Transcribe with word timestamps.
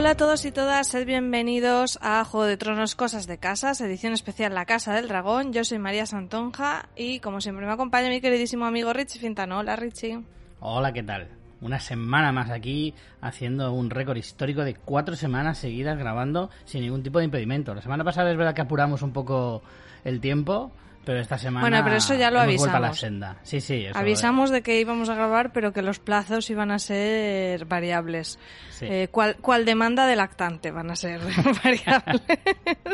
Hola 0.00 0.12
a 0.12 0.16
todos 0.16 0.46
y 0.46 0.50
todas, 0.50 0.88
sed 0.88 1.04
bienvenidos 1.04 1.98
a 2.00 2.24
Juego 2.24 2.46
de 2.46 2.56
Tronos 2.56 2.94
Cosas 2.94 3.26
de 3.26 3.36
Casas, 3.36 3.82
edición 3.82 4.14
especial 4.14 4.54
La 4.54 4.64
Casa 4.64 4.94
del 4.94 5.08
Dragón. 5.08 5.52
Yo 5.52 5.62
soy 5.62 5.78
María 5.78 6.06
Santonja 6.06 6.88
y 6.96 7.20
como 7.20 7.42
siempre 7.42 7.66
me 7.66 7.72
acompaña 7.72 8.08
mi 8.08 8.22
queridísimo 8.22 8.64
amigo 8.64 8.94
Richie 8.94 9.20
Fintano. 9.20 9.58
Hola 9.58 9.76
Richie. 9.76 10.22
Hola, 10.60 10.94
¿qué 10.94 11.02
tal? 11.02 11.28
Una 11.60 11.78
semana 11.80 12.32
más 12.32 12.48
aquí 12.48 12.94
haciendo 13.20 13.74
un 13.74 13.90
récord 13.90 14.16
histórico 14.16 14.64
de 14.64 14.74
cuatro 14.74 15.16
semanas 15.16 15.58
seguidas 15.58 15.98
grabando 15.98 16.48
sin 16.64 16.80
ningún 16.80 17.02
tipo 17.02 17.18
de 17.18 17.26
impedimento. 17.26 17.74
La 17.74 17.82
semana 17.82 18.02
pasada 18.02 18.30
es 18.30 18.38
verdad 18.38 18.54
que 18.54 18.62
apuramos 18.62 19.02
un 19.02 19.12
poco 19.12 19.62
el 20.04 20.22
tiempo, 20.22 20.72
pero 21.04 21.20
esta 21.20 21.38
semana 21.38 21.60
Bueno, 21.62 21.82
pero 21.84 21.96
eso 21.96 22.14
ya 22.14 22.30
lo 22.30 22.42
hemos 22.42 22.56
vuelto 22.56 22.76
a 22.76 22.80
la 22.80 22.88
avisamos. 22.88 23.00
senda. 23.00 23.36
Sí, 23.42 23.60
sí, 23.60 23.86
eso 23.86 23.98
Avisamos 23.98 24.50
de 24.50 24.62
que 24.62 24.80
íbamos 24.80 25.08
a 25.08 25.14
grabar, 25.14 25.52
pero 25.52 25.72
que 25.72 25.82
los 25.82 25.98
plazos 25.98 26.48
iban 26.50 26.70
a 26.70 26.78
ser 26.78 27.64
variables. 27.64 28.38
Sí. 28.70 28.86
Eh, 28.88 29.08
¿cuál, 29.10 29.36
cuál 29.36 29.64
demanda 29.64 30.06
de 30.06 30.16
lactante 30.16 30.70
van 30.70 30.90
a 30.90 30.96
ser 30.96 31.20
variables? 31.64 32.22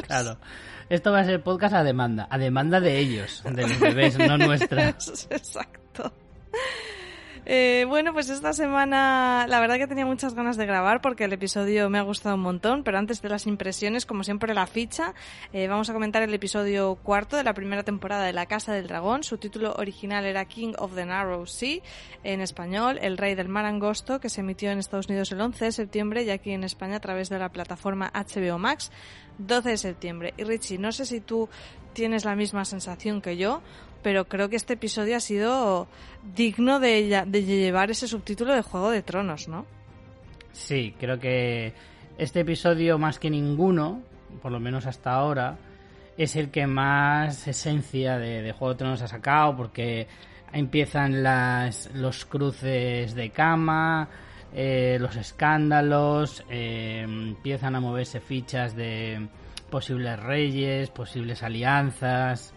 Claro. 0.06 0.38
Esto 0.88 1.10
va 1.10 1.20
a 1.20 1.24
ser 1.24 1.42
podcast 1.42 1.74
a 1.74 1.82
demanda, 1.82 2.28
a 2.30 2.38
demanda 2.38 2.80
de 2.80 2.98
ellos, 2.98 3.42
de 3.44 3.62
los 3.62 3.80
bebés, 3.80 4.16
no 4.18 4.38
nuestra. 4.38 4.88
Exacto. 5.30 6.12
Eh, 7.48 7.84
bueno, 7.86 8.12
pues 8.12 8.28
esta 8.28 8.52
semana 8.52 9.46
la 9.48 9.60
verdad 9.60 9.76
que 9.76 9.86
tenía 9.86 10.04
muchas 10.04 10.34
ganas 10.34 10.56
de 10.56 10.66
grabar 10.66 11.00
porque 11.00 11.22
el 11.22 11.32
episodio 11.32 11.88
me 11.88 11.98
ha 11.98 12.02
gustado 12.02 12.34
un 12.34 12.40
montón, 12.40 12.82
pero 12.82 12.98
antes 12.98 13.22
de 13.22 13.28
las 13.28 13.46
impresiones, 13.46 14.04
como 14.04 14.24
siempre 14.24 14.52
la 14.52 14.66
ficha, 14.66 15.14
eh, 15.52 15.68
vamos 15.68 15.88
a 15.88 15.92
comentar 15.92 16.22
el 16.22 16.34
episodio 16.34 16.96
cuarto 16.96 17.36
de 17.36 17.44
la 17.44 17.54
primera 17.54 17.84
temporada 17.84 18.24
de 18.24 18.32
La 18.32 18.46
Casa 18.46 18.72
del 18.72 18.88
Dragón. 18.88 19.22
Su 19.22 19.38
título 19.38 19.74
original 19.74 20.24
era 20.24 20.44
King 20.46 20.72
of 20.78 20.96
the 20.96 21.06
Narrow 21.06 21.46
Sea, 21.46 21.80
en 22.24 22.40
español 22.40 22.98
El 23.00 23.16
Rey 23.16 23.36
del 23.36 23.48
Mar 23.48 23.64
Angosto, 23.64 24.18
que 24.18 24.28
se 24.28 24.40
emitió 24.40 24.72
en 24.72 24.80
Estados 24.80 25.08
Unidos 25.08 25.30
el 25.30 25.40
11 25.40 25.66
de 25.66 25.72
septiembre 25.72 26.24
y 26.24 26.30
aquí 26.30 26.50
en 26.50 26.64
España 26.64 26.96
a 26.96 27.00
través 27.00 27.28
de 27.28 27.38
la 27.38 27.50
plataforma 27.50 28.10
HBO 28.12 28.58
Max 28.58 28.90
12 29.38 29.68
de 29.68 29.76
septiembre. 29.76 30.34
Y 30.36 30.42
Richie, 30.42 30.78
no 30.78 30.90
sé 30.90 31.06
si 31.06 31.20
tú 31.20 31.48
tienes 31.92 32.24
la 32.24 32.34
misma 32.34 32.64
sensación 32.64 33.22
que 33.22 33.36
yo, 33.36 33.62
pero 34.06 34.28
creo 34.28 34.48
que 34.48 34.54
este 34.54 34.74
episodio 34.74 35.16
ha 35.16 35.20
sido 35.20 35.88
digno 36.36 36.78
de, 36.78 37.26
llevar 37.28 37.90
ese 37.90 38.06
subtítulo 38.06 38.54
de 38.54 38.62
Juego 38.62 38.92
de 38.92 39.02
Tronos, 39.02 39.48
¿no? 39.48 39.66
Sí, 40.52 40.94
creo 40.96 41.18
que 41.18 41.72
este 42.16 42.38
episodio 42.38 42.98
más 42.98 43.18
que 43.18 43.30
ninguno, 43.30 44.04
por 44.40 44.52
lo 44.52 44.60
menos 44.60 44.86
hasta 44.86 45.12
ahora, 45.12 45.58
es 46.16 46.36
el 46.36 46.52
que 46.52 46.68
más 46.68 47.48
esencia 47.48 48.16
de, 48.16 48.42
de 48.42 48.52
Juego 48.52 48.74
de 48.74 48.78
Tronos 48.78 49.02
ha 49.02 49.08
sacado 49.08 49.56
porque 49.56 50.06
empiezan 50.52 51.24
las, 51.24 51.92
los 51.92 52.26
cruces 52.26 53.12
de 53.12 53.30
cama, 53.30 54.08
eh, 54.54 54.98
los 55.00 55.16
escándalos, 55.16 56.44
eh, 56.48 57.00
empiezan 57.02 57.74
a 57.74 57.80
moverse 57.80 58.20
fichas 58.20 58.76
de 58.76 59.26
posibles 59.68 60.16
reyes, 60.20 60.90
posibles 60.90 61.42
alianzas. 61.42 62.54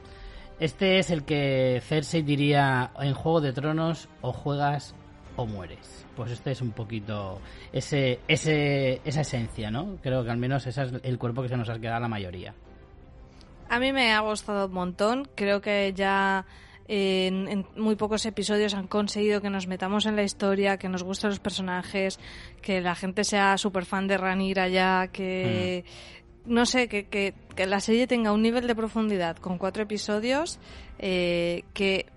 Este 0.60 1.00
es 1.00 1.10
el 1.10 1.24
que 1.24 1.82
Cersei 1.84 2.22
diría 2.22 2.92
en 3.00 3.14
Juego 3.14 3.40
de 3.40 3.54
Tronos 3.54 4.10
o 4.22 4.34
juegas 4.34 4.94
o 5.38 5.46
mueres. 5.46 6.06
Pues 6.18 6.32
este 6.32 6.52
es 6.52 6.62
un 6.62 6.72
poquito 6.72 7.40
ese, 7.72 8.20
ese, 8.28 9.00
esa 9.06 9.22
esencia, 9.22 9.72
¿no? 9.72 9.98
Creo 10.02 10.26
que 10.26 10.32
al 10.32 10.38
menos 10.38 10.68
ese 10.68 10.84
es 10.84 10.92
el 11.02 11.18
cuerpo 11.18 11.42
que 11.42 11.48
se 11.48 11.56
nos 11.56 11.70
ha 11.70 11.80
quedado 11.80 11.98
a 11.98 12.02
la 12.02 12.10
mayoría. 12.10 12.54
A 13.70 13.80
mí 13.80 13.94
me 13.94 14.12
ha 14.12 14.20
gustado 14.20 14.66
un 14.66 14.74
montón. 14.74 15.30
Creo 15.36 15.62
que 15.62 15.94
ya 15.96 16.46
en, 16.90 17.48
en 17.48 17.66
muy 17.78 17.96
pocos 17.96 18.26
episodios 18.26 18.74
han 18.74 18.88
conseguido 18.88 19.42
que 19.42 19.50
nos 19.50 19.68
metamos 19.68 20.08
en 20.08 20.18
la 20.18 20.24
historia, 20.24 20.78
que 20.78 20.90
nos 20.90 21.04
gusten 21.04 21.30
los 21.30 21.40
personajes, 21.40 22.20
que 22.62 22.82
la 22.82 22.96
gente 22.96 23.24
sea 23.24 23.58
súper 23.58 23.86
fan 23.86 24.08
de 24.08 24.18
Ranira 24.18 24.68
ya, 24.68 25.08
que... 25.08 25.86
No 26.50 26.66
sé, 26.66 26.88
que, 26.90 27.06
que, 27.08 27.34
que 27.56 27.66
la 27.68 27.80
serie 27.80 28.08
tenga 28.08 28.32
un 28.34 28.42
nivel 28.42 28.68
de 28.68 28.76
profundidad 28.76 29.38
con 29.38 29.58
cuatro 29.58 29.84
episodios 29.84 30.60
eh, 30.98 31.64
que 31.74 32.08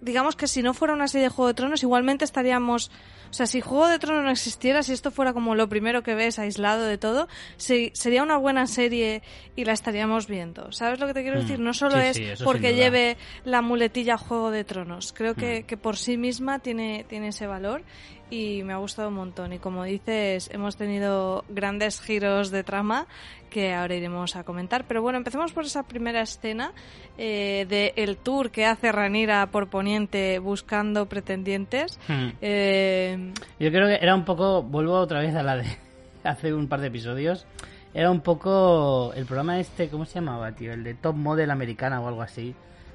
digamos 0.00 0.36
que 0.36 0.46
si 0.46 0.62
no 0.62 0.74
fuera 0.74 0.94
una 0.94 1.08
serie 1.08 1.24
de 1.24 1.30
Juego 1.30 1.48
de 1.48 1.54
Tronos, 1.54 1.82
igualmente 1.82 2.24
estaríamos. 2.24 2.90
O 3.28 3.32
sea, 3.32 3.46
si 3.46 3.60
Juego 3.60 3.88
de 3.88 3.98
Tronos 3.98 4.22
no 4.24 4.30
existiera, 4.30 4.82
si 4.84 4.92
esto 4.92 5.10
fuera 5.10 5.32
como 5.32 5.56
lo 5.56 5.68
primero 5.68 6.02
que 6.04 6.14
ves, 6.14 6.38
aislado 6.38 6.84
de 6.84 6.96
todo, 6.96 7.26
se- 7.56 7.90
sería 7.92 8.22
una 8.22 8.36
buena 8.36 8.66
serie 8.68 9.20
y 9.56 9.64
la 9.64 9.72
estaríamos 9.72 10.28
viendo. 10.28 10.70
¿Sabes 10.70 11.00
lo 11.00 11.08
que 11.08 11.14
te 11.14 11.22
quiero 11.22 11.38
Mm. 11.38 11.42
decir? 11.42 11.58
No 11.58 11.74
solo 11.74 11.96
Sí, 12.12 12.22
es 12.22 12.38
sí, 12.38 12.44
porque 12.44 12.74
lleve 12.76 13.16
la 13.44 13.62
muletilla 13.62 14.16
Juego 14.16 14.52
de 14.52 14.62
Tronos. 14.64 15.12
Creo 15.12 15.34
que, 15.34 15.62
Mm. 15.62 15.66
que 15.66 15.76
por 15.76 15.96
sí 15.96 16.16
misma 16.16 16.60
tiene, 16.60 17.04
tiene 17.08 17.28
ese 17.28 17.48
valor 17.48 17.82
y 18.30 18.62
me 18.64 18.72
ha 18.72 18.76
gustado 18.76 19.08
un 19.08 19.14
montón. 19.14 19.52
Y 19.52 19.58
como 19.58 19.84
dices, 19.84 20.50
hemos 20.52 20.76
tenido 20.76 21.44
grandes 21.48 22.00
giros 22.00 22.50
de 22.50 22.64
trama 22.64 23.06
que 23.50 23.74
ahora 23.74 23.94
iremos 23.94 24.36
a 24.36 24.44
comentar. 24.44 24.84
Pero 24.86 25.02
bueno, 25.02 25.18
empecemos 25.18 25.52
por 25.52 25.64
esa 25.64 25.84
primera 25.84 26.20
escena 26.20 26.72
eh, 27.16 27.66
de 27.68 27.92
el 27.96 28.16
tour 28.16 28.50
que 28.50 28.66
hace 28.66 28.92
Ranira 28.92 29.46
por 29.46 29.68
Poniente 29.68 30.38
buscando 30.38 31.06
pretendientes. 31.06 31.98
Hmm. 32.08 32.28
Eh, 32.40 33.32
Yo 33.58 33.70
creo 33.70 33.86
que 33.86 33.98
era 34.02 34.14
un 34.14 34.24
poco, 34.24 34.62
vuelvo 34.62 34.94
otra 34.94 35.20
vez 35.20 35.34
a 35.34 35.42
la 35.42 35.56
de 35.56 35.66
hace 36.24 36.52
un 36.52 36.68
par 36.68 36.80
de 36.80 36.88
episodios, 36.88 37.46
era 37.94 38.10
un 38.10 38.20
poco 38.20 39.12
el 39.14 39.24
programa 39.24 39.58
este, 39.58 39.88
¿cómo 39.88 40.04
se 40.04 40.16
llamaba, 40.16 40.52
tío? 40.52 40.72
El 40.72 40.84
de 40.84 40.94
Top 40.94 41.16
Model 41.16 41.50
Americana 41.50 42.00
o 42.00 42.08
algo 42.08 42.22
así. 42.22 42.54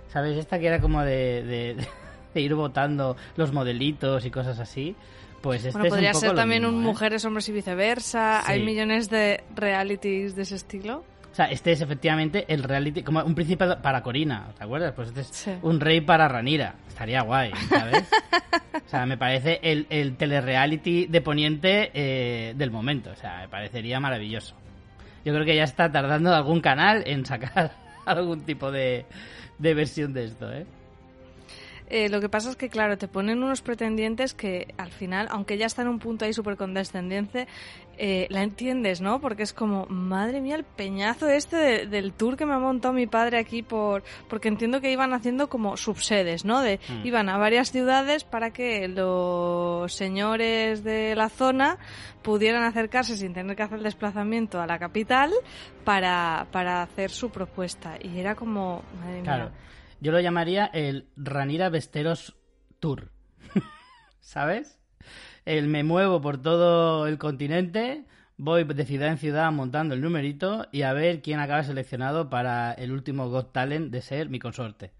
¿Sabes? 0.10 0.38
Esta 0.38 0.60
que 0.60 0.68
era 0.68 0.82
como 0.82 1.02
de, 1.02 1.42
de, 1.44 1.88
de 2.34 2.42
ir 2.42 2.54
votando 2.54 3.16
los 3.36 3.52
modelitos 3.52 4.26
y 4.26 4.30
cosas 4.30 4.60
así. 4.60 4.96
Pues 5.42 5.66
este 5.66 5.72
bueno, 5.72 5.86
es 5.88 5.92
un 5.92 5.96
podría 5.98 6.12
poco 6.12 6.20
ser 6.26 6.36
también 6.36 6.62
mismo, 6.64 6.78
un 6.78 6.84
¿eh? 6.84 6.88
Mujeres, 6.88 7.26
Hombres 7.26 7.50
y 7.50 7.52
Viceversa. 7.52 8.42
Sí. 8.46 8.52
Hay 8.52 8.64
millones 8.64 9.10
de 9.10 9.44
realities 9.56 10.36
de 10.36 10.42
ese 10.44 10.56
estilo. 10.56 11.04
O 11.32 11.36
sea, 11.36 11.46
este 11.46 11.72
es 11.72 11.80
efectivamente 11.82 12.44
el 12.50 12.62
reality, 12.64 13.04
como 13.04 13.24
un 13.24 13.34
príncipe 13.34 13.66
para 13.78 14.04
Corina, 14.04 14.50
¿te 14.58 14.66
acuerdas? 14.66 14.92
Pues 14.94 15.08
este 15.10 15.22
es 15.22 15.28
Sí. 15.28 15.52
un 15.62 15.80
rey 15.80 16.02
para 16.02 16.28
Ranira. 16.28 16.76
Estaría 16.90 17.22
guay, 17.22 17.52
¿sabes? 17.70 18.04
o 18.86 18.90
sea, 18.90 19.06
me 19.06 19.18
parece 19.18 19.60
el, 19.64 19.88
el 19.90 20.18
telereality 20.18 21.08
de 21.08 21.22
Poniente 21.22 21.90
eh, 21.94 22.54
del 22.56 22.70
momento. 22.70 23.12
O 23.12 23.16
sea, 23.16 23.40
me 23.44 23.48
parecería 23.48 24.00
maravilloso. 24.02 24.56
Yo 25.24 25.34
creo 25.34 25.46
que 25.46 25.56
ya 25.56 25.64
está 25.64 25.90
tardando 25.92 26.36
algún 26.36 26.60
canal 26.60 27.04
en 27.06 27.26
sacar 27.26 27.72
algún 28.06 28.42
tipo 28.42 28.70
de, 28.70 29.06
de 29.58 29.74
versión 29.74 30.12
de 30.14 30.26
esto, 30.26 30.52
¿eh? 30.52 30.66
Eh, 31.94 32.08
lo 32.08 32.22
que 32.22 32.30
pasa 32.30 32.50
es 32.50 32.56
que, 32.56 32.70
claro, 32.70 32.98
te 32.98 33.10
ponen 33.10 33.44
unos 33.44 33.62
pretendientes 33.62 34.34
que 34.34 34.74
al 34.78 34.92
final, 34.92 35.28
aunque 35.30 35.58
ya 35.58 35.66
está 35.66 35.82
en 35.82 35.90
un 35.90 36.00
punto 36.00 36.24
ahí 36.24 36.32
súper 36.32 36.56
condescendiente, 36.56 37.48
eh, 37.98 38.28
la 38.30 38.44
entiendes, 38.44 39.02
¿no? 39.02 39.20
Porque 39.20 39.44
es 39.44 39.52
como, 39.52 39.86
madre 39.88 40.40
mía, 40.40 40.56
el 40.56 40.64
peñazo 40.64 41.28
este 41.28 41.58
de- 41.58 41.86
del 41.88 42.14
tour 42.14 42.38
que 42.38 42.46
me 42.46 42.54
ha 42.54 42.60
montado 42.60 42.94
mi 42.94 43.08
padre 43.08 43.38
aquí 43.38 43.62
por... 43.62 44.04
Porque 44.30 44.48
entiendo 44.48 44.80
que 44.80 44.90
iban 44.90 45.14
haciendo 45.14 45.50
como 45.50 45.76
subsedes, 45.76 46.46
¿no? 46.46 46.62
De, 46.62 46.80
Mm. 46.90 47.06
Iban 47.06 47.28
a 47.30 47.38
varias 47.38 47.72
ciudades 47.72 48.24
para 48.24 48.52
que 48.52 48.88
los 48.88 49.94
señores 49.94 50.84
de 50.86 51.14
la 51.16 51.28
zona 51.30 51.78
pudieran 52.24 52.64
acercarse 52.64 53.18
sin 53.18 53.34
tener 53.34 53.56
que 53.58 53.64
hacer 53.64 53.80
el 53.80 53.84
desplazamiento 53.84 54.62
a 54.62 54.66
la 54.66 54.80
capital 54.80 55.32
para, 55.84 56.48
para 56.52 56.82
hacer 56.84 57.10
su 57.12 57.30
propuesta. 57.32 57.98
Y 58.02 58.18
era 58.20 58.36
como, 58.36 58.82
madre 59.00 59.14
mía. 59.16 59.24
Claro. 59.24 59.52
Yo 60.02 60.12
lo 60.12 60.20
llamaría 60.20 60.66
el 60.66 61.08
Ranira 61.16 61.70
Besteros 61.70 62.36
Tour. 62.80 63.12
¿Sabes? 64.20 64.80
El 65.46 65.68
me 65.68 65.84
muevo 65.84 66.22
por 66.22 66.42
todo 66.42 67.06
el 67.06 67.20
continente, 67.20 68.06
voy 68.36 68.64
de 68.64 68.86
ciudad 68.86 69.10
en 69.10 69.20
ciudad 69.20 69.52
montando 69.52 69.94
el 69.94 70.02
numerito 70.02 70.68
y 70.72 70.82
a 70.82 70.94
ver 70.94 71.22
quién 71.22 71.40
acaba 71.40 71.64
seleccionado 71.64 72.32
para 72.32 72.74
el 72.74 72.92
último 72.92 73.30
Got 73.30 73.54
Talent 73.54 73.92
de 73.92 74.02
ser 74.02 74.30
mi 74.30 74.40
consorte. 74.40 74.92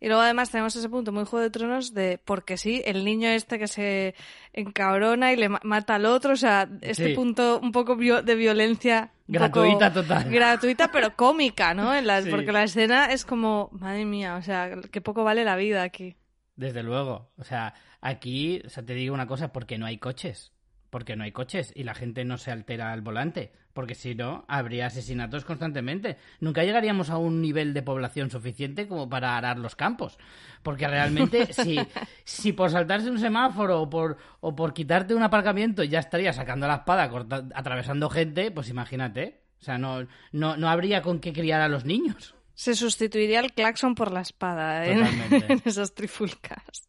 Y 0.00 0.06
luego 0.06 0.22
además 0.22 0.50
tenemos 0.50 0.74
ese 0.74 0.88
punto 0.88 1.12
muy 1.12 1.24
Juego 1.26 1.42
de 1.42 1.50
Tronos 1.50 1.92
de, 1.92 2.18
porque 2.24 2.56
sí, 2.56 2.82
el 2.86 3.04
niño 3.04 3.28
este 3.28 3.58
que 3.58 3.68
se 3.68 4.14
encabrona 4.54 5.32
y 5.32 5.36
le 5.36 5.48
ma- 5.50 5.60
mata 5.62 5.96
al 5.96 6.06
otro, 6.06 6.32
o 6.32 6.36
sea, 6.36 6.68
este 6.80 7.08
Sí. 7.08 7.14
punto 7.14 7.60
un 7.62 7.70
poco 7.72 7.96
de 7.96 8.34
violencia. 8.34 9.12
Gratuita 9.28 9.92
total. 9.92 10.30
Gratuita, 10.30 10.90
pero 10.90 11.14
cómica, 11.16 11.74
¿no? 11.74 11.94
En 11.94 12.06
las- 12.06 12.24
Sí. 12.24 12.30
Porque 12.30 12.50
la 12.52 12.64
escena 12.64 13.06
es 13.12 13.24
como, 13.24 13.68
madre 13.72 14.04
mía, 14.04 14.36
o 14.36 14.42
sea, 14.42 14.70
que 14.90 15.00
poco 15.00 15.22
vale 15.24 15.44
la 15.44 15.56
vida 15.56 15.82
aquí. 15.82 16.16
Desde 16.56 16.82
luego. 16.82 17.30
O 17.38 17.44
sea, 17.44 17.74
aquí, 18.00 18.62
o 18.66 18.68
sea, 18.70 18.84
te 18.84 18.94
digo 18.94 19.14
una 19.14 19.26
cosa, 19.26 19.52
porque 19.52 19.78
no 19.78 19.86
hay 19.86 19.98
coches. 19.98 20.52
Porque 20.90 21.14
no 21.16 21.24
hay 21.24 21.30
coches 21.32 21.72
y 21.74 21.84
la 21.84 21.94
gente 21.94 22.24
no 22.24 22.36
se 22.36 22.50
altera 22.50 22.92
al 22.92 23.00
volante. 23.00 23.52
Porque 23.72 23.94
si 23.94 24.16
no, 24.16 24.44
habría 24.48 24.86
asesinatos 24.86 25.44
constantemente. 25.44 26.16
Nunca 26.40 26.64
llegaríamos 26.64 27.08
a 27.10 27.16
un 27.18 27.40
nivel 27.40 27.72
de 27.72 27.82
población 27.82 28.28
suficiente 28.30 28.88
como 28.88 29.08
para 29.08 29.36
arar 29.36 29.58
los 29.58 29.76
campos. 29.76 30.18
Porque 30.64 30.88
realmente, 30.88 31.52
si, 31.52 31.78
si 32.24 32.52
por 32.52 32.70
saltarse 32.70 33.08
un 33.08 33.20
semáforo 33.20 33.80
o 33.82 33.88
por, 33.88 34.16
o 34.40 34.56
por 34.56 34.74
quitarte 34.74 35.14
un 35.14 35.22
aparcamiento 35.22 35.84
ya 35.84 36.00
estaría 36.00 36.32
sacando 36.32 36.66
la 36.66 36.76
espada, 36.76 37.08
corta- 37.08 37.46
atravesando 37.54 38.10
gente, 38.10 38.50
pues 38.50 38.68
imagínate. 38.68 39.40
O 39.60 39.62
sea, 39.62 39.78
no, 39.78 40.06
no, 40.32 40.56
no 40.56 40.68
habría 40.68 41.00
con 41.02 41.20
qué 41.20 41.32
criar 41.32 41.60
a 41.60 41.68
los 41.68 41.84
niños. 41.84 42.34
Se 42.54 42.74
sustituiría 42.74 43.40
el 43.40 43.52
claxon 43.52 43.94
por 43.94 44.10
la 44.12 44.20
espada 44.22 44.84
¿eh? 44.86 44.98
En 45.48 45.62
esas 45.64 45.94
trifulcas. 45.94 46.86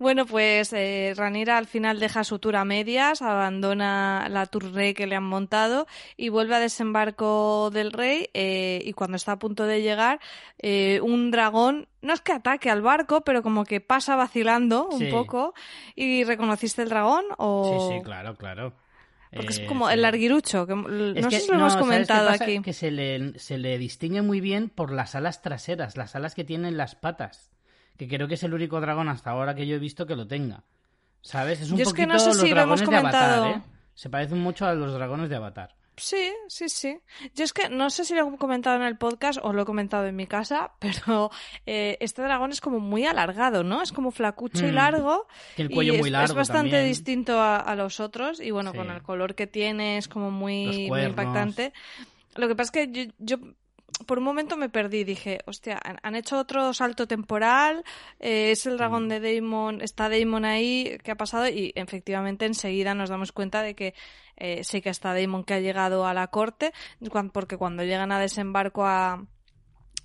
Bueno, 0.00 0.24
pues 0.24 0.72
eh, 0.72 1.12
Ranira 1.14 1.58
al 1.58 1.66
final 1.66 2.00
deja 2.00 2.24
su 2.24 2.38
tour 2.38 2.56
a 2.56 2.64
medias, 2.64 3.20
abandona 3.20 4.28
la 4.30 4.46
tour 4.46 4.72
rey 4.72 4.94
que 4.94 5.06
le 5.06 5.14
han 5.14 5.24
montado 5.24 5.86
y 6.16 6.30
vuelve 6.30 6.54
a 6.54 6.58
desembarco 6.58 7.70
del 7.70 7.92
rey 7.92 8.30
eh, 8.32 8.80
y 8.82 8.94
cuando 8.94 9.16
está 9.18 9.32
a 9.32 9.38
punto 9.38 9.66
de 9.66 9.82
llegar, 9.82 10.18
eh, 10.58 11.00
un 11.02 11.30
dragón 11.30 11.86
no 12.00 12.14
es 12.14 12.22
que 12.22 12.32
ataque 12.32 12.70
al 12.70 12.80
barco, 12.80 13.20
pero 13.20 13.42
como 13.42 13.64
que 13.66 13.82
pasa 13.82 14.16
vacilando 14.16 14.88
un 14.88 15.00
Sí. 15.00 15.06
poco. 15.10 15.52
¿Y 15.94 16.24
reconociste 16.24 16.80
el 16.80 16.88
dragón? 16.88 17.26
O... 17.36 17.88
Sí, 17.90 17.96
sí, 17.98 18.02
claro, 18.02 18.34
claro. 18.36 18.72
Porque 19.32 19.52
es 19.52 19.58
Eh, 19.58 19.66
como 19.66 19.90
el 19.90 20.00
larguirucho, 20.00 20.66
que 20.66 20.72
Es 20.72 20.78
no 21.22 21.28
que- 21.28 21.36
sé 21.36 21.40
si 21.42 21.48
lo 21.48 21.54
no, 21.54 21.60
hemos 21.60 21.74
¿sabes 21.74 21.84
qué 21.86 21.90
comentado 21.92 22.30
aquí. 22.30 22.62
Que 22.62 22.72
se 22.72 22.90
le, 22.90 23.38
se 23.38 23.58
le 23.58 23.76
distingue 23.76 24.22
muy 24.22 24.40
bien 24.40 24.70
por 24.70 24.92
las 24.92 25.14
alas 25.14 25.42
traseras, 25.42 25.98
las 25.98 26.16
alas 26.16 26.34
que 26.34 26.42
tienen 26.44 26.78
las 26.78 26.94
patas. 26.94 27.50
Que 28.00 28.08
creo 28.08 28.26
que 28.26 28.34
es 28.34 28.42
el 28.44 28.54
único 28.54 28.80
dragón 28.80 29.10
hasta 29.10 29.30
ahora 29.30 29.54
que 29.54 29.66
yo 29.66 29.76
he 29.76 29.78
visto 29.78 30.06
que 30.06 30.16
lo 30.16 30.26
tenga. 30.26 30.64
¿Sabes? 31.20 31.60
Es 31.60 31.70
un 31.70 31.76
Yo 31.76 31.82
es 31.82 31.88
que 31.92 32.04
poquito 32.06 32.12
no 32.14 32.18
sé 32.18 32.26
los 32.28 32.36
si 32.38 32.48
lo 32.48 32.60
hemos 32.62 32.80
dragones 32.80 32.90
de 32.90 32.96
Avatar, 32.96 33.38
comentado. 33.40 33.56
¿eh? 33.56 33.62
Se 33.94 34.08
parecen 34.08 34.38
mucho 34.38 34.64
a 34.66 34.72
los 34.74 34.94
dragones 34.94 35.28
de 35.28 35.36
Avatar. 35.36 35.74
Sí, 35.98 36.32
sí, 36.48 36.70
sí. 36.70 36.98
Yo 37.34 37.44
es 37.44 37.52
que 37.52 37.68
no 37.68 37.90
sé 37.90 38.06
si 38.06 38.14
lo 38.14 38.26
he 38.32 38.36
comentado 38.38 38.74
en 38.76 38.82
el 38.84 38.96
podcast 38.96 39.38
o 39.42 39.52
lo 39.52 39.60
he 39.62 39.64
comentado 39.66 40.06
en 40.06 40.16
mi 40.16 40.26
casa, 40.26 40.72
pero 40.78 41.30
eh, 41.66 41.98
este 42.00 42.22
dragón 42.22 42.52
es 42.52 42.62
como 42.62 42.80
muy 42.80 43.04
alargado, 43.04 43.64
¿no? 43.64 43.82
Es 43.82 43.92
como 43.92 44.10
flacucho 44.12 44.66
y 44.66 44.70
Mm. 44.70 44.74
largo. 44.76 45.26
Tiene 45.56 45.68
el 45.68 45.74
cuello 45.74 45.92
y 45.92 45.96
es, 45.96 46.00
muy 46.00 46.08
largo 46.08 46.32
es 46.32 46.34
bastante 46.34 46.70
también. 46.70 46.86
distinto 46.88 47.38
a, 47.38 47.58
a 47.58 47.74
los 47.76 48.00
otros 48.00 48.40
y 48.40 48.50
bueno, 48.50 48.70
Sí. 48.72 48.78
con 48.78 48.90
el 48.90 49.02
color 49.02 49.34
que 49.34 49.46
tiene 49.46 49.98
es 49.98 50.08
como 50.08 50.30
muy, 50.30 50.88
muy 50.88 51.02
impactante. 51.02 51.74
Lo 52.36 52.48
que 52.48 52.54
pasa 52.56 52.68
es 52.68 52.88
que 52.88 52.92
yo, 52.92 53.12
yo 53.18 53.36
por 54.06 54.18
un 54.18 54.24
momento 54.24 54.56
me 54.56 54.68
perdí, 54.68 55.04
dije, 55.04 55.40
hostia, 55.46 55.80
han, 55.82 55.98
han 56.02 56.14
hecho 56.14 56.38
otro 56.38 56.72
salto 56.74 57.06
temporal, 57.06 57.84
eh, 58.18 58.50
es 58.52 58.66
el 58.66 58.76
dragón 58.76 59.06
Mm. 59.06 59.08
de 59.08 59.20
Daemon, 59.20 59.80
está 59.82 60.08
Daemon 60.08 60.44
ahí, 60.44 60.98
¿qué 61.02 61.10
ha 61.12 61.16
pasado? 61.16 61.48
Y 61.48 61.72
efectivamente 61.74 62.46
enseguida 62.46 62.94
nos 62.94 63.10
damos 63.10 63.32
cuenta 63.32 63.62
de 63.62 63.74
que 63.74 63.94
eh, 64.36 64.64
sí 64.64 64.80
que 64.80 64.90
está 64.90 65.12
Daemon 65.12 65.44
que 65.44 65.54
ha 65.54 65.60
llegado 65.60 66.06
a 66.06 66.14
la 66.14 66.28
corte, 66.28 66.72
porque 67.32 67.56
cuando 67.56 67.84
llegan 67.84 68.12
a 68.12 68.18
desembarco 68.20 68.86
a, 68.86 69.26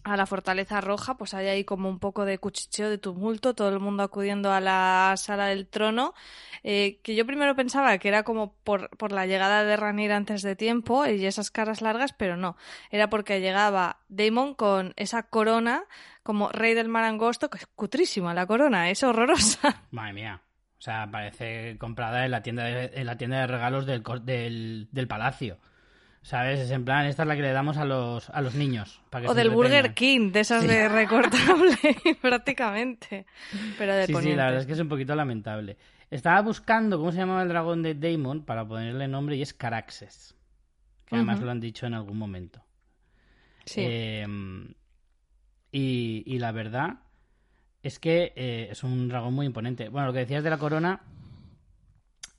a 0.05 0.15
la 0.15 0.27
Fortaleza 0.27 0.81
Roja, 0.81 1.17
pues 1.17 1.33
hay 1.33 1.47
ahí 1.47 1.63
como 1.63 1.89
un 1.89 1.99
poco 1.99 2.25
de 2.25 2.37
cuchicheo, 2.37 2.91
de 2.91 2.99
tumulto, 2.99 3.55
todo 3.55 3.69
el 3.69 3.79
mundo 3.79 4.03
acudiendo 4.03 4.51
a 4.51 4.61
la 4.61 5.15
sala 5.17 5.47
del 5.47 5.67
trono, 5.67 6.13
eh, 6.63 6.99
que 7.01 7.15
yo 7.15 7.25
primero 7.25 7.55
pensaba 7.55 7.97
que 7.97 8.07
era 8.07 8.21
como 8.21 8.53
por, 8.63 8.95
por 8.97 9.11
la 9.11 9.25
llegada 9.25 9.63
de 9.63 9.75
Ranir 9.75 10.11
antes 10.11 10.43
de 10.43 10.55
tiempo 10.55 11.07
y 11.07 11.25
esas 11.25 11.49
caras 11.49 11.81
largas, 11.81 12.13
pero 12.13 12.37
no, 12.37 12.55
era 12.91 13.09
porque 13.09 13.41
llegaba 13.41 13.97
Daemon 14.07 14.53
con 14.53 14.93
esa 14.95 15.23
corona 15.23 15.85
como 16.21 16.49
rey 16.49 16.75
del 16.75 16.87
mar 16.87 17.03
angosto, 17.03 17.49
que 17.49 17.57
es 17.57 17.67
cutrísima 17.75 18.35
la 18.35 18.45
corona, 18.45 18.91
es 18.91 19.03
horrorosa. 19.03 19.83
Madre 19.91 20.13
mía. 20.13 20.41
O 20.77 20.81
sea, 20.85 21.09
parece 21.09 21.77
comprada 21.79 22.25
en 22.25 22.31
la 22.31 22.43
tienda 22.43 22.65
de, 22.65 22.91
en 22.93 23.07
la 23.07 23.17
tienda 23.17 23.39
de 23.39 23.47
regalos 23.47 23.87
del, 23.87 24.03
del, 24.23 24.87
del 24.91 25.07
palacio. 25.07 25.57
¿Sabes? 26.25 26.59
Es 26.59 26.71
en 26.71 26.83
plan, 26.83 27.05
esta 27.05 27.21
es 27.21 27.27
la 27.27 27.35
que 27.35 27.43
le 27.43 27.51
damos 27.51 27.77
a 27.77 27.85
los, 27.85 28.31
a 28.31 28.41
los 28.41 28.55
niños. 28.55 28.99
Para 29.11 29.25
que 29.25 29.31
O 29.31 29.35
del 29.35 29.51
Burger. 29.51 29.93
King, 29.93 30.31
de 30.31 30.39
esas 30.39 30.65
de 30.67 30.89
recortable, 30.89 31.77
prácticamente. 32.19 33.27
Pero 33.77 33.93
de 33.93 34.07
Sí, 34.07 34.15
sí, 34.15 34.33
la 34.33 34.45
verdad 34.45 34.61
es 34.61 34.65
que 34.65 34.73
es 34.73 34.79
un 34.79 34.89
poquito 34.89 35.13
lamentable. 35.13 35.77
Estaba 36.09 36.41
buscando 36.41 36.97
cómo 36.97 37.11
se 37.11 37.19
llamaba 37.19 37.43
el 37.43 37.49
dragón 37.49 37.83
de 37.83 37.93
Daemon 37.93 38.43
para 38.43 38.67
ponerle 38.67 39.07
nombre 39.07 39.35
y 39.35 39.43
es 39.43 39.53
Caraxes. 39.53 40.35
Que 41.05 41.13
además 41.13 41.41
lo 41.41 41.51
han 41.51 41.59
dicho 41.59 41.85
en 41.85 41.93
algún 41.93 42.17
momento. 42.17 42.59
Sí. 43.65 43.81
Eh, 43.85 44.25
y, 45.71 46.23
y 46.25 46.39
la 46.39 46.51
verdad 46.51 47.01
es 47.83 47.99
que 47.99 48.33
eh, 48.35 48.69
es 48.71 48.83
un 48.83 49.09
dragón 49.09 49.35
muy 49.35 49.45
imponente. 49.45 49.89
Bueno, 49.89 50.07
lo 50.07 50.13
que 50.13 50.19
decías 50.21 50.43
de 50.43 50.49
la 50.49 50.57
corona. 50.57 51.01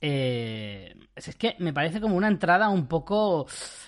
Eh, 0.01 0.95
es 1.15 1.35
que 1.35 1.55
me 1.59 1.73
parece 1.73 1.99
como 2.01 2.15
una 2.15 2.27
entrada 2.27 2.69
un 2.69 2.87
poco 2.87 3.47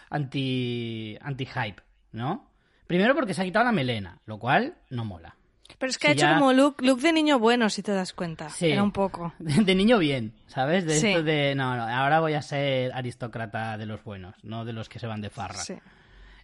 anti 0.09 1.17
anti 1.21 1.45
hype, 1.45 1.81
¿no? 2.11 2.49
Primero 2.87 3.13
porque 3.15 3.33
se 3.33 3.41
ha 3.41 3.45
quitado 3.45 3.65
la 3.65 3.71
melena, 3.71 4.19
lo 4.25 4.39
cual 4.39 4.75
no 4.89 5.05
mola. 5.05 5.35
Pero 5.77 5.91
es 5.91 5.97
que 5.99 6.07
si 6.07 6.09
ha 6.09 6.13
hecho 6.13 6.25
ya- 6.25 6.33
como 6.39 6.51
look, 6.51 6.81
look 6.81 6.99
de 6.99 7.13
niño 7.13 7.37
bueno, 7.39 7.69
si 7.69 7.83
te 7.83 7.91
das 7.93 8.11
cuenta. 8.13 8.49
Sí. 8.49 8.71
Era 8.71 8.81
un 8.83 8.91
poco. 8.91 9.33
De 9.39 9.75
niño 9.75 9.97
bien, 9.99 10.33
¿sabes? 10.47 10.83
De 10.85 10.95
Sí. 10.95 11.07
esto 11.09 11.23
de, 11.23 11.53
no, 11.55 11.77
no, 11.77 11.83
ahora 11.83 12.19
voy 12.19 12.33
a 12.33 12.41
ser 12.41 12.91
aristócrata 12.93 13.77
de 13.77 13.85
los 13.85 14.03
buenos, 14.03 14.33
no 14.43 14.65
de 14.65 14.73
los 14.73 14.89
que 14.89 14.99
se 14.99 15.07
van 15.07 15.21
de 15.21 15.29
farra. 15.29 15.59
Sí. 15.59 15.75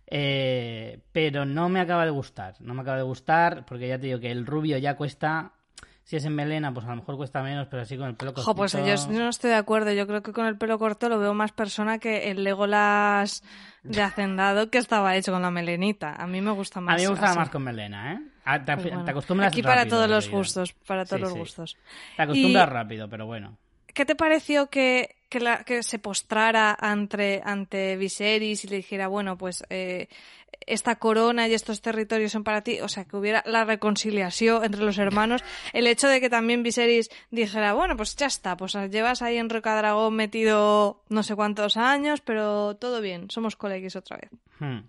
Eh, 0.07 1.00
pero 1.11 1.45
no 1.45 1.68
me 1.68 1.79
acaba 1.81 2.06
de 2.06 2.11
gustar, 2.11 2.56
no 2.59 2.75
me 2.75 2.83
acaba 2.83 2.97
de 2.97 3.03
gustar 3.03 3.65
porque 3.65 3.88
ya 3.88 3.97
te 4.00 4.06
digo 4.06 4.19
que 4.19 4.29
el 4.31 4.45
rubio 4.45 4.77
ya 4.77 4.95
cuesta, 4.95 5.53
si 6.06 6.16
es 6.16 6.24
en 6.25 6.34
melena 6.36 6.74
pues 6.74 6.86
a 6.86 6.90
lo 6.92 6.96
mejor 6.98 7.18
cuesta 7.18 7.42
menos, 7.44 7.68
pero 7.69 7.81
así 7.81 7.98
con 7.98 8.07
el 8.07 8.16
pelo 8.16 8.31
cortito... 8.34 8.46
Jo, 8.52 8.56
pues 8.56 8.72
yo 8.74 9.19
no 9.19 9.28
estoy 9.30 9.50
de 9.50 9.56
acuerdo. 9.57 9.92
Yo 9.92 10.06
creo 10.07 10.24
que 10.24 10.31
con 10.31 10.46
el 10.46 10.57
pelo 10.57 10.80
corto 10.80 11.10
lo 11.10 11.19
veo 11.19 11.34
más 11.34 11.52
persona 11.52 11.98
que 12.00 12.30
el 12.31 12.44
Legolas 12.44 13.44
de 13.84 14.02
Hacendado 14.02 14.69
que 14.69 14.78
estaba 14.78 15.16
hecho 15.16 15.31
con 15.34 15.42
la 15.42 15.52
melenita. 15.52 16.13
A 16.13 16.25
mí 16.28 16.42
me 16.42 16.52
gusta 16.52 16.80
más. 16.80 16.94
A 16.94 16.98
mí 16.98 17.04
me 17.04 17.10
gustaba 17.10 17.31
así. 17.31 17.40
más 17.40 17.50
con 17.50 17.63
melena, 17.63 18.13
¿eh? 18.13 18.60
Te, 18.66 18.74
Pues 18.75 18.86
bueno. 18.88 19.04
te 19.04 19.12
acostumbras 19.12 19.48
Aquí 19.52 19.62
para 19.63 19.78
rápido, 19.78 19.98
todos 19.98 20.10
los 20.10 20.30
gustos, 20.30 20.74
para 20.88 21.06
todos 21.06 21.18
Sí, 21.18 21.24
los 21.24 21.34
sí. 21.34 21.40
gustos. 21.40 21.78
Te 22.16 22.22
acostumbras 22.24 22.68
Y- 22.68 22.72
rápido, 22.72 23.10
pero 23.10 23.25
bueno. 23.25 23.57
¿Qué 23.94 24.06
te 24.06 24.13
pareció 24.16 24.69
que, 24.69 25.16
que, 25.30 25.40
la- 25.40 25.63
que 25.63 25.81
se 25.81 25.98
postrara 26.00 26.75
ante, 26.80 27.42
ante 27.44 27.96
Viserys 27.98 28.66
y 28.66 28.68
le 28.68 28.75
dijera, 28.78 29.07
bueno, 29.07 29.38
pues 29.38 29.63
eh, 29.69 30.10
esta 30.66 30.96
corona 30.96 31.48
y 31.48 31.54
estos 31.54 31.81
territorios 31.81 32.31
son 32.31 32.44
para 32.44 32.62
ti? 32.62 32.80
O 32.81 32.88
sea, 32.88 33.06
que 33.06 33.18
hubiera 33.18 33.44
la 33.46 33.66
reconciliación 33.66 34.63
entre 34.63 34.84
los 34.84 34.98
hermanos. 34.98 35.44
El 35.74 35.88
hecho 35.88 36.07
de 36.07 36.22
que 36.22 36.30
también 36.30 36.63
Viserys 36.63 37.10
dijera, 37.31 37.74
bueno, 37.74 37.96
pues 37.98 38.16
ya 38.16 38.28
está, 38.28 38.57
pues 38.57 38.74
llevas 38.92 39.22
ahí 39.22 39.38
en 39.38 39.50
Rocadragón 39.50 40.16
metido 40.16 41.04
no 41.10 41.24
sé 41.24 41.36
cuántos 41.36 41.78
años, 41.78 42.22
pero 42.22 42.75
todo 42.75 43.02
bien, 43.02 43.30
somos 43.30 43.56
coleguis 43.56 43.96
otra 43.96 44.18
vez. 44.18 44.31
Hmm. 44.60 44.88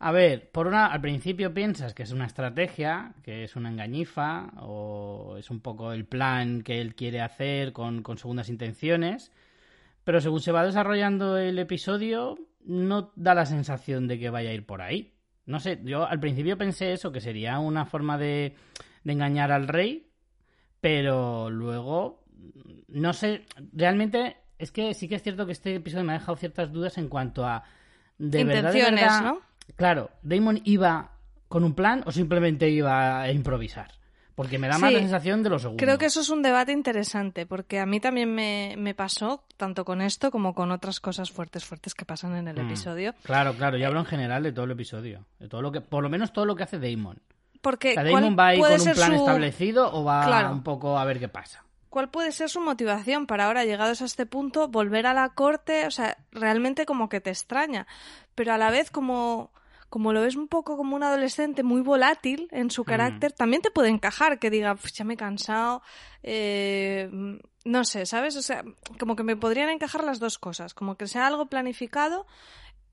A 0.00 0.12
ver, 0.12 0.50
por 0.50 0.68
una, 0.68 0.86
al 0.86 1.00
principio 1.00 1.52
piensas 1.52 1.92
que 1.92 2.04
es 2.04 2.12
una 2.12 2.26
estrategia, 2.26 3.14
que 3.24 3.42
es 3.42 3.56
una 3.56 3.68
engañifa, 3.68 4.50
o 4.60 5.36
es 5.38 5.50
un 5.50 5.60
poco 5.60 5.92
el 5.92 6.04
plan 6.04 6.62
que 6.62 6.80
él 6.80 6.94
quiere 6.94 7.20
hacer 7.20 7.72
con, 7.72 8.02
con 8.02 8.16
segundas 8.16 8.48
intenciones, 8.48 9.32
pero 10.08 10.22
según 10.22 10.40
se 10.40 10.52
va 10.52 10.64
desarrollando 10.64 11.36
el 11.36 11.58
episodio, 11.58 12.38
no 12.64 13.12
da 13.14 13.34
la 13.34 13.44
sensación 13.44 14.08
de 14.08 14.18
que 14.18 14.30
vaya 14.30 14.48
a 14.48 14.54
ir 14.54 14.64
por 14.64 14.80
ahí. 14.80 15.12
No 15.44 15.60
sé, 15.60 15.82
yo 15.84 16.08
al 16.08 16.18
principio 16.18 16.56
pensé 16.56 16.94
eso, 16.94 17.12
que 17.12 17.20
sería 17.20 17.58
una 17.58 17.84
forma 17.84 18.16
de, 18.16 18.56
de 19.04 19.12
engañar 19.12 19.52
al 19.52 19.68
rey, 19.68 20.10
pero 20.80 21.50
luego, 21.50 22.24
no 22.88 23.12
sé, 23.12 23.44
realmente 23.74 24.38
es 24.58 24.72
que 24.72 24.94
sí 24.94 25.08
que 25.08 25.16
es 25.16 25.22
cierto 25.22 25.44
que 25.44 25.52
este 25.52 25.74
episodio 25.74 26.04
me 26.04 26.14
ha 26.14 26.20
dejado 26.20 26.38
ciertas 26.38 26.72
dudas 26.72 26.96
en 26.96 27.10
cuanto 27.10 27.44
a... 27.44 27.64
De 28.16 28.44
verdad, 28.44 28.72
de 28.72 28.78
Intenciones, 28.78 29.02
verdad, 29.02 29.22
¿no? 29.22 29.42
Claro, 29.76 30.10
¿Damon 30.22 30.62
iba 30.64 31.18
con 31.48 31.64
un 31.64 31.74
plan 31.74 32.02
o 32.06 32.12
simplemente 32.12 32.70
iba 32.70 33.20
a 33.20 33.30
improvisar? 33.30 33.90
Porque 34.38 34.56
me 34.56 34.68
da 34.68 34.78
más 34.78 34.90
Sí. 34.90 34.94
la 34.94 35.00
sensación 35.00 35.42
de 35.42 35.50
lo 35.50 35.58
segundo. 35.58 35.82
Creo 35.84 35.98
que 35.98 36.06
eso 36.06 36.20
es 36.20 36.30
un 36.30 36.42
debate 36.42 36.70
interesante, 36.70 37.44
porque 37.44 37.80
a 37.80 37.86
mí 37.86 37.98
también 37.98 38.32
me, 38.32 38.76
me 38.78 38.94
pasó, 38.94 39.42
tanto 39.56 39.84
con 39.84 40.00
esto 40.00 40.30
como 40.30 40.54
con 40.54 40.70
otras 40.70 41.00
cosas 41.00 41.32
fuertes, 41.32 41.64
fuertes 41.64 41.92
que 41.92 42.04
pasan 42.04 42.36
en 42.36 42.46
el 42.46 42.54
Mm. 42.56 42.66
episodio. 42.68 43.14
Claro, 43.24 43.54
claro, 43.54 43.76
yo 43.78 43.88
hablo 43.88 43.98
en 43.98 44.06
general 44.06 44.44
de 44.44 44.52
todo 44.52 44.66
el 44.66 44.70
episodio. 44.70 45.26
De 45.40 45.48
todo 45.48 45.60
lo 45.60 45.72
que, 45.72 45.80
por 45.80 46.04
lo 46.04 46.08
menos 46.08 46.32
todo 46.32 46.46
lo 46.46 46.54
que 46.54 46.62
hace 46.62 46.78
Damon. 46.78 47.20
Porque 47.60 47.90
O 47.90 47.94
sea, 47.94 48.02
¿cuál 48.04 48.22
¿Damon 48.22 48.38
va 48.38 48.46
ahí 48.46 48.60
con 48.60 48.70
un 48.72 48.78
plan 48.94 49.10
su- 49.10 49.16
establecido 49.16 49.92
o 49.92 50.04
va 50.04 50.24
Claro. 50.24 50.52
un 50.52 50.62
poco 50.62 50.96
a 50.96 51.04
ver 51.04 51.18
qué 51.18 51.28
pasa? 51.28 51.64
¿Cuál 51.90 52.08
puede 52.08 52.30
ser 52.30 52.48
su 52.48 52.60
motivación 52.60 53.26
para 53.26 53.46
ahora, 53.46 53.64
llegados 53.64 54.02
a 54.02 54.04
este 54.04 54.24
punto, 54.24 54.68
volver 54.68 55.08
a 55.08 55.14
la 55.14 55.30
corte? 55.30 55.84
O 55.86 55.90
sea, 55.90 56.16
realmente 56.30 56.86
como 56.86 57.08
que 57.08 57.20
te 57.20 57.30
extraña, 57.30 57.88
pero 58.36 58.52
a 58.52 58.58
la 58.58 58.70
vez 58.70 58.92
como, 58.92 59.50
como 59.88 60.12
lo 60.12 60.20
ves 60.22 60.36
un 60.36 60.48
poco 60.48 60.76
como 60.76 60.96
un 60.96 61.02
adolescente 61.02 61.62
muy 61.62 61.80
volátil 61.80 62.48
en 62.50 62.70
su 62.70 62.84
carácter, 62.84 63.32
también 63.32 63.62
te 63.62 63.70
puede 63.70 63.88
encajar 63.88 64.38
que 64.38 64.50
diga, 64.50 64.74
"Pues 64.74 64.92
ya 64.92 65.04
me 65.04 65.14
he 65.14 65.16
cansado, 65.16 65.82
eh, 66.22 67.08
no 67.64 67.84
sé, 67.84 68.06
¿sabes? 68.06 68.36
O 68.36 68.42
sea, 68.42 68.64
como 68.98 69.16
que 69.16 69.22
me 69.22 69.36
podrían 69.36 69.68
encajar 69.70 70.04
las 70.04 70.18
dos 70.18 70.38
cosas, 70.38 70.74
como 70.74 70.96
que 70.96 71.06
sea 71.06 71.26
algo 71.26 71.46
planificado 71.46 72.26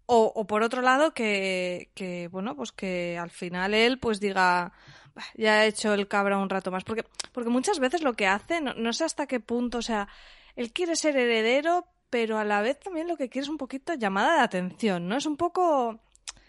o, 0.05 0.31
o 0.35 0.45
por 0.45 0.61
otro 0.63 0.81
lado 0.81 1.13
que, 1.13 1.89
que, 1.95 2.27
bueno, 2.29 2.55
pues 2.55 2.71
que 2.71 3.17
al 3.17 3.29
final 3.29 3.73
él 3.73 3.97
pues 3.99 4.19
diga, 4.19 4.71
"Bah, 5.15 5.23
ya 5.35 5.65
he 5.65 5.67
hecho 5.69 5.93
el 5.93 6.07
cabra 6.07 6.37
un 6.37 6.49
rato 6.49 6.71
más. 6.71 6.83
Porque, 6.83 7.03
porque 7.31 7.49
muchas 7.49 7.79
veces 7.79 8.03
lo 8.03 8.13
que 8.13 8.27
hace, 8.27 8.61
no, 8.61 8.73
no 8.73 8.93
sé 8.93 9.03
hasta 9.05 9.27
qué 9.27 9.39
punto, 9.39 9.79
o 9.79 9.81
sea, 9.81 10.07
él 10.55 10.71
quiere 10.71 10.95
ser 10.95 11.17
heredero, 11.17 11.87
pero 12.09 12.37
a 12.37 12.43
la 12.45 12.61
vez 12.61 12.79
también 12.79 13.07
lo 13.07 13.17
que 13.17 13.29
quiere 13.29 13.43
es 13.43 13.49
un 13.49 13.57
poquito 13.57 13.93
llamada 13.95 14.35
de 14.37 14.41
atención, 14.43 15.07
¿no? 15.07 15.17
Es 15.17 15.25
un 15.25 15.37
poco, 15.37 15.99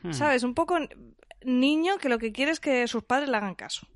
Hmm. 0.09 0.13
¿sabes? 0.13 0.43
Un 0.43 0.55
poco 0.55 0.79
niño 1.43 1.99
que 1.99 2.09
lo 2.09 2.19
que 2.19 2.33
quiere 2.33 2.53
es 2.53 2.61
que 2.61 2.87
sus 2.89 3.05
padres 3.05 3.29
le 3.29 3.37
hagan 3.37 3.55
caso. 3.55 3.87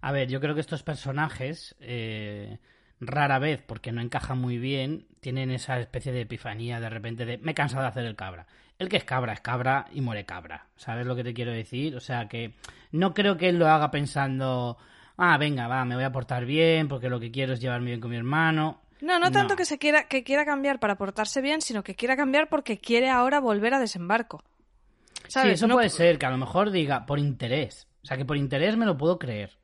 A 0.00 0.12
ver, 0.12 0.28
yo 0.28 0.40
creo 0.40 0.54
que 0.54 0.60
estos 0.60 0.82
personajes, 0.82 1.76
eh, 1.80 2.58
rara 3.00 3.38
vez, 3.38 3.62
porque 3.62 3.92
no 3.92 4.00
encajan 4.00 4.38
muy 4.38 4.58
bien, 4.58 5.06
tienen 5.20 5.50
esa 5.50 5.78
especie 5.80 6.12
de 6.12 6.22
epifanía 6.22 6.80
de 6.80 6.90
repente 6.90 7.24
de 7.24 7.38
me 7.38 7.52
he 7.52 7.54
cansado 7.54 7.82
de 7.82 7.88
hacer 7.88 8.04
el 8.04 8.16
cabra. 8.16 8.46
El 8.78 8.88
que 8.88 8.96
es 8.96 9.04
cabra 9.04 9.32
es 9.32 9.40
cabra 9.40 9.86
y 9.92 10.00
muere 10.00 10.24
cabra. 10.24 10.66
¿Sabes 10.76 11.06
lo 11.06 11.14
que 11.14 11.22
te 11.22 11.34
quiero 11.34 11.52
decir? 11.52 11.94
O 11.94 12.00
sea 12.00 12.28
que 12.28 12.54
no 12.90 13.14
creo 13.14 13.36
que 13.36 13.48
él 13.48 13.58
lo 13.58 13.68
haga 13.68 13.90
pensando, 13.92 14.76
ah, 15.16 15.38
venga, 15.38 15.68
va, 15.68 15.84
me 15.84 15.94
voy 15.94 16.04
a 16.04 16.10
portar 16.12 16.44
bien 16.46 16.88
porque 16.88 17.08
lo 17.08 17.20
que 17.20 17.30
quiero 17.30 17.52
es 17.52 17.60
llevarme 17.60 17.86
bien 17.90 18.00
con 18.00 18.10
mi 18.10 18.16
hermano. 18.16 18.80
No, 19.00 19.18
no 19.20 19.30
tanto 19.30 19.54
No. 19.54 19.56
que 19.56 19.64
se 19.64 19.78
quiera 19.78 20.04
que 20.08 20.24
quiera 20.24 20.44
cambiar 20.44 20.80
para 20.80 20.96
portarse 20.96 21.40
bien, 21.40 21.60
sino 21.60 21.82
que 21.84 21.94
quiera 21.94 22.16
cambiar 22.16 22.48
porque 22.48 22.78
quiere 22.78 23.08
ahora 23.08 23.38
volver 23.40 23.74
a 23.74 23.78
desembarco. 23.80 24.42
¿Sabes? 25.32 25.48
Sí, 25.48 25.54
eso 25.54 25.66
No 25.66 25.76
puede 25.76 25.88
ser, 25.88 26.18
que 26.18 26.26
a 26.26 26.30
lo 26.30 26.36
mejor 26.36 26.70
diga 26.70 27.06
por 27.06 27.18
interés. 27.18 27.88
O 28.02 28.06
sea, 28.06 28.18
que 28.18 28.26
por 28.26 28.36
interés 28.36 28.76
me 28.76 28.84
lo 28.84 28.98
puedo 28.98 29.18
creer. 29.18 29.56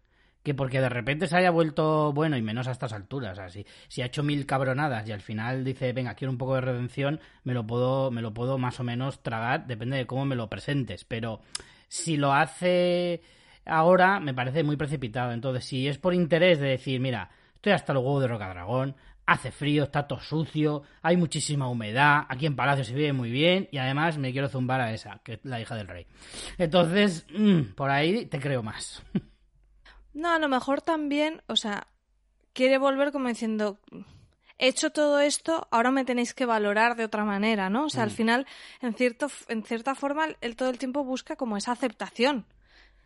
Que 0.42 0.54
porque 0.54 0.80
de 0.80 0.88
repente 0.88 1.26
se 1.26 1.36
haya 1.36 1.50
vuelto 1.50 2.10
bueno 2.14 2.38
y 2.38 2.42
menos 2.42 2.68
a 2.68 2.70
estas 2.70 2.94
alturas. 2.94 3.32
O 3.32 3.34
sea, 3.34 3.50
si, 3.50 3.66
si 3.86 4.00
ha 4.00 4.06
hecho 4.06 4.22
mil 4.22 4.46
cabronadas 4.46 5.06
y 5.06 5.12
al 5.12 5.20
final 5.20 5.64
dice, 5.64 5.92
venga, 5.92 6.14
quiero 6.14 6.32
un 6.32 6.38
poco 6.38 6.54
de 6.54 6.62
redención, 6.62 7.20
me 7.44 7.52
lo 7.52 7.66
puedo, 7.66 8.10
me 8.10 8.22
lo 8.22 8.32
puedo 8.32 8.56
más 8.56 8.80
o 8.80 8.82
menos 8.82 9.22
tragar, 9.22 9.66
depende 9.66 9.98
de 9.98 10.06
cómo 10.06 10.24
me 10.24 10.36
lo 10.36 10.48
presentes. 10.48 11.04
Pero 11.04 11.42
si 11.86 12.16
lo 12.16 12.32
hace 12.32 13.20
ahora, 13.66 14.20
me 14.20 14.32
parece 14.32 14.62
muy 14.62 14.76
precipitado. 14.76 15.32
Entonces, 15.32 15.66
si 15.66 15.86
es 15.86 15.98
por 15.98 16.14
interés 16.14 16.60
de 16.60 16.68
decir, 16.68 16.98
mira, 16.98 17.28
estoy 17.56 17.72
hasta 17.72 17.92
el 17.92 17.98
huevo 17.98 18.20
de 18.20 18.28
Rocadragón, 18.28 18.96
hace 19.28 19.52
frío, 19.52 19.84
está 19.84 20.06
todo 20.06 20.20
sucio, 20.20 20.82
hay 21.02 21.16
muchísima 21.16 21.68
humedad, 21.68 22.22
aquí 22.28 22.46
en 22.46 22.56
Palacio 22.56 22.82
se 22.84 22.94
vive 22.94 23.12
muy 23.12 23.30
bien 23.30 23.68
y 23.70 23.78
además 23.78 24.16
me 24.16 24.32
quiero 24.32 24.48
zumbar 24.48 24.80
a 24.80 24.92
esa, 24.92 25.20
que 25.22 25.34
es 25.34 25.40
la 25.44 25.60
hija 25.60 25.76
del 25.76 25.86
rey. 25.86 26.06
Entonces, 26.56 27.26
mm, 27.34 27.74
por 27.74 27.90
ahí 27.90 28.26
te 28.26 28.40
creo 28.40 28.62
más. 28.62 29.02
No, 30.14 30.32
a 30.32 30.38
lo 30.40 30.48
mejor 30.48 30.80
también, 30.80 31.42
o 31.46 31.54
sea, 31.54 31.86
quiere 32.52 32.78
volver 32.78 33.12
como 33.12 33.28
diciendo, 33.28 33.78
he 34.58 34.66
hecho 34.66 34.90
todo 34.90 35.20
esto, 35.20 35.68
ahora 35.70 35.92
me 35.92 36.04
tenéis 36.04 36.34
que 36.34 36.44
valorar 36.44 36.96
de 36.96 37.04
otra 37.04 37.24
manera, 37.24 37.70
¿no? 37.70 37.84
O 37.84 37.90
sea, 37.90 38.02
al 38.02 38.08
Mm. 38.10 38.14
final, 38.14 38.46
en, 38.80 38.94
cierto, 38.94 39.28
en 39.46 39.62
cierta 39.62 39.94
forma, 39.94 40.26
él 40.40 40.56
todo 40.56 40.70
el 40.70 40.78
tiempo 40.78 41.04
busca 41.04 41.36
como 41.36 41.56
esa 41.56 41.70
aceptación 41.72 42.46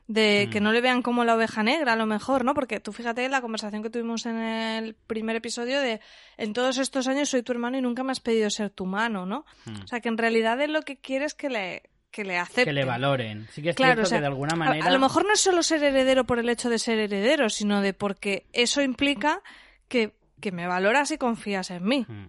de 0.08 0.48
que 0.50 0.60
Mm. 0.60 0.64
no 0.64 0.72
le 0.72 0.80
vean 0.80 1.02
como 1.02 1.24
la 1.24 1.34
oveja 1.36 1.62
negra, 1.62 1.92
a 1.92 1.96
lo 1.96 2.06
mejor, 2.06 2.44
¿no? 2.44 2.54
Porque 2.54 2.80
tú 2.80 2.92
fíjate 2.92 3.28
la 3.28 3.40
conversación 3.40 3.82
que 3.82 3.90
tuvimos 3.90 4.26
en 4.26 4.36
el 4.38 4.94
primer 4.94 5.36
episodio 5.36 5.80
de 5.80 6.00
en 6.36 6.52
todos 6.52 6.78
estos 6.78 7.06
años 7.08 7.28
soy 7.30 7.42
tu 7.42 7.52
hermano 7.52 7.78
y 7.78 7.82
nunca 7.82 8.02
me 8.02 8.12
has 8.12 8.20
pedido 8.20 8.50
ser 8.50 8.70
tu 8.70 8.84
mano, 8.86 9.26
¿no? 9.26 9.44
Mm. 9.66 9.82
O 9.84 9.86
sea, 9.86 10.00
que 10.00 10.08
en 10.08 10.18
realidad 10.18 10.60
él 10.60 10.72
lo 10.72 10.82
que 10.82 10.96
quiere 10.96 11.24
es 11.24 11.34
que 11.34 11.48
le, 11.48 11.82
que 12.10 12.24
le 12.24 12.36
acepten. 12.36 12.64
que 12.66 12.72
le 12.72 12.84
valoren. 12.84 13.46
Sí 13.52 13.62
que 13.62 13.70
es 13.70 13.76
Claro, 13.76 13.92
cierto 13.94 14.06
o 14.06 14.08
sea, 14.10 14.18
que 14.18 14.22
de 14.22 14.26
alguna 14.26 14.52
a- 14.54 14.56
manera... 14.56 14.86
A, 14.86 14.90
lo 14.90 14.98
mejor 14.98 15.24
no 15.24 15.32
es 15.32 15.40
solo 15.40 15.62
ser 15.62 15.82
heredero 15.82 16.24
por 16.26 16.38
el 16.38 16.48
hecho 16.50 16.68
de 16.68 16.78
ser 16.78 16.98
heredero, 16.98 17.48
sino 17.48 17.80
de 17.80 17.94
porque 17.94 18.46
eso 18.52 18.82
implica 18.82 19.40
que, 19.88 20.12
que 20.40 20.52
me 20.52 20.66
valoras 20.66 21.10
y 21.12 21.16
confías 21.18 21.70
en 21.70 21.84
mí. 21.84 22.04
Mm. 22.08 22.26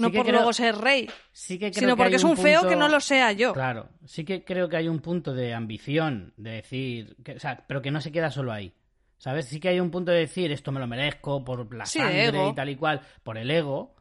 No 0.00 0.08
Sí 0.08 0.16
por 0.16 0.24
creo- 0.26 0.36
luego 0.38 0.52
ser 0.52 0.74
rey, 0.76 1.08
sí 1.32 1.58
que 1.58 1.70
creo 1.70 1.80
sino 1.80 1.94
que 1.96 2.02
porque 2.02 2.16
es 2.16 2.24
un 2.24 2.36
feo 2.36 2.66
que 2.66 2.74
no 2.76 2.88
lo 2.88 3.00
sea 3.00 3.30
yo. 3.32 3.52
Claro, 3.52 3.88
sí 4.04 4.24
que 4.24 4.44
creo 4.44 4.68
que 4.68 4.76
hay 4.76 4.88
un 4.88 4.98
punto 5.00 5.32
de 5.34 5.54
ambición, 5.54 6.32
de 6.36 6.50
decir, 6.50 7.16
que, 7.24 7.32
o 7.34 7.38
sea, 7.40 7.64
pero 7.68 7.80
que 7.82 7.90
no 7.90 8.00
se 8.00 8.10
queda 8.10 8.30
solo 8.30 8.52
ahí. 8.52 8.72
¿Sabes? 9.18 9.44
Sí 9.46 9.60
que 9.60 9.68
hay 9.68 9.80
un 9.80 9.90
punto 9.90 10.10
de 10.12 10.20
decir, 10.20 10.50
esto 10.50 10.72
me 10.72 10.80
lo 10.80 10.86
merezco 10.86 11.44
por 11.44 11.74
la 11.74 11.84
Sí, 11.84 11.98
sangre 11.98 12.48
y 12.48 12.54
tal 12.54 12.70
y 12.70 12.76
cual, 12.76 13.02
por 13.22 13.36
el 13.36 13.50
ego, 13.50 13.94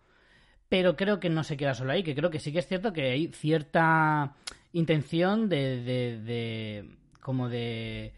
pero 0.69 0.95
creo 0.95 1.19
que 1.19 1.29
no 1.29 1.43
se 1.43 1.57
queda 1.57 1.73
solo 1.73 1.91
ahí, 1.91 2.03
que 2.03 2.15
creo 2.15 2.29
que 2.29 2.39
sí 2.39 2.53
que 2.53 2.59
es 2.59 2.67
cierto 2.67 2.93
que 2.93 3.11
hay 3.11 3.27
cierta 3.33 4.35
intención 4.71 5.49
de, 5.49 5.81
de, 5.83 6.19
de 6.21 6.89
como 7.21 7.49
de, 7.49 8.13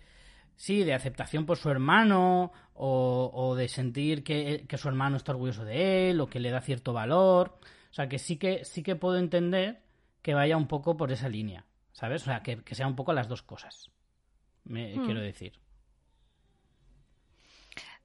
sí, 0.62 0.84
de 0.84 0.94
aceptación 0.94 1.46
por 1.48 1.58
su 1.58 1.70
hermano, 1.72 2.52
o, 2.76 3.32
o 3.34 3.56
de 3.56 3.68
sentir 3.68 4.24
que, 4.24 4.66
que 4.68 4.78
su 4.78 4.88
hermano 4.88 5.18
está 5.18 5.32
orgulloso 5.32 5.66
de 5.66 6.12
él, 6.12 6.22
o 6.22 6.28
que 6.28 6.40
le 6.40 6.52
da 6.52 6.62
cierto 6.62 6.94
valor. 6.94 7.58
O 7.90 7.94
sea, 7.94 8.08
que 8.08 8.20
sí 8.20 8.38
que, 8.38 8.64
sí 8.64 8.84
que 8.84 8.96
puedo 8.96 9.18
entender 9.18 9.82
que 10.22 10.36
vaya 10.36 10.56
un 10.58 10.68
poco 10.68 10.96
por 10.98 11.12
esa 11.12 11.30
línea, 11.30 11.66
¿sabes? 11.94 12.22
O 12.22 12.26
sea, 12.26 12.44
que, 12.44 12.64
que 12.64 12.76
sea 12.76 12.86
un 12.88 12.96
poco 12.96 13.12
las 13.12 13.28
dos 13.28 13.42
cosas, 13.42 13.90
me 14.64 14.96
Hmm. 14.96 15.06
quiero 15.06 15.20
decir. 15.22 15.54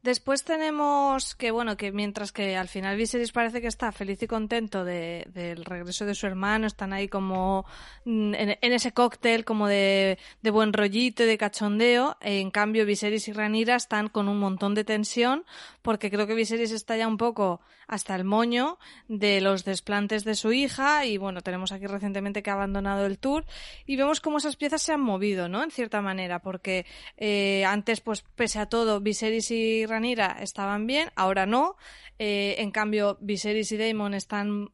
Después 0.07 0.45
tenemos 0.45 1.35
que, 1.35 1.51
bueno, 1.51 1.77
que 1.77 1.91
mientras 1.91 2.31
que 2.31 2.57
al 2.57 2.69
final 2.69 2.97
Viserys 2.97 3.33
parece 3.33 3.61
que 3.61 3.67
está 3.67 3.91
feliz 3.91 4.23
y 4.23 4.29
contento 4.29 4.85
de- 4.85 5.27
del 5.35 5.65
regreso 5.65 6.07
de 6.07 6.15
su 6.15 6.29
hermano, 6.29 6.69
están 6.69 6.93
ahí 6.93 7.09
como 7.09 7.67
mm, 8.05 8.35
en, 8.37 8.73
ese 8.73 8.93
cóctel 8.93 9.45
como 9.45 9.67
de, 9.67 10.17
de 10.43 10.51
buen 10.53 10.73
rollito 10.73 11.25
y 11.25 11.27
de 11.27 11.37
cachondeo, 11.37 12.17
en 12.21 12.53
cambio 12.53 12.87
Viserys 12.87 13.27
y 13.27 13.33
Ranira 13.33 13.75
están 13.75 14.09
con 14.09 14.29
un 14.29 14.39
montón 14.39 14.75
de 14.77 14.85
tensión 14.85 15.45
porque 15.83 16.09
creo 16.09 16.29
que 16.29 16.35
Viserys 16.35 16.71
está 16.71 16.97
ya 16.97 17.09
un 17.09 17.17
poco 17.17 17.61
hasta 17.89 18.15
el 18.17 18.25
moño 18.25 18.79
de 19.09 19.41
los 19.41 19.65
desplantes 19.65 20.25
de 20.25 20.35
su 20.35 20.53
hija 20.53 21.05
y 21.05 21.19
bueno, 21.19 21.41
tenemos 21.41 21.71
aquí 21.73 21.87
recientemente 21.87 22.43
que 22.43 22.51
ha 22.51 22.55
abandonado 22.55 23.07
el 23.07 23.19
tour 23.19 23.45
y 23.87 23.95
vemos 23.97 24.21
cómo 24.21 24.39
esas 24.39 24.57
piezas 24.57 24.83
se 24.83 24.93
han 24.93 25.01
movido, 25.01 25.49
¿no? 25.49 25.63
En 25.63 25.71
cierta 25.71 26.01
manera, 26.01 26.41
porque 26.41 26.85
eh, 27.17 27.65
antes, 27.65 28.01
pues 28.01 28.23
pese 28.35 28.59
a 28.59 28.67
todo, 28.67 29.01
Viserys 29.01 29.51
y 29.53 29.87
Ranira 29.87 29.96
estaban 30.05 30.87
bien, 30.87 31.11
ahora 31.17 31.47
no. 31.47 31.77
Eh, 32.19 32.57
en 32.59 32.71
cambio, 32.71 33.19
Viserys 33.21 33.73
y 33.73 33.77
Daemon 33.77 34.15
están 34.15 34.71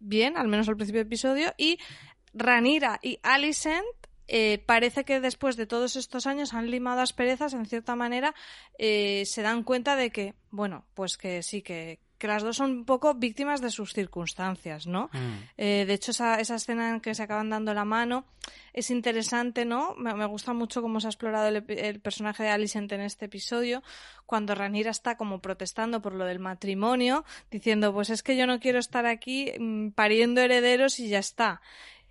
bien, 0.00 0.36
al 0.36 0.48
menos 0.48 0.68
al 0.68 0.76
principio 0.76 1.00
del 1.00 1.08
episodio, 1.08 1.52
y 1.56 1.78
Ranira 2.32 2.98
y 3.02 3.18
Alicent 3.22 3.86
eh, 4.28 4.62
parece 4.66 5.04
que 5.04 5.20
después 5.20 5.56
de 5.56 5.66
todos 5.66 5.96
estos 5.96 6.26
años 6.26 6.52
han 6.54 6.70
limado 6.70 7.00
asperezas, 7.00 7.54
en 7.54 7.66
cierta 7.66 7.94
manera, 7.94 8.34
eh, 8.78 9.24
se 9.26 9.42
dan 9.42 9.62
cuenta 9.62 9.96
de 9.96 10.10
que, 10.10 10.34
bueno, 10.50 10.84
pues 10.94 11.16
que 11.16 11.42
sí, 11.42 11.62
que, 11.62 12.00
que 12.18 12.26
las 12.26 12.42
dos 12.42 12.56
son 12.56 12.70
un 12.70 12.84
poco 12.84 13.14
víctimas 13.14 13.60
de 13.60 13.70
sus 13.70 13.92
circunstancias, 13.92 14.86
¿no? 14.86 15.10
Mm. 15.12 15.34
Eh, 15.58 15.84
de 15.86 15.94
hecho, 15.94 16.10
esa, 16.12 16.40
esa 16.40 16.54
escena 16.54 16.90
en 16.90 17.00
que 17.00 17.14
se 17.14 17.22
acaban 17.22 17.50
dando 17.50 17.74
la 17.74 17.84
mano 17.84 18.24
es 18.72 18.90
interesante, 18.90 19.64
¿no? 19.64 19.94
Me, 19.96 20.14
me 20.14 20.26
gusta 20.26 20.52
mucho 20.52 20.82
cómo 20.82 21.00
se 21.00 21.08
ha 21.08 21.10
explorado 21.10 21.48
el, 21.48 21.64
el 21.68 22.00
personaje 22.00 22.42
de 22.42 22.50
Alicent 22.50 22.90
en 22.92 23.00
este 23.00 23.26
episodio, 23.26 23.82
cuando 24.24 24.54
Ranira 24.54 24.90
está 24.90 25.16
como 25.16 25.40
protestando 25.40 26.00
por 26.00 26.14
lo 26.14 26.24
del 26.24 26.38
matrimonio, 26.38 27.24
diciendo, 27.50 27.92
pues 27.92 28.10
es 28.10 28.22
que 28.22 28.36
yo 28.36 28.46
no 28.46 28.60
quiero 28.60 28.78
estar 28.78 29.06
aquí 29.06 29.52
mm, 29.58 29.90
pariendo 29.90 30.40
herederos 30.40 30.98
y 31.00 31.08
ya 31.08 31.18
está. 31.18 31.60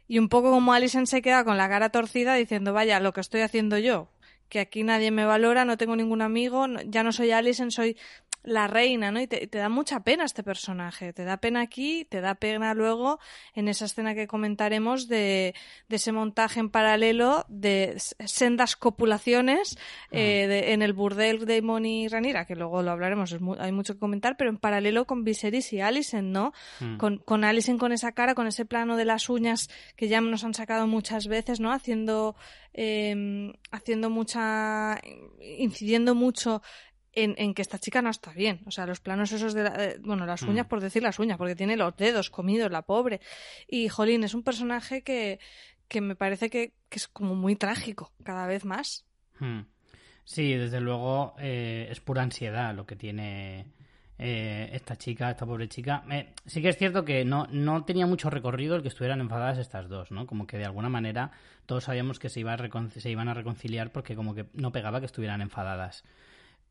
Y 0.07 0.19
un 0.19 0.29
poco 0.29 0.51
como 0.51 0.73
Alicent 0.73 1.07
se 1.07 1.21
queda 1.21 1.43
con 1.43 1.57
la 1.57 1.67
cara 1.67 1.89
torcida 1.89 2.35
diciendo, 2.35 2.73
vaya, 2.73 2.99
lo 2.99 3.11
que 3.11 3.21
estoy 3.21 3.41
haciendo 3.41 3.77
yo, 3.77 4.09
que 4.49 4.59
aquí 4.59 4.83
nadie 4.83 5.09
me 5.11 5.25
valora, 5.25 5.65
no 5.65 5.77
tengo 5.77 5.95
ningún 5.95 6.21
amigo, 6.21 6.67
ya 6.85 7.03
no 7.03 7.11
soy 7.11 7.31
Alicent, 7.31 7.71
soy 7.71 7.97
la 8.47 8.67
reina, 8.67 9.11
¿no? 9.11 9.19
Y 9.19 9.27
te, 9.27 9.47
te 9.47 9.57
da 9.57 9.69
mucha 9.69 10.01
pena 10.03 10.23
este 10.23 10.43
personaje. 10.43 11.13
Te 11.13 11.23
da 11.25 11.37
pena 11.37 11.61
aquí, 11.61 12.05
te 12.05 12.21
da 12.21 12.35
pena 12.35 12.73
luego 12.73 13.19
en 13.55 13.67
esa 13.67 13.85
escena 13.85 14.13
que 14.13 14.27
comentaremos 14.27 15.07
de, 15.07 15.55
de 15.89 15.95
ese 15.95 16.11
montaje 16.11 16.59
en 16.59 16.69
paralelo 16.69 17.45
de 17.49 17.95
sendas 18.25 18.75
copulaciones 18.75 19.77
eh, 20.11 20.45
de- 20.47 20.73
en 20.73 20.81
el 20.83 20.93
burdel 20.93 21.45
de 21.45 21.55
Damon 21.59 21.85
y 21.85 22.07
Ranira, 22.07 22.45
que 22.45 22.55
luego 22.55 22.81
lo 22.83 22.91
hablaremos, 22.91 23.31
es 23.31 23.39
hay 23.59 23.71
mucho 23.71 23.93
que 23.95 23.99
comentar, 23.99 24.37
pero 24.37 24.49
en 24.51 24.57
paralelo 24.57 25.05
con 25.05 25.23
Viserys 25.23 25.73
y 25.73 25.81
Alicent, 25.81 26.27
¿no? 26.31 26.53
Mm. 26.79 26.97
Con, 26.97 27.17
con 27.17 27.43
Alicent 27.43 27.79
con 27.79 27.91
esa 27.91 28.11
cara, 28.11 28.35
con 28.35 28.45
ese 28.47 28.65
plano 28.65 28.95
de 28.95 29.05
las 29.05 29.27
uñas 29.29 29.69
que 29.95 30.07
ya 30.07 30.21
nos 30.21 30.43
han 30.43 30.53
sacado 30.53 30.85
muchas 30.87 31.27
veces, 31.27 31.59
¿no? 31.59 31.71
Haciendo, 31.71 32.35
eh, 32.73 33.51
haciendo 33.71 34.09
mucha, 34.09 34.99
incidiendo 35.57 36.13
mucho 36.15 36.61
en, 37.15 37.33
en 37.37 37.53
que 37.53 37.61
esta 37.61 37.79
chica 37.79 38.01
no 38.01 38.09
está 38.09 38.31
bien. 38.33 38.61
O 38.65 38.71
sea, 38.71 38.85
los 38.85 38.99
planos 38.99 39.31
esos 39.31 39.53
de, 39.53 39.63
la- 39.63 39.75
eh, 39.83 39.97
bueno, 40.01 40.25
las 40.25 40.41
uñas 40.43 40.65
Mm. 40.65 40.69
por 40.69 40.81
decir 40.81 41.01
las 41.01 41.17
uñas, 41.19 41.37
porque 41.37 41.55
tiene 41.55 41.77
los 41.77 41.95
dedos 41.97 42.29
comidos, 42.29 42.69
la 42.71 42.81
pobre. 42.83 43.21
Y, 43.67 43.87
Jolín, 43.89 44.23
es 44.23 44.33
un 44.33 44.43
personaje 44.43 45.01
que, 45.01 45.39
que 45.87 46.01
me 46.01 46.15
parece 46.15 46.49
que, 46.49 46.73
que 46.89 46.97
es 46.99 47.07
como 47.07 47.35
muy 47.35 47.55
trágico, 47.55 48.11
cada 48.23 48.45
vez 48.47 48.65
más. 48.65 49.05
Hmm. 49.39 49.61
Sí, 50.23 50.53
desde 50.53 50.81
luego 50.81 51.35
eh, 51.39 51.87
es 51.91 51.99
pura 52.01 52.23
ansiedad 52.23 52.73
lo 52.75 52.85
que 52.87 52.95
tiene 52.95 53.67
eh, 54.17 54.69
esta 54.73 54.95
chica, 54.95 55.29
esta 55.29 55.45
pobre 55.45 55.67
chica. 55.67 56.03
Eh, 56.09 56.33
sí 56.45 56.61
que 56.61 56.69
es 56.69 56.77
cierto 56.77 57.05
que 57.05 57.23
no, 57.25 57.47
no 57.51 57.83
tenía 57.85 58.07
mucho 58.07 58.29
recorrido 58.31 58.75
el 58.75 58.81
que 58.81 58.87
estuvieran 58.87 59.19
enfadadas 59.21 59.57
estas 59.59 59.87
dos, 59.87 60.09
¿no? 60.11 60.25
Como 60.25 60.47
que 60.47 60.57
de 60.57 60.65
alguna 60.65 60.89
manera 60.89 61.31
todos 61.67 61.83
sabíamos 61.83 62.17
que 62.17 62.29
se, 62.29 62.39
iba 62.39 62.53
a 62.53 62.89
se 62.89 63.09
iban 63.11 63.27
a 63.29 63.33
reconciliar 63.35 63.91
porque 63.91 64.15
como 64.15 64.33
que 64.33 64.47
no 64.53 64.71
pegaba 64.71 64.99
que 64.99 65.05
estuvieran 65.05 65.41
enfadadas. 65.41 66.03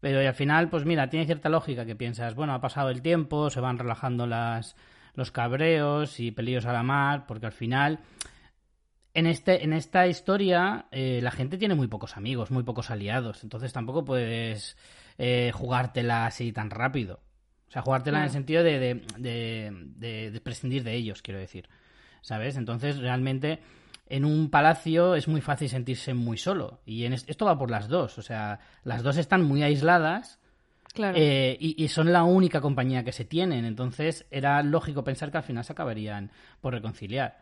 Pero 0.05 0.23
y 0.23 0.27
al 0.27 0.35
final, 0.35 0.69
pues 0.69 0.85
mira, 0.85 1.09
tiene 1.09 1.25
cierta 1.25 1.49
lógica 1.49 1.87
que 1.87 1.97
piensas, 1.97 2.35
bueno, 2.35 2.53
ha 2.53 2.61
pasado 2.61 2.91
el 2.91 3.01
tiempo, 3.01 3.49
se 3.49 3.61
van 3.61 3.79
relajando 3.79 4.27
las, 4.27 4.77
los 5.15 5.31
cabreos 5.31 6.21
y 6.21 6.31
pelillos 6.31 6.67
a 6.67 6.75
la 6.75 6.83
mar, 6.83 7.25
porque 7.27 7.47
al 7.47 7.53
final 7.53 8.01
en, 9.15 9.27
este, 9.27 9.65
en 9.65 9.73
esta 9.73 10.07
historia 10.07 10.87
eh, 10.91 11.21
la 11.23 11.31
gente 11.31 11.57
tiene 11.57 11.75
muy 11.75 11.87
pocos 11.87 12.19
amigos, 12.19 12.51
muy 12.51 12.65
pocos 12.65 12.91
aliados, 12.91 13.45
entonces 13.45 13.73
tampoco 13.73 14.05
puedes 14.05 14.77
eh, 15.17 15.53
jugártela 15.55 16.27
así 16.27 16.53
tan 16.53 16.69
rápido. 16.69 17.21
O 17.69 17.71
sea, 17.71 17.81
jugártela 17.81 18.19
en 18.19 18.25
el 18.25 18.31
sentido 18.31 18.63
de, 18.63 18.79
de, 18.79 18.95
de- 19.19 19.73
de- 19.97 20.31
de 20.33 20.41
prescindir 20.43 20.85
de 20.85 20.95
ellos, 20.97 21.23
quiero 21.23 21.41
decir. 21.41 21.67
¿Sabes? 22.21 22.57
Entonces, 22.59 22.99
realmente, 22.99 23.61
en 24.17 24.25
un 24.25 24.51
palacio 24.51 25.15
es 25.15 25.27
muy 25.29 25.41
fácil 25.41 25.69
sentirse 25.69 26.15
muy 26.15 26.37
solo. 26.39 26.81
Y 26.87 27.05
en 27.05 27.13
es- 27.15 27.25
esto 27.29 27.45
va 27.47 27.59
por 27.59 27.71
las 27.71 27.89
dos. 27.89 28.19
O 28.19 28.23
sea, 28.23 28.59
las 28.85 29.03
dos 29.03 29.17
están 29.17 29.43
muy 29.43 29.63
aisladas 29.63 30.39
Claro. 30.93 31.17
eh, 31.19 31.57
y, 31.59 31.83
y 31.83 31.89
son 31.89 32.13
la 32.13 32.23
única 32.25 32.61
compañía 32.61 33.03
que 33.05 33.13
se 33.13 33.25
tienen. 33.25 33.65
Entonces 33.65 34.27
era 34.31 34.63
lógico 34.63 35.03
pensar 35.05 35.31
que 35.31 35.39
al 35.39 35.43
final 35.43 35.65
se 35.65 35.73
acabarían 35.73 36.31
por 36.61 36.73
reconciliar. 36.75 37.39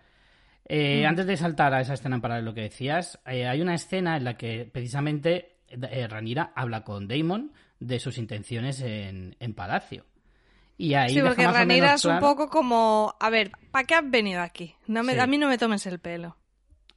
Eh, 0.68 1.02
Mm. 1.04 1.08
Antes 1.08 1.26
de 1.26 1.36
saltar 1.36 1.74
a 1.74 1.80
esa 1.80 1.94
escena 1.94 2.20
para 2.20 2.40
lo 2.40 2.54
que 2.54 2.62
decías, 2.62 3.18
eh, 3.26 3.46
hay 3.48 3.60
una 3.60 3.74
escena 3.74 4.16
en 4.16 4.24
la 4.24 4.36
que 4.36 4.64
precisamente 4.72 5.56
Ranira 6.08 6.52
habla 6.54 6.84
con 6.84 7.08
Damon 7.08 7.52
de 7.80 7.98
sus 7.98 8.16
intenciones 8.18 8.80
en, 8.80 9.34
en 9.40 9.54
Palacio. 9.54 10.04
Y 10.78 10.94
ahí 10.94 11.10
Sí, 11.10 11.20
porque 11.20 11.46
Ranira 11.46 11.94
es 11.94 12.04
un 12.04 12.12
claro- 12.12 12.26
poco 12.26 12.48
como, 12.48 13.14
a 13.20 13.28
ver, 13.30 13.50
¿para 13.70 13.84
qué 13.86 13.94
has 13.94 14.08
venido 14.10 14.40
aquí? 14.40 14.74
No 14.86 15.02
me, 15.02 15.12
Sí. 15.14 15.18
A 15.18 15.26
mí 15.26 15.36
no 15.38 15.48
me 15.48 15.58
tomes 15.58 15.84
el 15.86 15.98
pelo. 15.98 16.36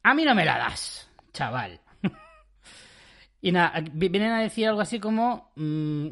A 0.08 0.14
mí 0.14 0.24
no 0.24 0.36
me 0.36 0.46
la 0.46 0.58
das, 0.58 1.10
chaval. 1.34 1.80
y 3.42 3.52
nada, 3.52 3.82
vi- 3.92 4.10
vienen 4.10 4.32
a 4.32 4.42
decir 4.42 4.68
algo 4.68 4.82
así 4.82 5.00
como... 5.00 5.52
mm, 5.56 6.08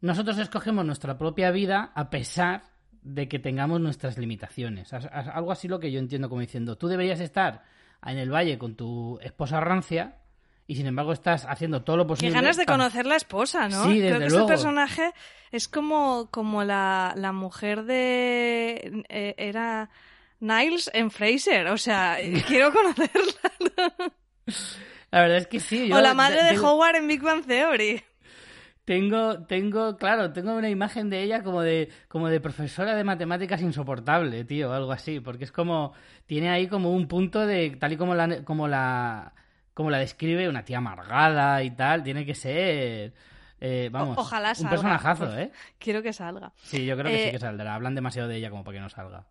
nosotros 0.00 0.38
escogemos 0.38 0.84
nuestra 0.84 1.18
propia 1.18 1.50
vida 1.50 1.90
a 1.94 2.08
pesar 2.08 2.62
de 3.02 3.28
que 3.28 3.38
tengamos 3.40 3.80
nuestras 3.80 4.16
limitaciones. 4.16 4.92
Algo 4.92 5.50
así 5.50 5.66
lo 5.66 5.80
que 5.80 5.90
yo 5.90 5.98
entiendo 5.98 6.28
como 6.28 6.40
diciendo, 6.40 6.76
tú 6.78 6.86
deberías 6.86 7.18
estar 7.20 7.64
en 8.06 8.18
el 8.18 8.30
valle 8.32 8.58
con 8.58 8.76
tu 8.76 9.18
esposa 9.22 9.58
rancia 9.60 10.18
y 10.68 10.76
sin 10.76 10.86
embargo 10.86 11.12
estás 11.12 11.46
haciendo 11.46 11.82
todo 11.82 11.96
lo 11.96 12.04
Qué 12.04 12.08
posible. 12.10 12.34
ganas 12.34 12.56
de 12.56 12.66
conocer 12.66 13.06
la 13.06 13.16
esposa, 13.16 13.68
¿no? 13.68 13.84
Sí, 13.86 13.98
Creo 13.98 14.20
desde 14.20 14.24
que 14.26 14.30
luego. 14.30 14.44
ese 14.44 14.46
personaje 14.46 15.12
es 15.50 15.66
como, 15.66 16.28
como 16.30 16.62
la, 16.62 17.14
la 17.16 17.32
mujer 17.32 17.82
de... 17.84 19.02
eh, 19.08 19.34
era 19.36 19.90
Niles 20.40 20.90
en 20.94 21.10
Fraser. 21.10 21.66
O 21.68 21.78
sea, 21.78 22.16
quiero 22.46 22.72
conocerla. 22.72 24.12
La 25.10 25.20
verdad 25.22 25.38
es 25.38 25.46
que 25.46 25.60
sí. 25.60 25.88
yo 25.88 25.96
o 25.96 26.00
la 26.00 26.14
madre 26.14 26.42
de 26.42 26.50
tengo- 26.50 26.72
Howard 26.72 26.96
en 26.96 27.08
Big 27.08 27.22
Bang 27.22 27.44
Theory. 27.46 28.02
Tengo, 28.84 29.44
tengo, 29.44 29.98
claro, 29.98 30.32
tengo 30.32 30.54
una 30.54 30.70
imagen 30.70 31.10
de 31.10 31.22
ella 31.22 31.42
como 31.42 31.60
de, 31.60 31.90
como 32.08 32.30
de 32.30 32.40
profesora 32.40 32.94
de 32.96 33.04
matemáticas 33.04 33.60
insoportable, 33.60 34.44
tío, 34.44 34.72
algo 34.72 34.92
así, 34.92 35.20
porque 35.20 35.44
es 35.44 35.52
como, 35.52 35.92
tiene 36.24 36.48
ahí 36.48 36.68
como 36.68 36.90
un 36.92 37.06
punto 37.06 37.46
de, 37.46 37.76
tal 37.78 37.92
y 37.92 37.96
como 37.98 38.14
la, 38.14 38.44
como 38.44 38.66
la, 38.66 39.34
como 39.74 39.90
la 39.90 39.98
describe 39.98 40.48
una 40.48 40.64
tía 40.64 40.78
amargada 40.78 41.62
y 41.62 41.70
tal, 41.72 42.02
tiene 42.02 42.24
que 42.24 42.34
ser, 42.34 43.12
eh, 43.60 43.90
vamos, 43.92 44.16
O- 44.16 44.22
ojalá 44.22 44.48
un 44.50 44.54
salga. 44.54 44.70
personajazo, 44.70 45.38
¿eh? 45.38 45.52
Quiero 45.78 46.02
que 46.02 46.14
salga. 46.14 46.50
Sí, 46.62 46.86
yo 46.86 46.96
creo 46.96 47.12
que 47.12 47.18
sí 47.24 47.28
Eh, 47.28 47.32
que 47.32 47.38
saldrá. 47.40 47.74
Hablan 47.74 47.94
demasiado 47.94 48.26
de 48.28 48.36
ella 48.36 48.48
como 48.48 48.64
para 48.64 48.78
que 48.78 48.80
no 48.80 48.88
salga. 48.88 49.26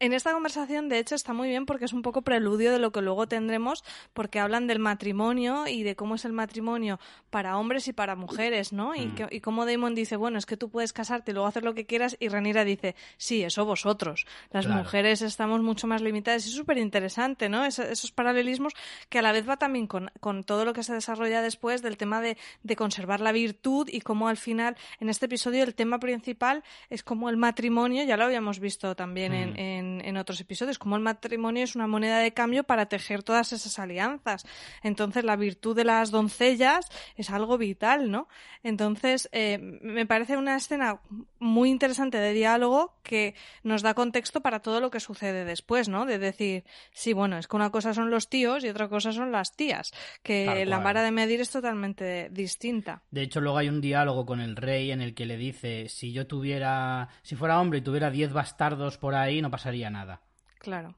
En 0.00 0.14
esta 0.14 0.32
conversación, 0.32 0.88
de 0.88 0.98
hecho, 0.98 1.14
está 1.14 1.34
muy 1.34 1.48
bien 1.50 1.66
porque 1.66 1.84
es 1.84 1.92
un 1.92 2.00
poco 2.00 2.22
preludio 2.22 2.72
de 2.72 2.78
lo 2.78 2.90
que 2.90 3.02
luego 3.02 3.28
tendremos, 3.28 3.84
porque 4.14 4.40
hablan 4.40 4.66
del 4.66 4.78
matrimonio 4.78 5.66
y 5.66 5.82
de 5.82 5.94
cómo 5.94 6.14
es 6.14 6.24
el 6.24 6.32
matrimonio 6.32 6.98
para 7.28 7.58
hombres 7.58 7.86
y 7.86 7.92
para 7.92 8.16
mujeres, 8.16 8.72
¿no? 8.72 8.94
Y, 8.94 9.08
Mm. 9.08 9.14
que- 9.14 9.28
y 9.30 9.40
cómo 9.40 9.66
Damon 9.66 9.94
dice, 9.94 10.16
bueno, 10.16 10.38
es 10.38 10.46
que 10.46 10.56
tú 10.56 10.70
puedes 10.70 10.94
casarte 10.94 11.30
y 11.30 11.34
luego 11.34 11.46
hacer 11.48 11.64
lo 11.64 11.74
que 11.74 11.84
quieras, 11.84 12.16
y 12.18 12.28
Ranira 12.28 12.64
dice, 12.64 12.96
sí, 13.18 13.42
eso 13.42 13.66
vosotros. 13.66 14.24
Las 14.50 14.64
Claro. 14.64 14.82
mujeres 14.82 15.20
estamos 15.20 15.60
mucho 15.60 15.86
más 15.86 16.00
limitadas. 16.00 16.46
Es 16.46 16.52
súper 16.54 16.78
interesante, 16.78 17.50
¿no? 17.50 17.66
Es- 17.66 17.78
esos 17.78 18.10
paralelismos 18.10 18.72
que 19.10 19.18
a 19.18 19.22
la 19.22 19.32
vez 19.32 19.46
va 19.46 19.58
también 19.58 19.86
con, 19.86 20.10
con 20.20 20.44
todo 20.44 20.64
lo 20.64 20.72
que 20.72 20.82
se 20.82 20.94
desarrolla 20.94 21.42
después 21.42 21.82
del 21.82 21.98
tema 21.98 22.22
de, 22.22 22.38
de 22.62 22.74
conservar 22.74 23.20
la 23.20 23.32
virtud 23.32 23.86
y 23.92 24.00
cómo 24.00 24.28
al 24.28 24.38
final, 24.38 24.76
en 24.98 25.10
este 25.10 25.26
episodio, 25.26 25.62
el 25.62 25.74
tema 25.74 26.00
principal 26.00 26.64
es 26.88 27.02
como 27.02 27.28
el 27.28 27.36
matrimonio, 27.36 28.02
ya 28.04 28.16
lo 28.16 28.24
habíamos 28.24 28.60
visto 28.60 28.94
también 28.96 29.34
en, 29.34 29.50
Mm. 29.50 29.89
En, 30.00 30.16
otros 30.16 30.40
episodios, 30.40 30.78
como 30.78 30.96
el 30.96 31.02
matrimonio 31.02 31.64
es 31.64 31.74
una 31.74 31.86
moneda 31.86 32.18
de 32.18 32.32
cambio 32.32 32.64
para 32.64 32.86
tejer 32.86 33.22
todas 33.22 33.52
esas 33.52 33.78
alianzas. 33.78 34.44
Entonces, 34.82 35.24
la 35.24 35.36
virtud 35.36 35.76
de 35.76 35.84
las 35.84 36.10
doncellas 36.10 36.86
es 37.16 37.30
algo 37.30 37.58
vital, 37.58 38.10
¿no? 38.10 38.28
Entonces, 38.62 39.28
eh, 39.32 39.58
me 39.82 40.06
parece 40.06 40.36
una 40.36 40.56
escena 40.56 41.00
muy 41.40 41.70
interesante 41.70 42.18
de 42.18 42.32
diálogo 42.32 42.94
que 43.02 43.34
nos 43.64 43.82
da 43.82 43.94
contexto 43.94 44.40
para 44.42 44.60
todo 44.60 44.80
lo 44.80 44.90
que 44.90 45.00
sucede 45.00 45.44
después, 45.44 45.88
¿no? 45.88 46.06
De 46.06 46.18
decir, 46.18 46.64
sí, 46.92 47.12
bueno, 47.12 47.38
es 47.38 47.48
que 47.48 47.56
una 47.56 47.70
cosa 47.70 47.94
son 47.94 48.10
los 48.10 48.28
tíos 48.28 48.62
y 48.62 48.68
otra 48.68 48.88
cosa 48.88 49.12
son 49.12 49.32
las 49.32 49.56
tías, 49.56 49.90
que 50.22 50.64
la 50.66 50.78
vara 50.78 51.02
de 51.02 51.10
medir 51.10 51.40
es 51.40 51.50
totalmente 51.50 52.28
distinta. 52.30 53.02
De 53.10 53.22
hecho, 53.22 53.40
luego 53.40 53.58
hay 53.58 53.68
un 53.68 53.80
diálogo 53.80 54.26
con 54.26 54.40
el 54.40 54.54
rey 54.54 54.92
en 54.92 55.00
el 55.00 55.14
que 55.14 55.26
le 55.26 55.36
dice, 55.36 55.88
si 55.88 56.12
yo 56.12 56.26
tuviera, 56.26 57.08
si 57.22 57.36
fuera 57.36 57.60
hombre 57.60 57.78
y 57.78 57.82
tuviera 57.82 58.10
10 58.10 58.32
bastardos 58.32 58.98
por 58.98 59.14
ahí, 59.14 59.40
no 59.42 59.50
pasaría 59.50 59.90
nada. 59.90 60.20
Claro. 60.58 60.94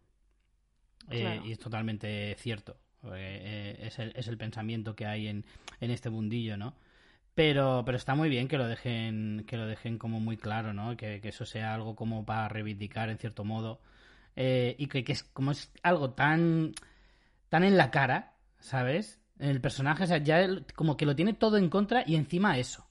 Eh, 1.11 1.21
Claro. 1.21 1.45
y 1.47 1.53
es 1.53 1.59
totalmente 1.59 2.35
cierto. 2.39 2.77
Eh, 3.05 3.09
eh, 3.81 3.87
es, 3.87 3.99
el, 3.99 4.13
es 4.15 4.29
el 4.29 4.39
pensamiento 4.39 4.95
que 4.95 5.07
hay 5.07 5.29
en, 5.29 5.45
en 5.81 5.91
este 5.91 6.11
mundillo, 6.11 6.57
¿no? 6.57 6.75
Pero, 7.35 7.83
pero 7.87 7.97
está 7.97 8.15
muy 8.15 8.29
bien 8.29 8.47
que 8.49 8.59
lo 8.59 8.67
dejen, 8.69 9.45
que 9.47 9.57
lo 9.57 9.67
dejen 9.67 9.99
como 9.99 10.21
muy 10.21 10.37
claro, 10.37 10.75
¿no? 10.75 10.97
Que, 10.97 11.21
que 11.21 11.29
eso 11.31 11.47
sea 11.47 11.75
algo 11.75 11.97
como 11.97 12.27
para 12.27 12.49
reivindicar 12.49 13.09
en 13.09 13.19
cierto 13.19 13.45
modo. 13.45 13.81
Eh, 14.37 14.77
y 14.79 14.87
que, 14.89 15.05
que 15.05 15.13
es 15.13 15.23
como 15.25 15.51
es 15.53 15.73
algo 15.83 16.11
tan, 16.13 16.73
tan 17.51 17.65
en 17.65 17.77
la 17.79 17.91
cara, 17.91 18.35
¿sabes? 18.61 19.21
El 19.39 19.61
personaje, 19.61 20.05
o 20.05 20.07
sea, 20.07 20.19
ya 20.19 20.41
el- 20.43 20.67
como 20.77 20.97
que 20.97 21.07
lo 21.07 21.17
tiene 21.17 21.35
todo 21.35 21.59
en 21.59 21.71
contra 21.71 22.05
y 22.07 22.17
encima 22.17 22.59
eso. 22.59 22.87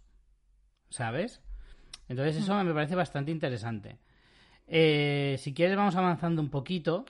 ¿Sabes? 0.90 1.42
Entonces 2.10 2.38
eso 2.38 2.64
me 2.64 2.74
parece 2.74 2.96
bastante 2.96 3.32
interesante. 3.32 3.98
Eh, 4.68 5.38
si 5.40 5.54
quieres 5.54 5.78
vamos 5.78 5.96
avanzando 5.96 6.42
un 6.42 6.50
poquito. 6.50 7.06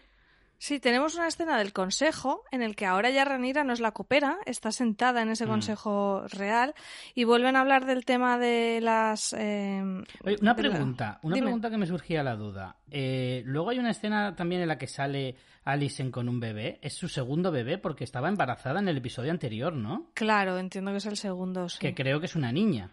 Sí, 0.63 0.79
tenemos 0.79 1.15
una 1.15 1.27
escena 1.27 1.57
del 1.57 1.73
consejo 1.73 2.43
en 2.51 2.61
el 2.61 2.75
que 2.75 2.85
ahora 2.85 3.09
ya 3.09 3.25
Ranira 3.25 3.63
no 3.63 3.73
es 3.73 3.79
la 3.79 3.93
copera, 3.93 4.37
está 4.45 4.71
sentada 4.71 5.23
en 5.23 5.29
ese 5.31 5.47
Mm. 5.47 5.49
consejo 5.49 6.23
real 6.27 6.75
y 7.15 7.23
vuelven 7.23 7.55
a 7.55 7.61
hablar 7.61 7.87
del 7.87 8.05
tema 8.05 8.37
de 8.37 8.79
las... 8.79 9.33
eh, 9.33 9.81
Oye, 10.23 10.37
una 10.39 10.53
de 10.53 10.61
la- 10.61 10.69
pregunta, 10.69 11.19
una 11.23 11.33
Dime. 11.33 11.45
pregunta 11.47 11.71
que 11.71 11.77
me 11.79 11.87
surgía 11.87 12.21
la 12.21 12.35
duda. 12.35 12.75
Eh, 12.91 13.41
luego 13.43 13.71
hay 13.71 13.79
una 13.79 13.89
escena 13.89 14.35
también 14.35 14.61
en 14.61 14.67
la 14.67 14.77
que 14.77 14.85
sale 14.85 15.35
Alison 15.63 16.11
con 16.11 16.29
un 16.29 16.39
bebé. 16.39 16.77
Es 16.83 16.93
su 16.93 17.07
segundo 17.07 17.51
bebé 17.51 17.79
porque 17.79 18.03
estaba 18.03 18.29
embarazada 18.29 18.81
en 18.81 18.87
el 18.87 18.97
episodio 18.97 19.31
anterior, 19.31 19.73
¿no? 19.73 20.11
Claro, 20.13 20.59
entiendo 20.59 20.91
que 20.91 20.97
es 20.97 21.05
el 21.07 21.17
segundo, 21.17 21.69
sí. 21.69 21.79
Que 21.79 21.95
creo 21.95 22.19
que 22.19 22.27
es 22.27 22.35
una 22.35 22.51
niña. 22.51 22.91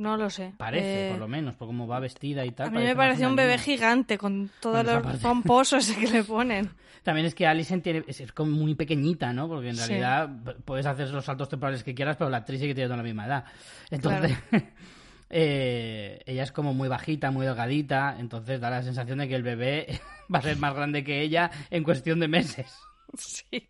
No 0.00 0.16
lo 0.16 0.30
sé. 0.30 0.54
Parece, 0.56 1.08
Eh, 1.08 1.10
por 1.10 1.20
lo 1.20 1.28
menos, 1.28 1.56
por 1.56 1.68
cómo 1.68 1.86
va 1.86 2.00
vestida 2.00 2.46
y 2.46 2.52
tal. 2.52 2.68
A 2.68 2.70
mí 2.70 2.82
me 2.82 2.96
pareció 2.96 3.28
un 3.28 3.36
bebé 3.36 3.58
gigante 3.58 4.16
con 4.16 4.50
todos 4.58 4.82
los 4.82 5.02
parte. 5.02 5.18
pomposos 5.18 5.90
que 6.00 6.08
le 6.08 6.24
ponen. 6.24 6.70
También 7.02 7.26
es 7.26 7.34
que 7.34 7.46
Alison 7.46 7.82
tiene, 7.82 8.04
es, 8.06 8.32
como 8.32 8.50
muy 8.52 8.74
pequeñita, 8.74 9.34
¿no? 9.34 9.46
Porque 9.46 9.68
en 9.68 9.76
realidad 9.76 10.30
puedes 10.64 10.86
hacer 10.86 11.10
los 11.10 11.26
saltos 11.26 11.50
temporales 11.50 11.84
que 11.84 11.94
quieras, 11.94 12.16
pero 12.16 12.30
la 12.30 12.38
actriz 12.38 12.60
sí 12.60 12.66
que 12.66 12.74
tiene 12.74 12.88
toda 12.88 12.96
la 12.96 13.02
misma 13.02 13.26
edad. 13.26 13.44
Entonces, 13.90 14.38
eh, 15.28 16.22
ella 16.24 16.44
es 16.44 16.52
como 16.52 16.72
muy 16.72 16.88
bajita, 16.88 17.30
muy 17.30 17.44
delgadita, 17.44 18.16
entonces 18.18 18.58
da 18.58 18.70
la 18.70 18.82
sensación 18.82 19.18
de 19.18 19.28
que 19.28 19.34
el 19.34 19.42
bebé 19.42 20.00
va 20.34 20.38
a 20.38 20.42
ser 20.42 20.56
más 20.56 20.74
grande 20.74 21.04
que 21.04 21.20
ella 21.20 21.50
en 21.68 21.84
cuestión 21.84 22.20
de 22.20 22.28
meses. 22.28 22.72
Sí. 23.18 23.68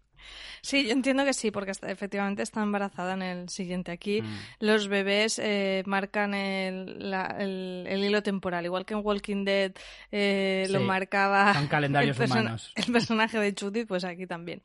Sí, 0.62 0.86
yo 0.86 0.92
entiendo 0.92 1.24
que 1.24 1.32
sí, 1.32 1.50
porque 1.50 1.70
está- 1.70 1.90
efectivamente 1.90 2.42
está 2.42 2.62
embarazada 2.62 3.14
en 3.14 3.22
el 3.22 3.48
siguiente. 3.48 3.92
Aquí 3.92 4.22
Mm. 4.22 4.38
los 4.60 4.88
bebés 4.88 5.38
eh, 5.42 5.82
marcan 5.86 6.34
el, 6.34 7.10
la- 7.10 7.36
el- 7.38 7.86
el 7.88 8.04
hilo 8.04 8.22
temporal, 8.22 8.64
igual 8.64 8.84
que 8.84 8.94
en 8.94 9.00
Walking 9.04 9.44
Dead 9.44 9.72
eh, 10.12 10.66
lo 10.70 10.80
marcaba 10.80 11.54
son 11.54 11.66
calendarios 11.68 12.18
el, 12.20 12.26
humanos. 12.30 12.72
el 12.76 12.92
personaje 12.92 13.38
de 13.38 13.54
Judith, 13.58 13.86
pues 13.88 14.04
aquí 14.04 14.26
también. 14.26 14.62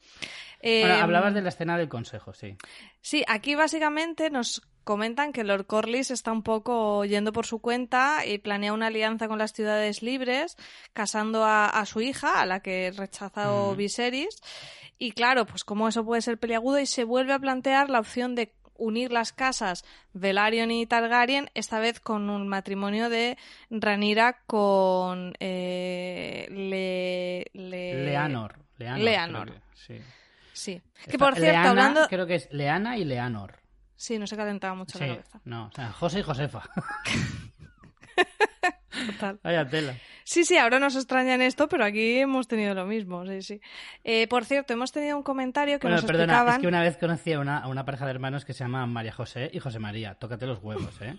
Eh, 0.62 0.82
Bueno, 0.82 0.96
hablabas 1.04 1.34
de 1.34 1.42
la 1.42 1.50
escena 1.50 1.78
del 1.78 1.90
consejo, 1.90 2.34
sí. 2.34 2.56
Sí, 3.02 3.24
aquí 3.28 3.56
básicamente 3.56 4.30
nos 4.30 4.62
comentan 4.84 5.32
que 5.34 5.44
Lord 5.44 5.66
Corlys 5.66 6.12
está 6.12 6.32
un 6.32 6.44
poco 6.44 7.06
yendo 7.06 7.34
por 7.34 7.46
su 7.48 7.60
cuenta 7.60 8.24
y 8.26 8.38
planea 8.38 8.72
una 8.74 8.88
alianza 8.88 9.28
con 9.28 9.38
las 9.40 9.52
ciudades 9.54 10.02
libres, 10.04 10.58
casando 10.94 11.44
a, 11.44 11.66
a 11.68 11.86
su 11.86 12.02
hija, 12.02 12.40
a 12.42 12.46
la 12.46 12.60
que 12.62 12.92
rechazó 12.96 13.68
Ujú. 13.70 13.76
Viserys. 13.78 14.42
Y 14.98 15.12
claro, 15.12 15.46
pues 15.46 15.64
como 15.64 15.88
eso 15.88 16.06
puede 16.06 16.22
ser 16.22 16.38
peliagudo 16.38 16.80
y 16.80 16.86
se 16.86 17.04
vuelve 17.04 17.34
a 17.34 17.40
plantear 17.40 17.90
la 17.90 18.00
opción 18.00 18.34
de 18.36 18.54
unir 18.78 19.12
las 19.12 19.32
casas 19.32 19.86
Velaryon 20.14 20.70
y 20.72 20.86
Targaryen, 20.86 21.50
esta 21.54 21.80
vez 21.80 22.00
con 22.02 22.30
un 22.30 22.48
matrimonio 22.48 23.10
de 23.10 23.38
Ranira 23.70 24.40
con 24.48 25.34
eh, 25.40 26.46
Le- 26.50 27.46
Le- 27.54 28.06
Leanor. 28.06 28.60
Leanor. 28.78 29.00
Leanor. 29.04 29.48
creo 29.50 29.56
que- 29.62 29.78
sí. 29.78 30.02
Sí. 30.54 30.82
Que 31.10 31.18
por 31.18 31.34
cierto, 31.36 31.52
Leana, 31.52 31.70
hablando... 31.70 32.08
Creo 32.08 32.26
que 32.28 32.36
es 32.36 32.48
Leana 32.52 32.98
y 32.98 33.04
Leanor. 33.06 33.56
Sí, 33.98 34.18
no 34.20 34.28
se 34.28 34.36
calentaba 34.38 34.74
mucho 34.76 34.98
Sí, 34.98 35.06
la 35.06 35.16
cabeza. 35.16 35.42
no, 35.46 35.68
o 35.68 35.72
sea, 35.72 35.92
José 35.92 36.20
y 36.20 36.24
Josefa. 36.24 36.64
Total. 39.12 39.40
Vaya 39.44 39.68
tela. 39.68 39.96
Sí, 40.24 40.44
sí, 40.44 40.58
ahora 40.58 40.80
nos 40.80 40.96
extrañan 40.96 41.42
esto, 41.42 41.68
pero 41.68 41.86
aquí 41.86 42.20
hemos 42.20 42.48
tenido 42.48 42.74
lo 42.74 42.86
mismo, 42.86 43.26
sí, 43.26 43.42
sí. 43.42 43.62
Eh, 44.04 44.28
por 44.28 44.46
cierto, 44.46 44.74
hemos 44.74 44.92
tenido 44.92 45.18
un 45.18 45.24
comentario 45.24 45.80
que 45.80 45.86
Bueno, 45.88 45.98
nos 45.98 46.06
perdona, 46.06 46.24
explicaban... 46.34 46.56
es 46.56 46.62
que 46.62 46.68
una 46.68 46.82
vez 46.82 46.98
conocí 46.98 47.34
a 47.34 47.40
una, 47.40 47.60
a 47.60 47.68
una 47.68 47.86
pareja 47.86 48.06
de 48.06 48.12
hermanos 48.12 48.46
que 48.46 48.54
se 48.54 48.64
llama 48.64 48.86
María 48.88 49.12
José 49.12 49.52
y 49.54 49.60
José 49.60 49.80
María. 49.80 50.16
Tócate 50.16 50.48
los 50.48 50.60
huevos, 50.64 51.00
¿eh? 51.02 51.18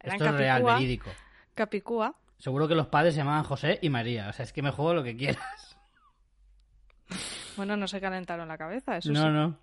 Eran 0.00 0.16
Esto 0.16 0.24
es 0.24 0.34
real, 0.34 0.62
verídico. 0.64 1.10
Capicúa. 1.54 2.14
Seguro 2.38 2.66
que 2.66 2.74
los 2.74 2.88
padres 2.88 3.14
se 3.14 3.18
llamaban 3.20 3.44
José 3.44 3.78
y 3.82 3.88
María. 3.90 4.28
O 4.28 4.32
sea, 4.32 4.44
es 4.44 4.52
que 4.52 4.62
me 4.62 4.72
juego 4.72 4.94
lo 4.94 5.04
que 5.04 5.16
quieras. 5.16 5.76
Bueno, 7.56 7.76
no 7.76 7.86
se 7.86 8.00
calentaron 8.00 8.48
la 8.48 8.56
cabeza, 8.58 8.96
eso 8.96 9.12
no, 9.12 9.22
sí. 9.24 9.28
no. 9.28 9.58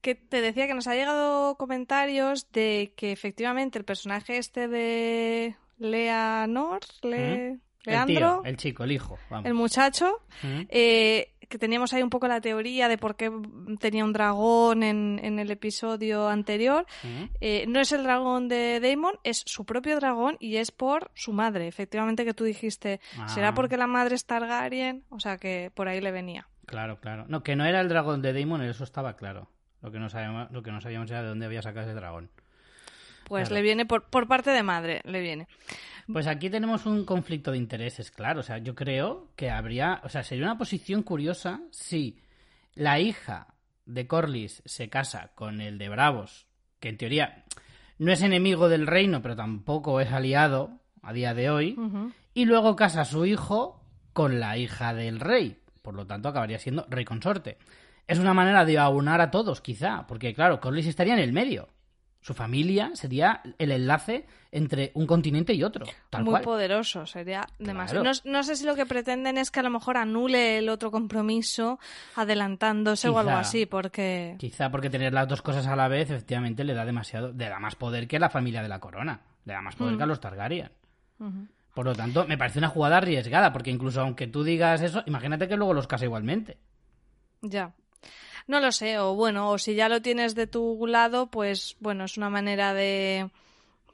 Que 0.00 0.14
te 0.14 0.40
decía 0.40 0.66
que 0.66 0.74
nos 0.74 0.86
ha 0.86 0.94
llegado 0.94 1.56
comentarios 1.56 2.50
de 2.52 2.92
que 2.96 3.12
efectivamente 3.12 3.78
el 3.78 3.84
personaje 3.84 4.38
este 4.38 4.68
de 4.68 5.56
Leanor, 5.78 6.80
Le... 7.02 7.58
El 7.86 7.92
Leandro, 7.92 8.40
tío, 8.42 8.44
el 8.44 8.56
chico, 8.58 8.84
el 8.84 8.92
hijo. 8.92 9.18
Vamos. 9.30 9.46
el 9.46 9.54
muchacho, 9.54 10.20
¿Mm? 10.42 10.60
eh, 10.68 11.32
que 11.48 11.56
teníamos 11.58 11.94
ahí 11.94 12.02
un 12.02 12.10
poco 12.10 12.28
la 12.28 12.42
teoría 12.42 12.88
de 12.88 12.98
por 12.98 13.16
qué 13.16 13.32
tenía 13.80 14.04
un 14.04 14.12
dragón 14.12 14.82
en, 14.82 15.18
en 15.22 15.38
el 15.38 15.50
episodio 15.50 16.28
anterior. 16.28 16.84
Eh, 17.40 17.64
no 17.68 17.80
es 17.80 17.90
el 17.92 18.02
dragón 18.02 18.48
de 18.48 18.80
Daemon, 18.80 19.14
es 19.24 19.42
su 19.46 19.64
propio 19.64 19.96
dragón 19.96 20.36
y 20.40 20.56
es 20.56 20.72
por 20.72 21.10
su 21.14 21.32
madre. 21.32 21.68
Efectivamente 21.68 22.26
que 22.26 22.34
tú 22.34 22.44
dijiste, 22.44 23.00
será 23.26 23.48
Ah. 23.48 23.54
porque 23.54 23.78
la 23.78 23.86
madre 23.86 24.14
es 24.14 24.26
Targaryen, 24.26 25.04
o 25.08 25.18
sea 25.18 25.38
que 25.38 25.70
por 25.74 25.88
ahí 25.88 26.02
le 26.02 26.10
venía. 26.12 26.46
Claro, 26.70 27.00
claro. 27.00 27.24
No, 27.28 27.42
que 27.42 27.56
no 27.56 27.64
era 27.64 27.80
el 27.80 27.88
dragón 27.88 28.22
de 28.22 28.32
Daemon, 28.32 28.62
eso 28.62 28.84
estaba 28.84 29.16
claro. 29.16 29.48
Lo 29.82 29.90
que 29.90 29.98
no 29.98 30.08
sabíamos, 30.08 30.50
lo 30.52 30.62
que 30.62 30.70
no 30.70 30.80
sabíamos 30.80 31.10
era 31.10 31.22
de 31.22 31.28
dónde 31.28 31.46
había 31.46 31.62
sacado 31.62 31.86
ese 31.86 31.94
dragón. 31.96 32.30
Pues 33.24 33.48
Claro. 33.48 33.56
le 33.56 33.62
viene 33.62 33.86
por, 33.86 34.04
por 34.04 34.28
parte 34.28 34.50
de 34.50 34.62
madre, 34.62 35.00
le 35.04 35.20
viene. 35.20 35.48
Pues 36.12 36.28
aquí 36.28 36.48
tenemos 36.48 36.86
un 36.86 37.04
conflicto 37.04 37.50
de 37.50 37.58
intereses, 37.58 38.12
claro. 38.12 38.40
O 38.40 38.42
sea, 38.44 38.58
yo 38.58 38.74
creo 38.76 39.28
que 39.34 39.50
habría. 39.50 40.00
O 40.04 40.08
sea, 40.08 40.22
sería 40.22 40.44
una 40.44 40.58
posición 40.58 41.02
curiosa 41.02 41.60
si 41.72 42.20
la 42.74 43.00
hija 43.00 43.48
de 43.84 44.06
Corlys 44.06 44.62
se 44.64 44.88
casa 44.88 45.32
con 45.34 45.60
el 45.60 45.76
de 45.76 45.88
Bravos, 45.88 46.46
que 46.78 46.88
en 46.88 46.96
teoría 46.98 47.44
no 47.98 48.12
es 48.12 48.22
enemigo 48.22 48.68
del 48.68 48.86
reino, 48.86 49.22
pero 49.22 49.34
tampoco 49.34 50.00
es 50.00 50.12
aliado 50.12 50.78
a 51.02 51.12
día 51.12 51.34
de 51.34 51.50
hoy, 51.50 51.76
y 52.32 52.44
luego 52.44 52.76
casa 52.76 53.00
a 53.02 53.04
su 53.04 53.26
hijo 53.26 53.82
con 54.12 54.38
la 54.38 54.56
hija 54.56 54.94
del 54.94 55.18
rey. 55.18 55.56
Por 55.82 55.94
lo 55.94 56.06
tanto, 56.06 56.28
acabaría 56.28 56.58
siendo 56.58 56.86
rey 56.88 57.04
consorte. 57.04 57.58
Es 58.06 58.18
una 58.18 58.34
manera 58.34 58.64
de 58.64 58.78
aunar 58.78 59.20
a 59.20 59.30
todos, 59.30 59.60
quizá, 59.60 60.06
porque 60.06 60.34
claro, 60.34 60.60
Corlys 60.60 60.86
estaría 60.86 61.14
en 61.14 61.20
el 61.20 61.32
medio. 61.32 61.68
Su 62.22 62.34
familia 62.34 62.90
sería 62.94 63.40
el 63.56 63.70
enlace 63.72 64.26
entre 64.52 64.90
un 64.94 65.06
continente 65.06 65.54
y 65.54 65.62
otro. 65.64 65.86
Tal 66.10 66.22
Muy 66.24 66.32
cual. 66.32 66.42
poderoso, 66.42 67.06
sería 67.06 67.46
demasiado. 67.58 68.02
Claro. 68.02 68.18
No, 68.26 68.30
no 68.32 68.42
sé 68.42 68.56
si 68.56 68.66
lo 68.66 68.74
que 68.74 68.84
pretenden 68.84 69.38
es 69.38 69.50
que 69.50 69.60
a 69.60 69.62
lo 69.62 69.70
mejor 69.70 69.96
anule 69.96 70.58
el 70.58 70.68
otro 70.68 70.90
compromiso 70.90 71.78
adelantándose 72.16 73.08
o 73.08 73.18
algo 73.18 73.30
así, 73.32 73.64
porque... 73.64 74.34
Quizá 74.38 74.70
porque 74.70 74.90
tener 74.90 75.14
las 75.14 75.28
dos 75.28 75.40
cosas 75.40 75.66
a 75.66 75.76
la 75.76 75.88
vez, 75.88 76.10
efectivamente, 76.10 76.62
le 76.62 76.74
da 76.74 76.84
demasiado, 76.84 77.32
le 77.32 77.48
da 77.48 77.58
más 77.58 77.74
poder 77.74 78.06
que 78.06 78.18
la 78.18 78.28
familia 78.28 78.60
de 78.62 78.68
la 78.68 78.80
corona. 78.80 79.22
Le 79.46 79.54
da 79.54 79.62
más 79.62 79.76
poder 79.76 79.94
Mm. 79.94 79.96
que 79.96 80.02
a 80.02 80.06
los 80.06 80.20
Targaryen. 80.20 80.70
Por 81.74 81.86
lo 81.86 81.94
tanto, 81.94 82.26
me 82.26 82.36
parece 82.36 82.58
una 82.58 82.68
jugada 82.68 82.96
arriesgada, 82.98 83.52
porque 83.52 83.70
incluso 83.70 84.00
aunque 84.00 84.26
tú 84.26 84.42
digas 84.44 84.80
eso, 84.82 85.02
imagínate 85.06 85.48
que 85.48 85.56
luego 85.56 85.72
los 85.74 85.86
casa 85.86 86.04
igualmente. 86.04 86.58
Ya. 87.42 87.72
No 88.46 88.60
lo 88.60 88.72
sé, 88.72 88.98
o 88.98 89.14
bueno, 89.14 89.50
o 89.50 89.58
si 89.58 89.74
ya 89.74 89.88
lo 89.88 90.02
tienes 90.02 90.34
de 90.34 90.46
tu 90.46 90.86
lado, 90.86 91.30
pues 91.30 91.76
bueno, 91.80 92.04
es 92.04 92.16
una 92.16 92.28
manera 92.30 92.74
de, 92.74 93.30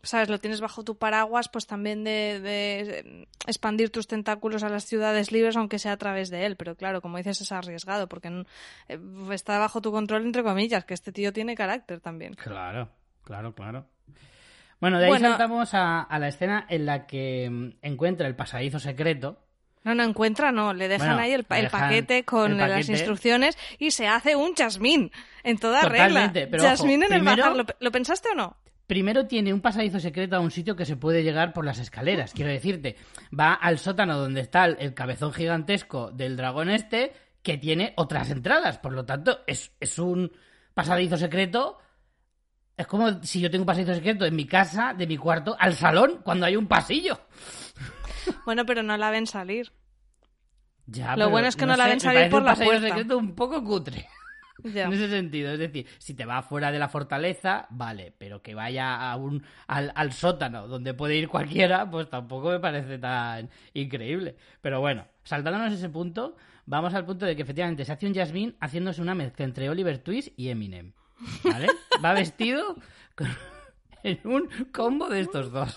¿sabes? 0.02 0.28
Lo 0.30 0.38
tienes 0.38 0.60
bajo 0.60 0.84
tu 0.84 0.96
paraguas, 0.96 1.48
pues 1.48 1.66
también 1.66 2.04
de, 2.04 2.40
de 2.40 3.28
expandir 3.46 3.90
tus 3.90 4.06
tentáculos 4.06 4.62
a 4.62 4.68
las 4.70 4.84
ciudades 4.86 5.30
libres, 5.32 5.56
aunque 5.56 5.78
sea 5.78 5.92
a 5.92 5.96
través 5.98 6.30
de 6.30 6.46
él. 6.46 6.56
Pero 6.56 6.76
claro, 6.76 7.02
como 7.02 7.18
dices, 7.18 7.40
es 7.42 7.52
arriesgado, 7.52 8.08
porque 8.08 8.30
no- 8.30 8.46
eh, 8.88 8.98
está 9.32 9.58
bajo 9.58 9.80
tu 9.82 9.92
control, 9.92 10.22
entre 10.24 10.42
comillas, 10.42 10.84
que 10.84 10.94
este 10.94 11.12
tío 11.12 11.32
tiene 11.32 11.54
carácter 11.54 12.00
también. 12.00 12.34
Claro, 12.34 12.88
claro, 13.24 13.54
claro. 13.54 13.84
Bueno, 14.80 14.98
de 14.98 15.04
ahí 15.06 15.10
Bueno. 15.10 15.28
saltamos 15.30 15.72
a, 15.74 16.02
a 16.02 16.18
la 16.18 16.28
escena 16.28 16.66
en 16.68 16.86
la 16.86 17.06
que 17.06 17.48
mm, 17.50 17.68
encuentra 17.82 18.26
el 18.28 18.36
pasadizo 18.36 18.78
secreto. 18.78 19.38
No, 19.84 19.94
no 19.94 20.02
encuentra, 20.02 20.50
no. 20.52 20.74
Le 20.74 20.88
dejan 20.88 21.08
Bueno, 21.10 21.22
ahí 21.22 21.32
el, 21.32 21.44
pa- 21.44 21.58
el 21.60 21.68
paquete 21.70 22.24
con 22.24 22.60
el 22.60 22.68
las 22.68 22.88
instrucciones 22.88 23.56
y 23.78 23.92
se 23.92 24.08
hace 24.08 24.34
un 24.34 24.54
Jasmine 24.54 25.10
en 25.44 25.58
toda 25.58 25.80
Totalmente, 25.82 26.40
regla. 26.46 26.50
pero 26.50 26.72
ojo, 26.74 26.86
en 26.88 27.02
el 27.12 27.22
bajar, 27.22 27.56
¿lo, 27.56 27.64
¿lo 27.78 27.90
pensaste 27.92 28.30
o 28.30 28.34
no? 28.34 28.56
Primero 28.88 29.26
tiene 29.26 29.52
un 29.52 29.60
pasadizo 29.60 29.98
secreto 30.00 30.36
a 30.36 30.40
un 30.40 30.50
sitio 30.50 30.76
que 30.76 30.84
se 30.84 30.96
puede 30.96 31.22
llegar 31.22 31.52
por 31.52 31.64
las 31.64 31.78
escaleras. 31.78 32.32
Quiero 32.32 32.50
decirte, 32.50 32.96
va 33.36 33.52
al 33.54 33.78
sótano 33.78 34.16
donde 34.18 34.40
está 34.40 34.64
el, 34.64 34.76
el 34.80 34.92
cabezón 34.94 35.32
gigantesco 35.32 36.10
del 36.12 36.36
dragón 36.36 36.68
este, 36.70 37.12
que 37.42 37.56
tiene 37.56 37.92
otras 37.96 38.30
entradas. 38.30 38.78
Por 38.78 38.92
lo 38.92 39.04
tanto, 39.04 39.40
es, 39.46 39.72
es 39.80 39.98
un 39.98 40.32
pasadizo 40.74 41.16
secreto. 41.16 41.78
Es 42.76 42.86
como 42.86 43.22
si 43.22 43.40
yo 43.40 43.50
tengo 43.50 43.62
un 43.62 43.66
pasadizo 43.66 43.94
secreto 43.94 44.26
en 44.26 44.36
mi 44.36 44.46
casa, 44.46 44.92
de 44.92 45.06
mi 45.06 45.16
cuarto, 45.16 45.56
al 45.58 45.74
salón, 45.74 46.20
cuando 46.22 46.44
hay 46.46 46.56
un 46.56 46.66
pasillo. 46.66 47.18
Bueno, 48.44 48.66
pero 48.66 48.82
no 48.82 48.96
la 48.96 49.10
ven 49.10 49.26
salir. 49.26 49.72
Ya, 50.86 51.16
Lo 51.16 51.30
bueno 51.30 51.48
es 51.48 51.56
que 51.56 51.66
no 51.66 51.76
la 51.76 51.84
sé, 51.84 51.90
ven 51.90 52.00
salir 52.00 52.30
por 52.30 52.40
un 52.40 52.44
la 52.46 52.52
pasillo 52.52 52.70
puerta. 52.70 52.88
secreto 52.88 53.18
un 53.18 53.34
poco 53.34 53.62
cutre. 53.64 54.06
Ya. 54.64 54.84
En 54.84 54.94
ese 54.94 55.10
sentido, 55.10 55.52
es 55.52 55.58
decir, 55.58 55.86
si 55.98 56.14
te 56.14 56.24
va 56.24 56.40
fuera 56.42 56.72
de 56.72 56.78
la 56.78 56.88
fortaleza, 56.88 57.66
vale, 57.68 58.14
pero 58.16 58.40
que 58.40 58.54
vaya 58.54 59.10
a 59.12 59.14
un, 59.16 59.44
al, 59.66 59.92
al 59.94 60.12
sótano 60.14 60.66
donde 60.66 60.94
puede 60.94 61.14
ir 61.14 61.28
cualquiera, 61.28 61.88
pues 61.88 62.08
tampoco 62.08 62.48
me 62.48 62.58
parece 62.58 62.98
tan 62.98 63.50
increíble. 63.74 64.34
Pero 64.62 64.80
bueno, 64.80 65.06
saltándonos 65.24 65.74
ese 65.74 65.90
punto, 65.90 66.36
vamos 66.64 66.94
al 66.94 67.04
punto 67.04 67.26
de 67.26 67.36
que 67.36 67.42
efectivamente 67.42 67.84
se 67.84 67.92
hace 67.92 68.06
un 68.06 68.14
Jasmine 68.14 68.54
haciéndose 68.58 69.02
una 69.02 69.14
mezcla 69.14 69.44
entre 69.44 69.68
Oliver 69.68 69.98
Twist 69.98 70.30
y 70.38 70.48
Eminem. 70.48 70.94
¿Vale? 71.44 71.68
Va 72.04 72.12
vestido 72.12 72.76
en 74.02 74.20
un 74.24 74.48
combo 74.72 75.08
de 75.08 75.20
estos 75.20 75.50
dos. 75.52 75.76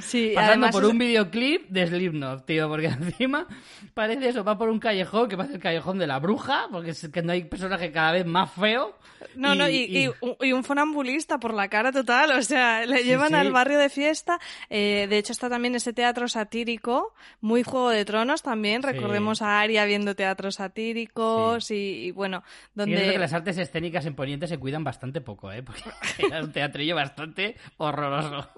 Sí, 0.00 0.30
Pasando 0.34 0.52
además 0.52 0.72
por 0.72 0.84
es- 0.84 0.90
un 0.90 0.98
videoclip 0.98 1.68
de 1.68 1.86
Slipknot, 1.86 2.46
tío, 2.46 2.68
porque 2.68 2.86
encima 3.00 3.46
parece 3.94 4.28
eso, 4.28 4.44
va 4.44 4.58
por 4.58 4.68
un 4.68 4.78
callejón 4.78 5.28
que 5.28 5.36
parece 5.36 5.54
el 5.54 5.60
callejón 5.60 5.98
de 5.98 6.06
la 6.06 6.18
bruja, 6.18 6.66
porque 6.70 6.90
es 6.90 7.08
que 7.12 7.22
no 7.22 7.32
hay 7.32 7.44
personaje 7.44 7.90
cada 7.92 8.12
vez 8.12 8.26
más 8.26 8.50
feo. 8.52 8.96
No, 9.34 9.54
no, 9.54 9.68
y, 9.68 9.84
y 9.84 10.08
un- 10.08 10.36
y 10.40 10.52
un 10.52 10.62
funambulista 10.64 11.38
por 11.38 11.54
la 11.54 11.68
cara 11.68 11.90
total, 11.92 12.32
o 12.32 12.42
sea, 12.42 12.84
le 12.84 13.02
llevan 13.04 13.28
sí. 13.30 13.34
al 13.34 13.50
barrio 13.52 13.78
de 13.78 13.88
fiesta. 13.88 14.38
Eh, 14.68 15.06
de 15.08 15.18
hecho, 15.18 15.32
está 15.32 15.48
también 15.48 15.74
ese 15.74 15.92
teatro 15.94 16.28
satírico, 16.28 17.14
muy 17.40 17.62
Juego 17.62 17.90
de 17.90 18.04
Tronos 18.04 18.42
también. 18.42 18.82
Sí. 18.82 18.88
Recordemos 18.88 19.40
a 19.42 19.60
Aria 19.60 19.84
viendo 19.86 20.14
teatros 20.14 20.56
satíricos 20.56 21.70
y, 21.70 21.74
y, 22.06 22.10
bueno, 22.10 22.42
Y 22.46 22.78
donde... 22.78 23.12
que 23.12 23.18
las 23.18 23.32
artes 23.32 23.56
escénicas 23.58 24.04
en 24.06 24.14
Poniente 24.14 24.46
se 24.46 24.58
cuidan 24.58 24.84
bastante 24.84 25.20
poco, 25.22 25.50
¿eh? 25.52 25.62
Porque 25.64 25.82
era 26.18 26.42
un 26.42 26.52
teatrillo 26.52 26.94
bastante 26.96 27.56
horroroso. 27.78 28.50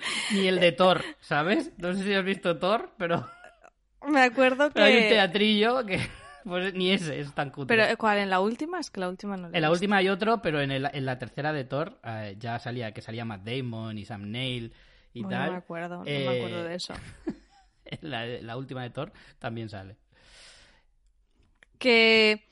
Ni 0.32 0.46
el 0.48 0.60
de 0.60 0.72
Thor, 0.72 1.02
¿sabes? 1.20 1.70
No 1.78 1.92
sé 1.94 2.04
si 2.04 2.14
has 2.14 2.24
visto 2.24 2.58
Thor, 2.58 2.90
pero, 2.98 3.28
Me 4.08 4.22
acuerdo 4.22 4.68
que... 4.68 4.74
pero 4.74 4.86
hay 4.86 4.96
un 4.96 5.08
teatrillo 5.08 5.84
que 5.86 6.00
pues 6.44 6.72
ni 6.74 6.90
ese 6.92 7.20
es 7.20 7.32
tan 7.34 7.50
cutre. 7.50 7.76
Pero, 7.76 7.88
¿eh, 7.92 7.96
¿cuál? 7.96 8.18
¿En 8.18 8.30
la 8.30 8.40
última? 8.40 8.78
Es 8.80 8.90
que 8.90 9.00
la 9.00 9.08
última 9.08 9.36
no 9.36 9.48
la 9.48 9.56
En 9.56 9.62
la 9.62 9.70
última 9.70 9.96
hay 9.96 10.08
otro, 10.08 10.40
pero 10.42 10.60
en, 10.60 10.70
el- 10.70 10.90
en 10.92 11.04
la 11.06 11.18
tercera 11.18 11.52
de 11.52 11.64
Thor 11.64 11.98
eh, 12.04 12.36
ya 12.38 12.58
salía 12.58 12.92
que 12.92 13.02
salía 13.02 13.24
Matt 13.24 13.42
Damon 13.44 13.98
y 13.98 14.04
Sam 14.04 14.30
Neill 14.30 14.72
y 15.12 15.22
Bueno, 15.22 15.36
tal. 15.36 15.46
No 15.46 15.52
me 15.52 15.58
acuerdo, 15.58 15.96
no 15.98 16.04
Eh, 16.06 16.24
me 16.26 16.36
acuerdo 16.36 16.64
de 16.64 16.74
eso. 16.74 16.94
En 17.84 18.10
la, 18.10 18.24
en 18.26 18.46
la 18.46 18.56
última 18.56 18.82
de 18.82 18.90
Thor 18.90 19.12
también 19.40 19.68
sale. 19.68 19.96
que 21.78 22.44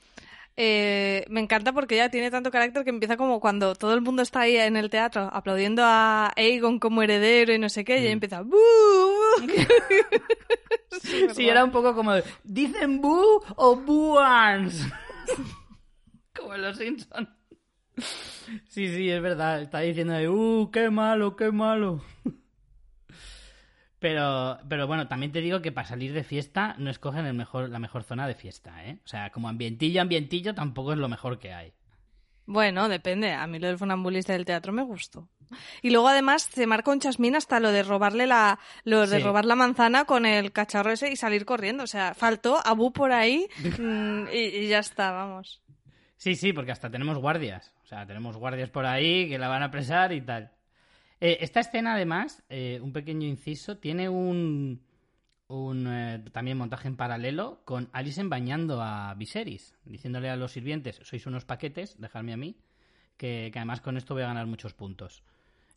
eh, 0.61 1.25
me 1.31 1.39
encanta 1.41 1.73
porque 1.73 1.95
ella 1.95 2.11
tiene 2.11 2.33
tanto 2.33 2.51
carácter 2.51 2.83
que 2.83 2.91
empieza 2.91 3.17
como 3.17 3.39
cuando 3.39 3.77
todo 3.77 3.95
el 3.95 4.01
mundo 4.01 4.23
está 4.23 4.41
ahí 4.41 4.57
en 4.57 4.77
el 4.77 4.91
teatro 4.91 5.31
aplaudiendo 5.33 5.83
a 5.85 6.33
Aegon 6.37 6.81
como 6.81 7.01
heredero 7.03 7.53
y 7.55 7.59
no 7.61 7.69
sé 7.69 7.85
qué, 7.85 7.99
y 7.99 8.01
ella 8.01 8.11
Mm. 8.11 8.13
empieza 8.15 8.43
"Bú, 8.43 8.51
bú". 8.57 9.47
Súper 11.01 11.35
Sí, 11.35 11.49
era 11.49 11.63
un 11.65 11.71
poco 11.71 11.95
como 11.95 12.13
¿dicen 12.43 13.01
boo 13.01 13.41
o 13.57 13.77
booans? 13.77 14.85
como 16.37 16.55
en 16.55 16.63
los 16.63 16.77
Simpsons. 16.77 17.29
Sí, 18.69 18.89
sí, 18.89 19.11
es 19.11 19.21
verdad. 19.23 19.63
Está 19.63 19.81
diciendo, 19.81 20.15
de, 20.15 20.29
uh, 20.29 20.71
qué 20.73 20.91
malo, 20.91 21.37
qué 21.37 21.51
malo. 21.53 22.03
Pero, 24.01 24.59
pero 24.69 24.87
bueno, 24.87 25.09
también 25.09 25.33
te 25.33 25.41
digo 25.41 25.61
que 25.61 25.73
para 25.73 25.87
salir 25.89 26.13
de 26.13 26.23
fiesta 26.23 26.75
no 26.79 26.89
escogen 26.91 27.27
el 27.27 27.35
mejor, 27.35 27.69
la 27.69 27.79
mejor 27.81 28.05
zona 28.05 28.29
de 28.29 28.35
fiesta, 28.35 28.85
¿eh? 28.85 28.99
O 29.05 29.09
sea, 29.09 29.31
como 29.31 29.49
ambientillo, 29.49 30.01
ambientillo 30.01 30.55
tampoco 30.55 30.93
es 30.93 30.99
lo 30.99 31.09
mejor 31.09 31.39
que 31.39 31.53
hay. 31.53 31.73
Bueno, 32.47 32.89
depende. 32.89 33.33
A 33.33 33.47
mí 33.47 33.59
lo 33.59 33.67
del 33.67 33.77
funambulista 33.77 34.33
del 34.33 34.45
teatro 34.47 34.73
me 34.73 34.83
gustó. 34.83 35.29
Y 35.83 35.91
luego 35.91 36.09
además 36.09 36.43
se 36.45 36.67
marca 36.67 36.91
un 36.91 37.01
chasmín 37.01 37.35
hasta 37.37 37.59
lo 37.61 37.73
de 37.73 37.83
robarle 37.83 38.27
la, 38.27 38.59
lo 38.85 39.07
de 39.07 39.19
Sí. 39.19 39.23
robar 39.25 39.45
la 39.45 39.55
manzana 39.55 40.05
con 40.05 40.25
el 40.27 40.53
cacharro 40.53 40.93
ese 40.93 41.11
y 41.11 41.17
salir 41.17 41.45
corriendo. 41.45 41.85
O 41.85 41.87
sea, 41.89 42.15
faltó 42.15 42.59
Abu 42.65 42.93
por 42.93 43.13
ahí 43.13 43.49
mm, 43.79 44.29
y, 44.33 44.39
y 44.39 44.69
ya 44.69 44.79
está, 44.79 45.11
vamos. 45.11 45.61
Sí, 46.17 46.37
sí, 46.37 46.53
porque 46.53 46.73
hasta 46.73 46.89
tenemos 46.91 47.19
guardias. 47.19 47.75
O 47.83 47.87
sea, 47.87 48.07
tenemos 48.07 48.37
guardias 48.37 48.71
por 48.71 48.87
ahí 48.87 49.29
que 49.29 49.39
la 49.39 49.49
van 49.49 49.63
a 49.63 49.67
apresar 49.67 50.13
y 50.13 50.21
tal. 50.23 50.51
Eh, 51.21 51.39
esta 51.41 51.61
escena, 51.61 51.95
además, 51.95 52.43
eh, 52.49 52.81
un 52.83 52.93
pequeño 52.93 53.27
inciso, 53.27 53.79
tiene 53.79 54.09
un, 54.09 54.83
un 55.49 55.87
eh, 55.89 56.25
también 56.33 56.57
montaje 56.57 56.87
en 56.87 56.97
paralelo 56.97 57.63
con 57.65 57.89
Alicent 57.93 58.31
bañando 58.31 58.81
a 58.83 59.15
Viserys, 59.15 59.77
diciéndole 59.85 60.31
a 60.31 60.37
los 60.37 60.53
sirvientes, 60.53 61.01
sois 61.03 61.27
unos 61.27 61.45
paquetes, 61.45 61.99
dejadme 61.99 62.33
a 62.33 62.37
mí, 62.37 62.57
que 63.17 63.51
además 63.55 63.81
con 63.81 63.97
esto 63.97 64.15
voy 64.15 64.23
a 64.23 64.29
ganar 64.29 64.47
muchos 64.47 64.75
puntos. 64.75 65.25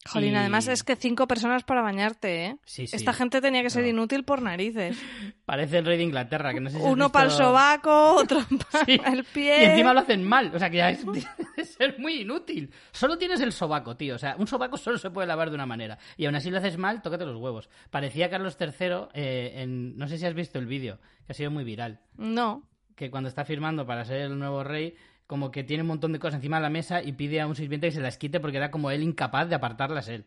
Jolín, 0.08 0.34
Y- 0.34 0.36
además 0.36 0.68
es 0.68 0.84
que 0.84 0.96
cinco 0.96 1.28
personas 1.28 1.64
para 1.64 1.82
bañarte, 1.82 2.46
¿eh? 2.46 2.58
Sí, 2.66 2.88
sí. 2.88 2.96
Esta 2.96 3.14
gente 3.14 3.40
tenía 3.40 3.62
que 3.62 3.70
ser 3.70 3.84
No. 3.84 3.90
inútil 3.90 4.24
por 4.24 4.42
narices. 4.42 4.98
Parece 5.46 5.78
el 5.78 5.86
rey 5.86 5.98
de 5.98 6.04
Inglaterra, 6.04 6.54
que 6.54 6.60
no 6.60 6.70
sé 6.72 6.78
si 6.78 6.84
Uno 6.84 6.94
visto- 7.06 7.12
para 7.12 7.26
el 7.26 7.32
sobaco, 7.32 8.14
otro 8.16 8.40
para 8.72 8.86
Sí. 8.86 9.00
el 9.06 9.24
pie. 9.26 9.62
Y 9.62 9.66
encima 9.66 9.94
lo 9.94 10.00
hacen 10.00 10.24
mal, 10.24 10.52
o 10.56 10.58
sea 10.60 10.70
que 10.72 10.78
ya 10.78 10.90
es 10.90 11.06
de 11.58 11.66
ser 11.66 12.00
muy 12.00 12.22
inútil. 12.22 12.72
Solo 12.92 13.18
tienes 13.18 13.40
el 13.42 13.52
sobaco, 13.52 13.96
tío. 13.96 14.16
O 14.16 14.18
sea, 14.18 14.36
un 14.40 14.48
sobaco 14.48 14.78
solo 14.78 14.98
se 14.98 15.12
puede 15.12 15.28
lavar 15.28 15.50
de 15.50 15.56
una 15.56 15.66
manera. 15.68 16.00
Y 16.18 16.26
aún 16.26 16.36
así 16.36 16.50
lo 16.50 16.58
haces 16.58 16.78
mal, 16.78 17.02
tócate 17.02 17.26
los 17.26 17.38
huevos. 17.38 17.70
Parecía 17.92 18.30
Carlos 18.30 18.58
III 18.60 19.10
eh, 19.14 19.52
en... 19.58 19.98
No 19.98 20.08
sé 20.08 20.18
si 20.18 20.26
has 20.26 20.34
visto 20.34 20.58
el 20.58 20.66
vídeo, 20.66 21.00
que 21.28 21.34
ha 21.34 21.36
sido 21.36 21.52
muy 21.52 21.64
viral. 21.64 22.00
No. 22.18 22.68
Que 22.96 23.12
cuando 23.12 23.30
está 23.30 23.46
firmando 23.46 23.86
para 23.86 24.04
ser 24.06 24.22
el 24.22 24.38
nuevo 24.40 24.64
rey, 24.64 24.96
como 25.32 25.50
que 25.50 25.64
tiene 25.64 25.84
un 25.84 25.88
montón 25.88 26.12
de 26.12 26.20
cosas 26.20 26.36
encima 26.40 26.58
de 26.58 26.64
la 26.64 26.70
mesa 26.70 27.02
y 27.02 27.14
pide 27.14 27.40
a 27.40 27.48
un 27.48 27.56
sirviente 27.56 27.88
que 27.88 27.94
se 27.94 28.02
las 28.02 28.18
quite 28.18 28.42
porque 28.42 28.58
era 28.58 28.70
como 28.70 28.92
él 28.92 29.02
incapaz 29.02 29.48
de 29.48 29.56
apartarlas 29.56 30.10
él. 30.10 30.26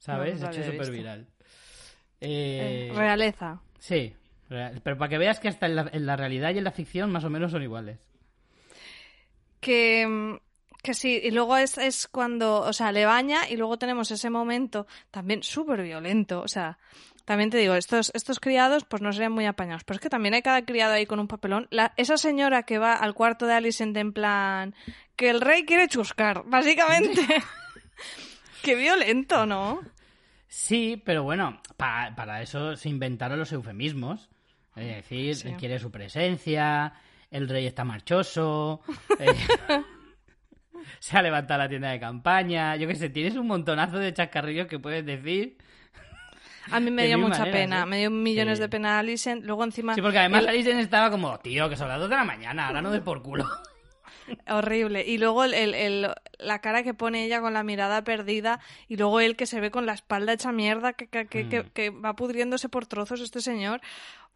¿Sabes? 0.00 0.40
No, 0.40 0.50
hecho 0.50 0.64
súper 0.64 0.90
viral. 0.90 1.28
Eh, 2.20 2.88
Eh, 2.90 2.92
realeza. 2.96 3.60
Sí, 3.78 4.12
real- 4.50 4.80
pero 4.82 4.98
para 4.98 5.08
que 5.08 5.18
veas 5.18 5.38
que 5.38 5.46
hasta 5.46 5.66
en 5.66 5.76
la, 5.76 5.88
en 5.92 6.04
la 6.04 6.16
realidad 6.16 6.52
y 6.52 6.58
en 6.58 6.64
la 6.64 6.72
ficción 6.72 7.12
más 7.12 7.22
o 7.22 7.30
menos 7.30 7.52
son 7.52 7.62
iguales. 7.62 8.00
Que, 9.60 10.04
mm, 10.04 10.38
que 10.82 10.94
sí, 10.94 11.20
y 11.22 11.30
luego 11.30 11.56
es, 11.56 11.78
es 11.78 12.08
cuando, 12.08 12.62
o 12.62 12.72
sea, 12.72 12.90
le 12.90 13.06
baña 13.06 13.48
y 13.48 13.56
luego 13.56 13.78
tenemos 13.78 14.10
ese 14.10 14.30
momento 14.30 14.88
también 15.12 15.44
súper 15.44 15.80
violento, 15.82 16.40
o 16.42 16.48
sea, 16.48 16.76
también 17.24 17.50
te 17.50 17.58
digo, 17.58 17.74
estos, 17.74 18.10
estos 18.14 18.40
criados 18.40 18.84
pues 18.84 19.02
no 19.02 19.12
serían 19.12 19.32
muy 19.32 19.46
apañados, 19.46 19.84
pero 19.84 19.96
es 19.96 20.00
que 20.00 20.08
también 20.10 20.34
hay 20.34 20.42
cada 20.42 20.64
criado 20.64 20.92
ahí 20.94 21.06
con 21.06 21.20
un 21.20 21.28
papelón. 21.28 21.68
La, 21.70 21.92
esa 21.96 22.16
señora 22.16 22.62
que 22.64 22.78
va 22.78 22.94
al 22.94 23.14
cuarto 23.14 23.46
de 23.46 23.54
Alicent 23.54 23.96
en 23.96 24.12
plan, 24.12 24.74
que 25.16 25.30
el 25.30 25.40
rey 25.40 25.64
quiere 25.64 25.88
chuscar, 25.88 26.42
básicamente. 26.46 27.20
Qué 28.62 28.74
violento, 28.74 29.46
¿no? 29.46 29.80
Sí, 30.48 31.00
pero 31.04 31.22
bueno, 31.22 31.60
pa- 31.76 32.12
para 32.16 32.42
eso 32.42 32.76
se 32.76 32.88
inventaron 32.88 33.38
los 33.38 33.52
eufemismos. 33.52 34.28
Es 34.76 34.86
decir, 34.86 35.34
Sí. 35.36 35.52
quiere 35.58 35.78
su 35.78 35.90
presencia, 35.90 36.94
el 37.30 37.48
rey 37.48 37.66
está 37.66 37.84
marchoso, 37.84 38.80
eh, 39.18 39.26
se 40.98 41.16
ha 41.16 41.22
levantado 41.22 41.58
la 41.58 41.68
tienda 41.68 41.90
de 41.90 42.00
campaña, 42.00 42.76
yo 42.76 42.86
qué 42.88 42.94
sé, 42.94 43.10
tienes 43.10 43.34
un 43.36 43.46
montonazo 43.46 43.98
de 43.98 44.12
chascarrillos 44.14 44.66
que 44.68 44.78
puedes 44.78 45.04
decir. 45.04 45.56
A 46.70 46.80
mí 46.80 46.90
me 46.90 47.02
De 47.02 47.08
dio 47.08 47.18
mucha 47.18 47.44
pena, 47.44 47.82
¿eh? 47.82 47.86
me 47.86 47.98
dio 47.98 48.10
millones 48.10 48.58
Sí. 48.58 48.62
de 48.62 48.68
pena 48.68 48.96
a 48.96 48.98
Alicent, 49.00 49.44
luego 49.44 49.64
encima... 49.64 49.94
Sí, 49.94 50.00
porque 50.02 50.18
además 50.18 50.42
el- 50.42 50.48
Alison 50.50 50.78
estaba 50.78 51.10
como, 51.10 51.38
tío, 51.40 51.68
que 51.68 51.76
son 51.76 51.88
las 51.88 51.98
dos 51.98 52.08
de 52.08 52.16
la 52.16 52.24
mañana, 52.24 52.68
ahora 52.68 52.80
no 52.82 52.90
des 52.90 53.00
por 53.02 53.22
culo. 53.22 53.44
Horrible. 54.48 55.04
Y 55.06 55.18
luego 55.18 55.44
el, 55.44 55.54
el- 55.54 55.74
el- 55.74 56.10
la 56.38 56.60
cara 56.60 56.82
que 56.82 56.94
pone 56.94 57.24
ella 57.24 57.40
con 57.40 57.52
la 57.52 57.62
mirada 57.64 58.04
perdida 58.04 58.60
y 58.88 58.96
luego 58.96 59.20
él 59.20 59.36
que 59.36 59.46
se 59.46 59.60
ve 59.60 59.70
con 59.70 59.86
la 59.86 59.92
espalda 59.94 60.32
hecha 60.32 60.52
mierda 60.52 60.92
que, 60.92 61.08
que, 61.08 61.26
que- 61.26 61.48
que- 61.48 61.62
Mm. 61.64 61.70
que 61.70 61.90
va 61.90 62.14
pudriéndose 62.14 62.68
por 62.68 62.86
trozos 62.86 63.20
este 63.20 63.40
señor. 63.40 63.80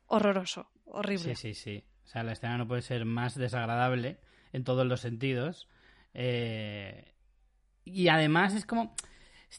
Horroroso. 0.06 0.68
Horrible. 0.86 1.34
Sí, 1.36 1.54
sí, 1.54 1.54
sí. 1.54 1.84
O 2.04 2.08
sea, 2.08 2.22
la 2.22 2.32
escena 2.32 2.56
no 2.58 2.66
puede 2.68 2.82
ser 2.82 3.04
más 3.04 3.36
desagradable 3.36 4.18
en 4.52 4.64
todos 4.64 4.86
los 4.86 5.00
sentidos. 5.00 5.68
Eh, 6.14 7.12
Y 7.84 8.08
además 8.08 8.54
es 8.54 8.66
como. 8.66 8.94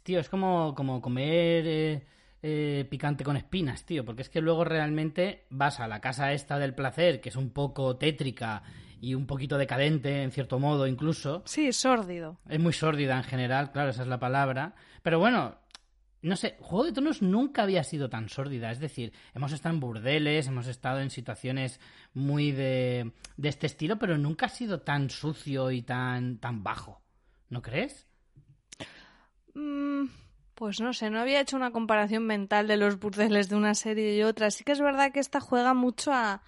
Tío, 0.04 0.20
es 0.20 0.30
como, 0.30 0.76
como 0.76 1.02
comer 1.02 1.64
eh, 1.66 2.04
eh, 2.42 2.86
picante 2.90 3.24
con 3.24 3.38
espinas, 3.38 3.86
tío. 3.86 4.06
Porque 4.06 4.22
es 4.22 4.30
que 4.30 4.42
luego 4.42 4.64
realmente 4.64 5.46
vas 5.50 5.80
a 5.80 5.88
la 5.88 6.02
casa 6.02 6.34
esta 6.34 6.60
del 6.60 6.74
placer, 6.76 7.22
que 7.22 7.30
es 7.30 7.36
un 7.36 7.52
poco 7.52 7.98
tétrica 7.98 8.64
y 9.02 9.14
un 9.14 9.28
poquito 9.28 9.58
decadente, 9.58 10.24
en 10.24 10.32
cierto 10.32 10.60
modo, 10.60 10.88
incluso. 10.88 11.44
Sí, 11.46 11.72
sórdido. 11.72 12.40
Es 12.50 12.60
muy 12.60 12.74
sórdida 12.74 13.18
en 13.18 13.24
general, 13.24 13.72
claro, 13.72 13.90
esa 13.90 14.04
es 14.04 14.08
la 14.08 14.20
palabra. 14.20 14.76
Pero 15.04 15.20
bueno, 15.20 15.56
no 16.22 16.36
sé, 16.36 16.58
Juego 16.60 16.86
de 16.86 16.92
Tronos 16.94 17.22
nunca 17.22 17.64
había 17.64 17.84
sido 17.84 18.10
tan 18.10 18.30
sórdida. 18.30 18.72
Es 18.72 18.80
decir, 18.80 19.14
hemos 19.34 19.52
estado 19.52 19.76
en 19.76 19.80
burdeles, 19.80 20.48
hemos 20.48 20.68
estado 20.68 21.00
en 21.00 21.10
situaciones 21.10 21.80
muy 22.14 22.52
de, 22.52 23.14
de 23.38 23.50
este 23.50 23.68
estilo, 23.68 23.98
pero 23.98 24.18
nunca 24.18 24.48
ha 24.48 24.50
sido 24.50 24.82
tan 24.82 25.10
sucio 25.10 25.72
y 25.72 25.84
tan, 25.84 26.40
tan 26.40 26.64
bajo. 26.64 27.02
¿No 27.50 27.62
crees? 27.62 28.08
Mm, 29.54 30.06
pues 30.58 30.82
no 30.82 30.92
sé, 30.92 31.12
no 31.12 31.20
había 31.20 31.40
hecho 31.40 31.56
una 31.56 31.70
comparación 31.70 32.26
mental 32.26 32.68
de 32.68 32.78
los 32.78 32.98
burdeles 33.00 33.48
de 33.48 33.56
una 33.56 33.76
serie 33.76 34.18
y 34.18 34.24
otra. 34.24 34.50
Sí 34.50 34.64
que 34.64 34.72
es 34.72 34.80
verdad 34.82 35.12
que 35.12 35.20
esta 35.20 35.40
juega 35.40 35.76
mucho 35.76 36.12
a... 36.12 36.42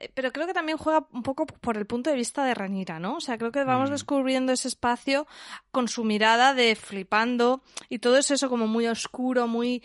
eh, 0.00 0.10
Pero 0.14 0.32
creo 0.32 0.46
que 0.46 0.54
también 0.54 0.78
juega 0.78 1.06
un 1.12 1.22
poco 1.22 1.44
por 1.44 1.76
el 1.76 1.84
punto 1.86 2.08
de 2.08 2.16
vista 2.16 2.46
de 2.46 2.54
Ranira, 2.54 2.98
¿no? 2.98 3.16
O 3.16 3.20
sea, 3.20 3.36
creo 3.36 3.52
que 3.52 3.62
vamos 3.64 3.90
Mm. 3.90 3.92
descubriendo 3.92 4.52
ese 4.54 4.68
espacio 4.68 5.26
con 5.70 5.86
su 5.86 6.02
mirada 6.02 6.54
de 6.54 6.76
flipando 6.76 7.62
y 7.90 7.98
todo 7.98 8.16
es 8.16 8.30
eso 8.30 8.48
como 8.48 8.66
muy 8.66 8.86
oscuro, 8.86 9.46
muy 9.46 9.82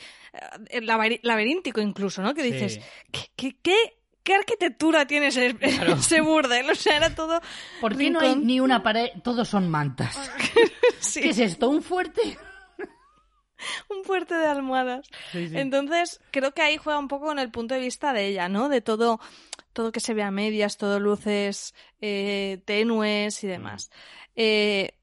eh, 0.69 0.79
laberíntico 1.21 1.81
incluso, 1.81 2.21
¿no? 2.21 2.33
Que 2.33 2.43
dices, 2.43 2.75
Sí. 2.75 2.81
¿qué, 3.11 3.31
qué, 3.35 3.57
qué, 3.61 3.75
qué 4.23 4.35
arquitectura 4.35 5.05
tiene 5.07 5.27
ese, 5.27 5.55
Claro. 5.59 5.95
ese 5.95 6.21
burdel? 6.21 6.69
O 6.69 6.75
sea, 6.75 6.95
era 6.95 7.13
todo... 7.13 7.41
¿Por 7.81 7.97
qué 7.97 8.09
no 8.11 8.21
hay 8.21 8.35
ni 8.37 8.61
una 8.61 8.81
pared? 8.81 9.09
Todos 9.23 9.49
son 9.49 9.69
mantas. 9.69 10.15
Sí, 11.01 11.19
¿Qué 11.21 11.29
es 11.31 11.39
esto? 11.39 11.67
¿Un 11.69 11.81
fuerte? 11.81 12.37
un 13.89 14.03
fuerte 14.03 14.35
de 14.35 14.45
almohadas. 14.45 15.07
Sí, 15.31 15.47
sí. 15.49 15.57
Entonces, 15.57 16.19
creo 16.31 16.53
que 16.53 16.61
ahí 16.61 16.77
juega 16.77 16.99
un 16.99 17.07
poco 17.07 17.27
con 17.27 17.39
el 17.39 17.51
punto 17.51 17.75
de 17.75 17.81
vista 17.81 18.13
de 18.13 18.27
ella, 18.27 18.49
¿no? 18.49 18.69
De 18.69 18.81
todo, 18.81 19.19
todo 19.73 19.91
que 19.91 19.99
se 19.99 20.13
ve 20.13 20.23
a 20.23 20.31
medias, 20.31 20.77
todo 20.77 20.99
luces 20.99 21.73
eh, 22.01 22.61
tenues 22.65 23.43
y 23.43 23.47
demás. 23.47 23.91
Eh, 24.35 24.93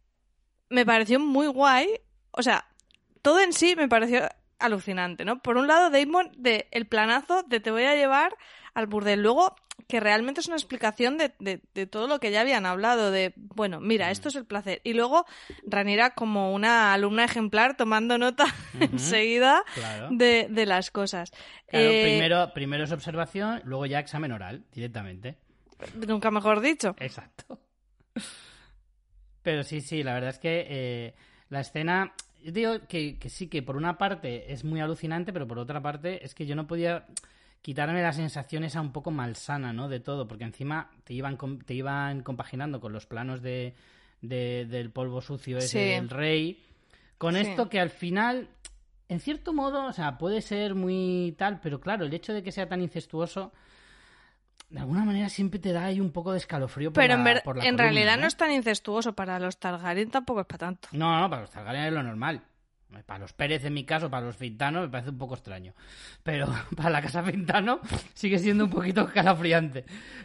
me 0.68 0.84
pareció 0.84 1.20
muy 1.20 1.46
guay. 1.46 1.88
O 2.30 2.42
sea, 2.42 2.66
todo 3.22 3.40
en 3.40 3.52
sí 3.52 3.74
me 3.76 3.88
pareció 3.88 4.28
alucinante, 4.58 5.24
¿no? 5.24 5.40
Por 5.40 5.56
un 5.56 5.66
lado, 5.66 5.90
Damon, 5.90 6.30
de 6.36 6.68
el 6.70 6.86
planazo 6.86 7.42
de 7.44 7.60
te 7.60 7.70
voy 7.70 7.84
a 7.84 7.94
llevar 7.94 8.36
al 8.74 8.86
burdel. 8.86 9.22
Luego, 9.22 9.54
que 9.86 10.00
realmente 10.00 10.40
es 10.40 10.48
una 10.48 10.56
explicación 10.56 11.16
de, 11.18 11.32
de- 11.38 11.60
de 11.74 11.86
todo 11.86 12.08
lo 12.08 12.18
que 12.20 12.30
ya 12.30 12.40
habían 12.42 12.66
hablado, 12.66 13.10
de, 13.10 13.32
bueno, 13.36 13.80
mira, 13.80 14.10
esto 14.10 14.28
es 14.28 14.36
el 14.36 14.44
placer. 14.44 14.80
Y 14.84 14.92
luego, 14.92 15.24
Ranira 15.66 16.10
como 16.14 16.52
una 16.52 16.92
alumna 16.92 17.24
ejemplar 17.24 17.76
tomando 17.76 18.18
nota 18.18 18.44
enseguida 18.80 19.62
Claro. 19.74 20.08
de, 20.10 20.48
de 20.50 20.66
las 20.66 20.90
cosas. 20.90 21.30
Claro, 21.68 21.90
Eh, 21.90 22.02
primero, 22.02 22.52
primero 22.52 22.84
es 22.84 22.92
observación, 22.92 23.60
luego 23.64 23.86
ya 23.86 23.98
examen 24.00 24.32
oral, 24.32 24.64
directamente. 24.72 25.38
Nunca 26.06 26.30
mejor 26.30 26.60
dicho. 26.60 26.96
Exacto. 26.98 27.60
Pero 29.42 29.62
sí, 29.62 29.80
sí, 29.80 30.02
la 30.02 30.14
verdad 30.14 30.30
es 30.30 30.38
que 30.38 30.66
eh, 30.68 31.14
la 31.48 31.60
escena. 31.60 32.12
Yo 32.42 32.52
digo 32.52 32.86
que, 32.88 33.18
que 33.18 33.28
sí, 33.30 33.48
que 33.48 33.62
por 33.62 33.76
una 33.76 33.98
parte 33.98 34.52
es 34.52 34.64
muy 34.64 34.80
alucinante, 34.80 35.32
pero 35.32 35.46
por 35.48 35.58
otra 35.58 35.80
parte 35.82 36.24
es 36.24 36.34
que 36.34 36.46
yo 36.46 36.54
no 36.54 36.66
podía 36.66 37.06
quitarme 37.62 38.02
la 38.02 38.12
sensación 38.12 38.64
esa 38.64 38.80
un 38.80 38.92
poco 38.92 39.10
malsana, 39.10 39.72
¿no? 39.72 39.88
De 39.88 40.00
todo, 40.00 40.26
porque 40.28 40.44
encima 40.44 40.90
te 41.04 41.12
iban, 41.14 41.36
te 41.64 41.74
iban 41.74 42.22
compaginando 42.22 42.80
con 42.80 42.92
los 42.92 43.06
planos 43.06 43.42
de, 43.42 43.74
de- 44.22 44.66
del 44.68 44.90
polvo 44.90 45.20
sucio 45.20 45.58
ese 45.58 45.68
Sí. 45.68 45.78
del 45.94 46.08
rey. 46.10 46.64
Con 47.18 47.34
Sí. 47.34 47.40
esto 47.40 47.68
que 47.68 47.80
al 47.80 47.90
final, 47.90 48.48
en 49.08 49.20
cierto 49.20 49.52
modo, 49.52 49.86
o 49.86 49.92
sea, 49.92 50.18
puede 50.18 50.40
ser 50.40 50.74
muy 50.74 51.34
tal, 51.36 51.60
pero 51.60 51.80
claro, 51.80 52.04
el 52.04 52.14
hecho 52.14 52.32
de 52.32 52.42
que 52.42 52.52
sea 52.52 52.68
tan 52.68 52.80
incestuoso 52.80 53.52
de 54.70 54.80
alguna 54.80 55.04
manera 55.04 55.28
siempre 55.30 55.58
te 55.58 55.72
da 55.72 55.86
ahí 55.86 55.98
un 55.98 56.12
poco 56.12 56.30
de 56.32 56.38
escalofrío 56.38 56.92
por 56.92 57.02
Pero 57.02 57.14
en, 57.14 57.20
la- 57.20 57.24
ver- 57.24 57.42
por 57.42 57.56
la 57.56 57.64
en 57.64 57.70
columna, 57.70 57.82
realidad 57.84 58.18
¿eh? 58.18 58.20
no 58.20 58.26
es 58.26 58.36
tan 58.36 58.52
incestuoso. 58.52 59.14
Para 59.14 59.38
los 59.40 59.58
Targaryen 59.58 60.10
tampoco 60.10 60.40
es 60.40 60.46
para 60.46 60.58
tanto. 60.58 60.88
No, 60.92 61.18
no, 61.20 61.28
para 61.30 61.42
los 61.42 61.50
Targaryen 61.50 61.84
es 61.86 61.92
lo 61.92 62.02
normal. 62.02 62.42
Para 63.06 63.18
los 63.18 63.32
Pérez, 63.34 63.64
en 63.64 63.74
mi 63.74 63.84
caso, 63.84 64.10
para 64.10 64.26
los 64.26 64.36
Fintano, 64.36 64.80
me 64.80 64.88
parece 64.88 65.10
un 65.10 65.18
poco 65.18 65.34
extraño. 65.34 65.74
Pero 66.22 66.46
para 66.76 66.90
la 66.90 67.02
casa 67.02 67.22
Fintano 67.22 67.80
sigue 68.14 68.38
siendo 68.38 68.64
un 68.64 68.70
poquito 68.70 69.02
escalofriante. 69.06 69.84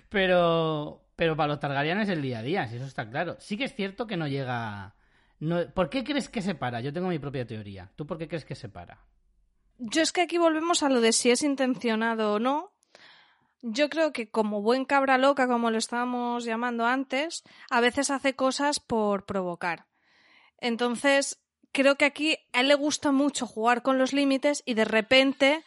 Pero, 0.10 1.06
pero 1.16 1.36
para 1.36 1.48
los 1.50 1.60
Targaryen 1.60 2.00
es 2.00 2.10
el 2.10 2.22
día 2.22 2.40
a 2.40 2.44
día, 2.44 2.68
si 2.68 2.78
eso 2.78 2.86
está 2.86 3.10
claro. 3.10 3.36
Sí 3.40 3.58
que 3.58 3.66
es 3.66 3.76
cierto 3.76 4.08
que 4.08 4.18
no 4.18 4.28
llega... 4.28 4.96
No... 5.40 5.68
¿Por 5.74 5.90
qué 5.90 6.04
crees 6.04 6.30
que 6.30 6.42
se 6.42 6.56
para? 6.56 6.80
Yo 6.80 6.94
tengo 6.94 7.10
mi 7.10 7.20
propia 7.20 7.46
teoría. 7.46 7.92
¿Tú 7.96 8.08
por 8.08 8.18
qué 8.18 8.28
crees 8.28 8.46
que 8.46 8.56
se 8.56 8.70
para? 8.70 9.00
Yo 9.78 10.02
es 10.02 10.14
que 10.14 10.22
aquí 10.22 10.38
volvemos 10.38 10.84
a 10.84 10.90
lo 10.90 11.02
de 11.02 11.12
si 11.12 11.32
es 11.32 11.44
intencionado 11.44 12.36
o 12.36 12.40
no. 12.40 12.72
Yo 13.62 13.90
creo 13.90 14.14
que 14.14 14.30
como 14.30 14.62
buen 14.62 14.86
cabra 14.86 15.18
loca, 15.18 15.48
como 15.48 15.72
lo 15.72 15.78
estábamos 15.78 16.46
llamando 16.46 16.86
antes, 16.86 17.44
a 17.70 17.82
veces 17.82 18.12
hace 18.12 18.36
cosas 18.36 18.80
por 18.80 19.26
provocar. 19.26 19.86
Entonces, 20.60 21.43
creo 21.74 21.96
que 21.96 22.06
aquí 22.06 22.38
a 22.54 22.62
él 22.62 22.70
le 22.70 22.76
gusta 22.76 23.12
mucho 23.12 23.46
jugar 23.46 23.82
con 23.82 23.98
los 23.98 24.14
límites 24.14 24.64
y 24.66 24.76
de 24.76 24.86
repente 24.86 25.64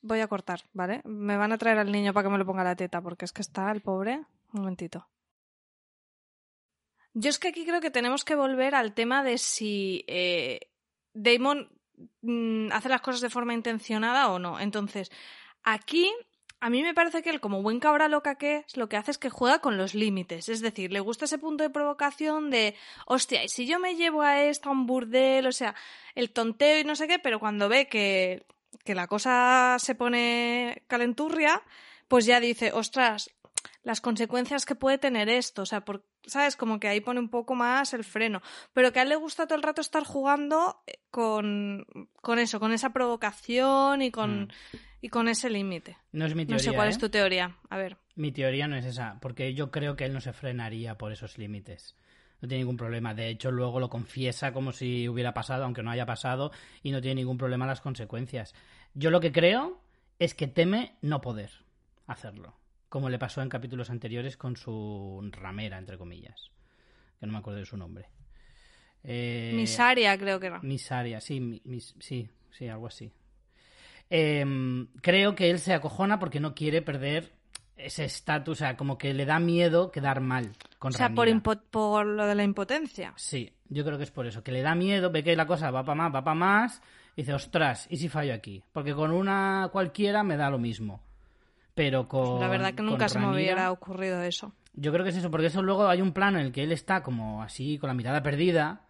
voy 0.00 0.20
a 0.20 0.28
cortar, 0.28 0.62
¿vale? 0.72 1.02
Me 1.04 1.36
van 1.36 1.52
a 1.52 1.58
traer 1.58 1.78
al 1.78 1.92
niño 1.92 2.14
para 2.14 2.24
que 2.24 2.32
me 2.32 2.38
lo 2.38 2.46
ponga 2.46 2.64
la 2.64 2.76
teta 2.76 3.02
porque 3.02 3.26
es 3.26 3.32
que 3.32 3.42
está 3.42 3.70
el 3.70 3.82
pobre. 3.82 4.24
Un 4.52 4.62
momentito. 4.62 5.06
Yo 7.12 7.28
es 7.28 7.38
que 7.38 7.48
aquí 7.48 7.66
creo 7.66 7.80
que 7.80 7.90
tenemos 7.90 8.24
que 8.24 8.34
volver 8.34 8.74
al 8.74 8.94
tema 8.94 9.22
de 9.22 9.36
si 9.36 10.04
eh, 10.06 10.60
Damon 11.12 11.68
mm, 12.22 12.72
hace 12.72 12.88
las 12.88 13.00
cosas 13.00 13.20
de 13.20 13.30
forma 13.30 13.52
intencionada 13.52 14.30
o 14.30 14.38
no. 14.38 14.60
Entonces, 14.60 15.10
aquí 15.62 16.10
a 16.60 16.68
mí 16.68 16.82
me 16.82 16.94
parece 16.94 17.22
que 17.22 17.30
él, 17.30 17.40
como 17.40 17.62
buen 17.62 17.80
cabra 17.80 18.08
loca 18.08 18.34
que 18.34 18.64
es, 18.66 18.76
lo 18.76 18.88
que 18.88 18.98
hace 18.98 19.10
es 19.10 19.18
que 19.18 19.30
juega 19.30 19.60
con 19.60 19.78
los 19.78 19.94
límites. 19.94 20.48
Es 20.48 20.60
decir, 20.60 20.92
le 20.92 21.00
gusta 21.00 21.24
ese 21.24 21.38
punto 21.38 21.64
de 21.64 21.70
provocación 21.70 22.50
de, 22.50 22.74
hostia, 23.06 23.42
y 23.42 23.48
si 23.48 23.66
yo 23.66 23.78
me 23.78 23.96
llevo 23.96 24.22
a 24.22 24.42
esta 24.42 24.68
a 24.68 24.72
un 24.72 24.86
burdel, 24.86 25.46
o 25.46 25.52
sea, 25.52 25.74
el 26.14 26.30
tonteo 26.30 26.78
y 26.78 26.84
no 26.84 26.96
sé 26.96 27.08
qué, 27.08 27.18
pero 27.18 27.40
cuando 27.40 27.68
ve 27.68 27.88
que, 27.88 28.44
que 28.84 28.94
la 28.94 29.06
cosa 29.06 29.76
se 29.78 29.94
pone 29.94 30.82
calenturria, 30.86 31.62
pues 32.08 32.26
ya 32.26 32.40
dice, 32.40 32.72
ostras, 32.72 33.30
las 33.82 34.02
consecuencias 34.02 34.66
que 34.66 34.74
puede 34.74 34.98
tener 34.98 35.30
esto, 35.30 35.62
o 35.62 35.66
sea, 35.66 35.82
por, 35.82 36.04
¿sabes? 36.26 36.56
Como 36.56 36.78
que 36.78 36.88
ahí 36.88 37.00
pone 37.00 37.20
un 37.20 37.30
poco 37.30 37.54
más 37.54 37.94
el 37.94 38.04
freno. 38.04 38.42
Pero 38.74 38.92
que 38.92 38.98
a 38.98 39.02
él 39.02 39.08
le 39.08 39.16
gusta 39.16 39.46
todo 39.46 39.56
el 39.56 39.62
rato 39.62 39.80
estar 39.80 40.04
jugando 40.04 40.82
eh, 40.86 40.98
con, 41.10 41.86
con 42.20 42.38
eso, 42.38 42.60
con 42.60 42.72
esa 42.72 42.90
provocación 42.90 44.02
y 44.02 44.10
con, 44.10 44.40
Mm. 44.40 44.48
Y 45.00 45.08
con 45.08 45.28
ese 45.28 45.50
límite. 45.50 45.96
No 46.12 46.26
es 46.26 46.34
mi 46.34 46.44
teoría. 46.46 46.56
No 46.66 46.70
sé 46.70 46.76
cuál 46.76 46.88
¿eh? 46.88 46.90
es 46.90 46.98
tu 46.98 47.08
teoría. 47.08 47.56
A 47.68 47.76
ver. 47.78 47.96
Mi 48.16 48.32
teoría 48.32 48.68
no 48.68 48.76
es 48.76 48.84
esa, 48.84 49.18
porque 49.20 49.54
yo 49.54 49.70
creo 49.70 49.96
que 49.96 50.04
él 50.04 50.12
no 50.12 50.20
se 50.20 50.32
frenaría 50.32 50.96
por 50.98 51.12
esos 51.12 51.38
límites. 51.38 51.96
No 52.42 52.48
tiene 52.48 52.62
ningún 52.62 52.76
problema. 52.76 53.14
De 53.14 53.28
hecho, 53.28 53.50
luego 53.50 53.80
lo 53.80 53.88
confiesa 53.90 54.52
como 54.52 54.72
si 54.72 55.08
hubiera 55.08 55.34
pasado, 55.34 55.64
aunque 55.64 55.82
no 55.82 55.90
haya 55.90 56.06
pasado, 56.06 56.52
y 56.82 56.90
no 56.90 57.00
tiene 57.00 57.20
ningún 57.22 57.38
problema 57.38 57.66
las 57.66 57.80
consecuencias. 57.80 58.54
Yo 58.94 59.10
lo 59.10 59.20
que 59.20 59.32
creo 59.32 59.80
es 60.18 60.34
que 60.34 60.46
teme 60.48 60.96
no 61.02 61.20
poder 61.20 61.50
hacerlo, 62.06 62.56
como 62.88 63.08
le 63.08 63.18
pasó 63.18 63.40
en 63.42 63.48
capítulos 63.48 63.90
anteriores 63.90 64.36
con 64.36 64.56
su 64.56 65.26
ramera, 65.32 65.78
entre 65.78 65.96
comillas, 65.98 66.50
que 67.20 67.26
no 67.26 67.32
me 67.32 67.38
acuerdo 67.38 67.60
de 67.60 67.66
su 67.66 67.76
nombre. 67.76 68.06
Eh, 69.02 69.52
Misaria, 69.54 70.16
creo 70.18 70.40
que 70.40 70.46
era. 70.48 70.60
Misaria, 70.60 71.20
sí, 71.20 71.40
mi- 71.40 71.62
mis- 71.64 71.94
sí, 72.00 72.28
sí, 72.50 72.68
algo 72.68 72.86
así. 72.86 73.10
Em, 74.10 74.88
creo 75.00 75.36
que 75.36 75.50
él 75.50 75.60
se 75.60 75.72
acojona 75.72 76.18
porque 76.18 76.40
no 76.40 76.52
quiere 76.52 76.82
perder 76.82 77.32
ese 77.76 78.04
estatus, 78.04 78.58
o 78.58 78.58
sea, 78.58 78.76
como 78.76 78.98
que 78.98 79.14
le 79.14 79.24
da 79.24 79.38
miedo 79.38 79.92
quedar 79.92 80.20
mal 80.20 80.56
con 80.78 80.92
O 80.92 80.96
sea, 80.96 81.10
por, 81.10 81.28
por 81.70 82.06
lo 82.06 82.26
de 82.26 82.34
la 82.34 82.42
impotencia. 82.42 83.12
Sí, 83.16 83.54
yo 83.68 83.84
creo 83.84 83.98
que 83.98 84.04
es 84.04 84.10
por 84.10 84.26
eso, 84.26 84.42
que 84.42 84.50
le 84.50 84.62
da 84.62 84.74
miedo, 84.74 85.10
ve 85.10 85.22
que 85.22 85.36
la 85.36 85.46
cosa 85.46 85.70
va 85.70 85.84
para 85.84 85.94
más, 85.94 86.14
va 86.14 86.24
para 86.24 86.34
más, 86.34 86.82
y 87.14 87.22
dice, 87.22 87.34
ostras, 87.34 87.86
¿y 87.88 87.96
si 87.96 88.08
fallo 88.08 88.34
aquí? 88.34 88.62
Porque 88.72 88.94
con 88.94 89.12
una 89.12 89.68
cualquiera 89.72 90.24
me 90.24 90.36
da 90.36 90.50
lo 90.50 90.58
mismo. 90.58 91.00
Pero 91.74 92.08
con. 92.08 92.40
la 92.40 92.48
verdad 92.48 92.74
que 92.74 92.82
nunca 92.82 93.08
se 93.08 93.20
me 93.20 93.30
hubiera 93.32 93.70
ocurrido 93.70 94.20
eso. 94.22 94.52
yo 94.74 94.92
creo 94.92 95.04
que 95.04 95.10
es 95.10 95.16
eso, 95.16 95.30
porque 95.30 95.46
eso 95.46 95.62
luego 95.62 95.86
hay 95.88 96.02
un 96.02 96.12
plano 96.12 96.40
en 96.40 96.46
el 96.46 96.52
que 96.52 96.64
él 96.64 96.72
está 96.72 97.02
como 97.02 97.42
así, 97.44 97.78
con 97.78 97.88
la 97.88 97.94
mirada 97.94 98.22
perdida, 98.22 98.82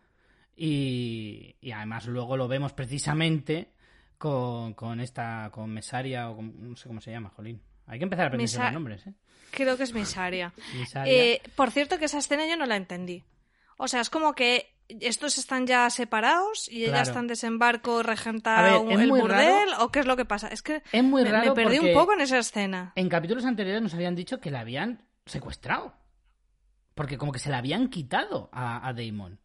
y, 0.57 1.57
y 1.61 1.73
además 1.73 2.07
luego 2.07 2.39
lo 2.39 2.49
vemos 2.49 2.73
precisamente 2.73 3.69
con, 4.21 4.75
con 4.75 5.01
esta, 5.01 5.49
con 5.51 5.71
Mesaria, 5.73 6.29
o 6.29 6.37
con- 6.37 6.71
no 6.71 6.77
sé 6.77 6.87
cómo 6.89 7.01
se 7.01 7.11
llama, 7.11 7.31
Jolín. 7.31 7.63
Hay 7.87 7.99
que 7.99 8.05
empezar 8.05 8.27
a 8.27 8.29
aprender 8.29 8.45
Mesa- 8.45 8.65
los 8.65 8.73
nombres, 8.75 9.07
¿eh? 9.07 9.15
Creo 9.51 9.79
que 9.79 9.85
es. 9.85 9.95
Misaria. 9.95 10.53
Eh, 11.07 11.41
por 11.57 11.71
cierto, 11.71 11.99
que 11.99 12.05
esa 12.05 12.19
escena 12.19 12.47
yo 12.47 12.57
no 12.59 12.67
la 12.67 12.77
entendí. 12.77 13.25
O 13.79 13.89
sea, 13.89 14.03
es 14.03 14.11
como 14.11 14.35
que 14.35 14.77
estos 14.89 15.39
están 15.39 15.67
ya 15.67 15.89
separados 15.89 16.69
y 16.71 16.83
ella 16.83 16.89
Claro. 16.93 17.09
está 17.09 17.19
en 17.21 17.27
desembarco, 17.29 18.03
regenta 18.03 18.61
ver, 18.61 18.77
un- 18.77 18.91
el 19.01 19.09
burdel, 19.09 19.71
raro. 19.71 19.85
o 19.85 19.91
qué 19.91 20.01
es 20.01 20.07
lo 20.07 20.17
que 20.19 20.27
pasa. 20.27 20.49
Es 20.49 20.61
que 20.61 20.83
es 20.93 21.03
muy 21.03 21.23
me, 21.25 21.31
raro 21.31 21.55
me 21.55 21.63
perdí 21.65 21.79
un 21.79 21.95
poco 21.95 22.13
en 22.13 22.21
esa 22.21 22.39
escena. 22.39 22.93
en 22.97 23.09
capítulos 23.09 23.47
anteriores 23.47 23.81
nos 23.81 23.95
habían 23.95 24.15
dicho 24.15 24.39
que 24.39 24.51
la 24.51 24.61
habían 24.61 25.03
secuestrado. 25.25 25.95
Porque 26.95 27.17
como 27.17 27.33
que 27.33 27.39
se 27.39 27.49
la 27.49 27.57
habían 27.59 27.89
quitado 27.89 28.51
a, 28.53 28.87
a 28.87 28.93
Damon. 28.93 29.41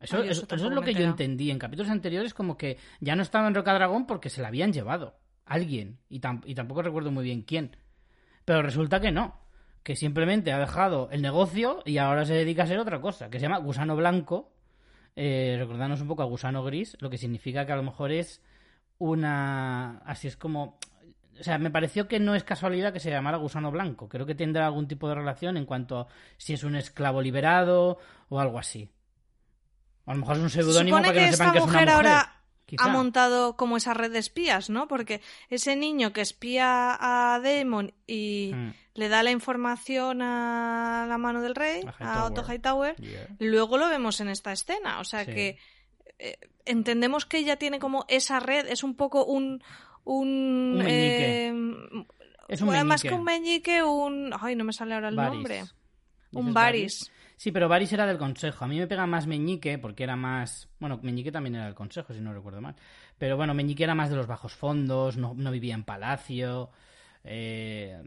Eso, 0.00 0.18
Ay, 0.18 0.28
eso- 0.28 0.46
es 0.48 0.62
lo 0.62 0.82
que 0.82 0.94
yo 0.94 1.04
entendí. 1.04 1.50
En 1.50 1.58
capítulos 1.58 1.90
anteriores 1.90 2.32
como 2.34 2.56
que 2.56 2.78
ya 3.00 3.16
no 3.16 3.22
estaba 3.22 3.48
en 3.48 3.54
Rocadragón 3.54 4.06
porque 4.06 4.30
se 4.30 4.40
la 4.42 4.48
habían 4.48 4.72
llevado. 4.72 5.18
Alguien. 5.44 5.98
Y, 6.08 6.20
tam- 6.20 6.42
y 6.44 6.54
tampoco 6.54 6.82
recuerdo 6.82 7.10
muy 7.10 7.24
bien 7.24 7.42
quién. 7.42 7.76
Pero 8.44 8.62
resulta 8.62 9.00
que 9.00 9.10
no. 9.10 9.40
Que 9.82 9.96
simplemente 9.96 10.52
ha 10.52 10.58
dejado 10.58 11.08
el 11.10 11.22
negocio 11.22 11.82
y 11.84 11.98
ahora 11.98 12.24
se 12.24 12.34
dedica 12.34 12.62
a 12.62 12.64
hacer 12.66 12.78
otra 12.78 13.00
cosa. 13.00 13.30
Que 13.30 13.38
se 13.38 13.42
llama 13.44 13.58
gusano 13.58 13.96
blanco. 13.96 14.52
Eh, 15.16 15.56
recordarnos 15.58 16.00
un 16.00 16.08
poco 16.08 16.22
a 16.22 16.26
gusano 16.26 16.62
gris. 16.62 16.96
Lo 17.00 17.10
que 17.10 17.18
significa 17.18 17.66
que 17.66 17.72
a 17.72 17.76
lo 17.76 17.82
mejor 17.82 18.12
es 18.12 18.40
una... 18.98 19.98
Así 20.04 20.28
es 20.28 20.36
como... 20.36 20.78
O 21.40 21.42
sea, 21.42 21.56
me 21.58 21.70
pareció 21.70 22.08
que 22.08 22.18
no 22.18 22.34
es 22.34 22.42
casualidad 22.42 22.92
que 22.92 22.98
se 23.00 23.10
llamara 23.10 23.36
gusano 23.38 23.70
blanco. 23.70 24.08
Creo 24.08 24.26
que 24.26 24.34
tendrá 24.34 24.66
algún 24.66 24.88
tipo 24.88 25.08
de 25.08 25.14
relación 25.14 25.56
en 25.56 25.66
cuanto 25.66 26.00
a 26.00 26.06
si 26.36 26.52
es 26.52 26.64
un 26.64 26.74
esclavo 26.74 27.22
liberado 27.22 27.98
o 28.28 28.40
algo 28.40 28.58
así. 28.58 28.90
A 30.08 30.14
lo 30.14 30.20
mejor 30.20 30.36
es 30.36 30.42
un 30.42 30.50
Se 30.50 30.62
seudónimo 30.62 30.96
para 30.98 31.12
que, 31.12 31.18
que 31.20 31.26
no 31.26 31.32
sepan 31.32 31.46
esta 31.48 31.52
que 31.52 31.58
es 31.58 31.64
una 31.64 31.72
mujer 31.72 31.90
ahora 31.90 32.32
quizá. 32.66 32.84
ha 32.84 32.88
montado 32.88 33.56
como 33.56 33.76
esa 33.76 33.94
red 33.94 34.12
de 34.12 34.18
espías, 34.18 34.70
¿no? 34.70 34.88
Porque 34.88 35.20
ese 35.50 35.76
niño 35.76 36.12
que 36.12 36.20
espía 36.22 36.96
a 36.98 37.40
Damon 37.40 37.92
y 38.06 38.50
Mm, 38.54 38.70
le 38.94 39.08
da 39.08 39.22
la 39.22 39.30
información 39.30 40.22
a 40.22 41.06
la 41.08 41.18
mano 41.18 41.40
del 41.42 41.54
rey, 41.54 41.82
A 41.82 41.88
a 41.90 41.92
Hightower. 41.92 42.32
Otto 42.32 42.44
Hightower, 42.52 42.96
yeah. 42.96 43.28
luego 43.38 43.78
lo 43.78 43.88
vemos 43.88 44.20
en 44.20 44.28
esta 44.28 44.50
escena. 44.52 44.98
O 45.00 45.04
sea 45.04 45.24
Sí. 45.24 45.32
que 45.32 45.58
eh, 46.18 46.38
entendemos 46.64 47.24
que 47.26 47.38
ella 47.38 47.56
tiene 47.56 47.78
como 47.78 48.04
esa 48.08 48.40
red, 48.40 48.66
es 48.68 48.82
un 48.82 48.94
poco 48.96 49.24
un. 49.24 49.62
Un, 50.04 50.28
Un 50.28 50.78
meñique. 50.78 51.48
eh, 51.48 52.06
Es 52.48 52.60
un 52.62 52.68
bueno, 52.68 52.84
más 52.86 53.02
que 53.02 53.12
un 53.12 53.24
meñique, 53.24 53.82
un. 53.82 54.32
Ay, 54.40 54.56
no 54.56 54.64
me 54.64 54.72
sale 54.72 54.94
ahora 54.94 55.08
el 55.10 55.16
Varys. 55.16 55.34
nombre. 55.34 55.54
¿Dices 55.60 55.74
Un 56.32 56.54
Varys. 56.54 57.12
Sí, 57.38 57.52
pero 57.52 57.68
Varys 57.68 57.92
era 57.92 58.04
del 58.04 58.18
consejo. 58.18 58.64
A 58.64 58.68
mí 58.68 58.78
me 58.78 58.86
pega 58.88 59.06
más 59.06 59.26
Meñique 59.28 59.78
porque 59.78 60.02
era 60.02 60.16
más. 60.16 60.68
Bueno, 60.80 60.98
Meñique 61.02 61.30
también 61.32 61.54
era 61.54 61.66
del 61.66 61.74
consejo, 61.74 62.12
si 62.12 62.20
no 62.20 62.34
recuerdo 62.34 62.60
mal. 62.60 62.74
Pero 63.16 63.36
bueno, 63.36 63.54
Meñique 63.54 63.84
era 63.84 63.94
más 63.94 64.10
de 64.10 64.16
los 64.16 64.26
bajos 64.26 64.52
fondos, 64.54 65.16
no, 65.16 65.34
no 65.34 65.50
vivía 65.52 65.74
en 65.74 65.84
palacio. 65.84 66.70
eh, 67.24 68.02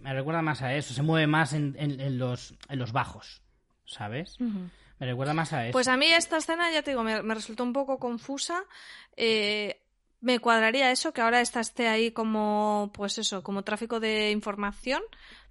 me 0.00 0.12
recuerda 0.12 0.42
más 0.42 0.62
a 0.62 0.74
eso. 0.74 0.92
Se 0.94 1.02
mueve 1.02 1.26
más 1.26 1.52
en, 1.54 1.76
en- 1.78 2.00
en 2.00 2.18
los, 2.18 2.54
en 2.68 2.78
los 2.78 2.92
bajos, 2.92 3.40
¿sabes? 3.86 4.36
Me 4.40 5.06
recuerda 5.06 5.32
más 5.32 5.52
a 5.52 5.64
eso. 5.66 5.72
Pues 5.72 5.88
a 5.88 5.96
mí 5.96 6.06
esta 6.06 6.36
escena, 6.38 6.70
ya 6.72 6.82
te 6.82 6.90
digo, 6.90 7.02
me, 7.04 7.22
me 7.22 7.34
resultó 7.34 7.62
un 7.62 7.72
poco 7.72 7.98
confusa. 7.98 8.64
Eh, 9.16 9.80
me 10.20 10.38
cuadraría 10.40 10.90
eso, 10.92 11.12
que 11.12 11.20
ahora 11.20 11.40
esta 11.40 11.60
esté 11.60 11.88
ahí 11.88 12.10
como, 12.12 12.90
pues 12.94 13.18
eso, 13.18 13.42
como 13.42 13.62
tráfico 13.64 13.98
de 14.00 14.30
información. 14.30 15.02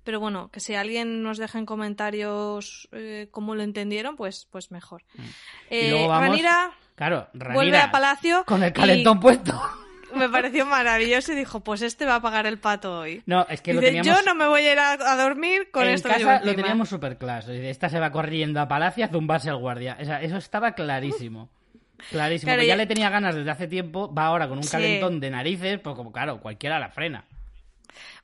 Pero 0.03 0.19
bueno, 0.19 0.49
que 0.49 0.59
si 0.59 0.73
alguien 0.75 1.21
nos 1.23 1.37
deja 1.37 1.59
en 1.59 1.65
comentarios 1.65 2.87
eh, 2.91 3.27
cómo 3.31 3.55
lo 3.55 3.63
entendieron, 3.63 4.15
pues, 4.15 4.47
pues 4.51 4.71
mejor. 4.71 5.03
Mm. 5.15 5.21
Y 5.21 5.27
Eh, 5.69 5.89
luego 5.91 6.07
vamos- 6.07 6.27
Ranira 6.29 6.71
Claro, 6.95 7.27
vuelve 7.33 7.77
a 7.77 7.89
Palacio 7.91 8.43
con 8.45 8.61
el 8.63 8.69
y 8.69 8.73
calentón 8.73 9.19
puesto. 9.19 9.59
me 10.15 10.27
pareció 10.29 10.65
maravilloso 10.65 11.31
y 11.31 11.35
dijo, 11.35 11.61
pues 11.61 11.81
este 11.81 12.05
va 12.05 12.15
a 12.15 12.21
pagar 12.21 12.45
el 12.45 12.59
pato 12.59 12.99
hoy. 12.99 13.23
No, 13.25 13.45
es 13.49 13.61
que 13.61 13.73
lo 13.73 13.79
Dice, 13.79 13.93
teníamos. 13.93 14.19
yo 14.19 14.25
no 14.25 14.35
me 14.35 14.45
voy 14.47 14.61
a 14.63 14.73
ir 14.73 14.79
a, 14.79 15.15
dormir 15.15 15.69
con 15.71 15.83
en 15.87 15.93
esto 15.93 16.09
casa 16.09 16.19
lo 16.19 16.31
encima". 16.35 16.55
teníamos 16.55 16.89
súper 16.89 17.17
claro. 17.17 17.51
Esta 17.51 17.87
se 17.89 17.99
va 17.99 18.11
corriendo 18.11 18.59
a 18.59 18.67
Palacio 18.67 19.05
a 19.05 19.07
zumbarse 19.07 19.49
al 19.49 19.57
guardia. 19.57 19.97
O 20.01 20.05
sea, 20.05 20.21
eso 20.21 20.37
estaba 20.37 20.73
clarísimo. 20.73 21.49
Clarísimo. 22.09 22.47
Claro, 22.49 22.61
que 22.61 22.67
ya 22.67 22.73
ya- 22.73 22.77
le 22.77 22.87
tenía 22.87 23.09
ganas 23.09 23.35
desde 23.35 23.51
hace 23.51 23.67
tiempo. 23.67 24.13
Va 24.13 24.25
ahora 24.25 24.47
con 24.49 24.57
un 24.57 24.63
Sí. 24.63 24.71
calentón 24.71 25.19
de 25.19 25.29
narices. 25.29 25.79
Pues 25.79 25.95
como, 25.95 26.11
claro, 26.11 26.39
cualquiera 26.41 26.77
la 26.79 26.89
frena. 26.89 27.25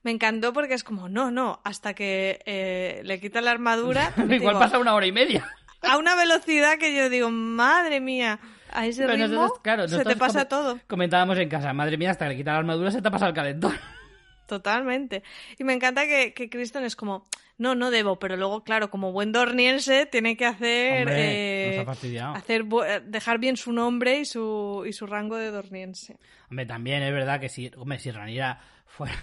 Me 0.08 0.12
encantó 0.12 0.54
porque 0.54 0.74
es 0.74 0.86
como, 0.86 1.10
no, 1.10 1.32
no, 1.32 1.60
hasta 1.66 1.94
que 1.94 2.40
eh, 2.46 3.02
le 3.04 3.20
quitan 3.20 3.44
la 3.44 3.52
armadura. 3.52 4.14
Igual 4.18 4.40
digo, 4.40 4.52
pasa 4.54 4.80
una 4.80 4.96
hora 4.96 5.06
y 5.06 5.12
media. 5.12 5.46
a 5.82 5.98
una 5.98 6.16
velocidad 6.16 6.78
que 6.78 6.96
yo 6.96 7.10
digo, 7.10 7.30
madre 7.30 8.00
mía, 8.00 8.40
a 8.72 8.86
ese 8.86 9.02
Pero 9.02 9.18
ritmo 9.18 9.42
nosotros, 9.42 9.60
claro, 9.62 9.86
se 9.90 10.06
te 10.06 10.16
pasa 10.16 10.48
todo. 10.48 10.80
Comentábamos 10.88 11.38
en 11.40 11.50
casa, 11.50 11.74
madre 11.74 11.98
mía, 11.98 12.12
hasta 12.12 12.24
que 12.24 12.30
le 12.30 12.38
quitan 12.38 12.54
la 12.54 12.60
armadura 12.60 12.90
se 12.90 13.02
te 13.02 13.08
ha 13.10 13.12
pasado 13.12 13.32
el 13.32 13.36
calentón. 13.36 13.74
Totalmente. 14.48 15.24
Y 15.60 15.66
me 15.66 15.74
encanta 15.74 16.06
que, 16.06 16.34
que 16.34 16.50
Kristen 16.50 16.86
es 16.86 16.96
como, 16.96 17.28
no, 17.58 17.76
no 17.76 17.92
debo, 17.92 18.18
pero 18.18 18.38
luego, 18.38 18.64
claro, 18.64 18.90
como 18.90 19.12
buen 19.12 19.34
dorniense, 19.34 20.06
tiene 20.06 20.38
que 20.38 20.46
hacer, 20.46 21.00
Hombre, 21.00 21.80
eh, 21.80 21.84
nos 21.86 22.22
ha 22.22 22.32
hacer 22.32 22.66
eh, 22.88 23.02
dejar 23.06 23.40
bien 23.40 23.58
su 23.58 23.74
nombre 23.74 24.20
y 24.20 24.26
su, 24.26 24.86
y 24.88 24.94
su 24.94 25.06
rango 25.06 25.36
de 25.36 25.52
dorniense. 25.52 26.16
Hombre, 26.50 26.66
también 26.66 27.04
es 27.04 27.12
verdad 27.12 27.42
que 27.42 27.50
si, 27.50 27.70
hombre, 27.76 28.00
si 28.00 28.10
Ranira 28.10 28.62
fuera, 28.86 29.14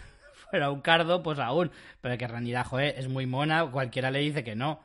fuera 0.54 0.70
un 0.70 0.80
cardo, 0.82 1.20
pues 1.22 1.40
aún. 1.40 1.72
Pero 2.00 2.16
que 2.16 2.28
Ranira, 2.28 2.62
joder, 2.62 2.94
es 2.96 3.08
muy 3.08 3.26
mona, 3.26 3.68
cualquiera 3.70 4.12
le 4.12 4.20
dice 4.20 4.44
que 4.44 4.54
no. 4.54 4.80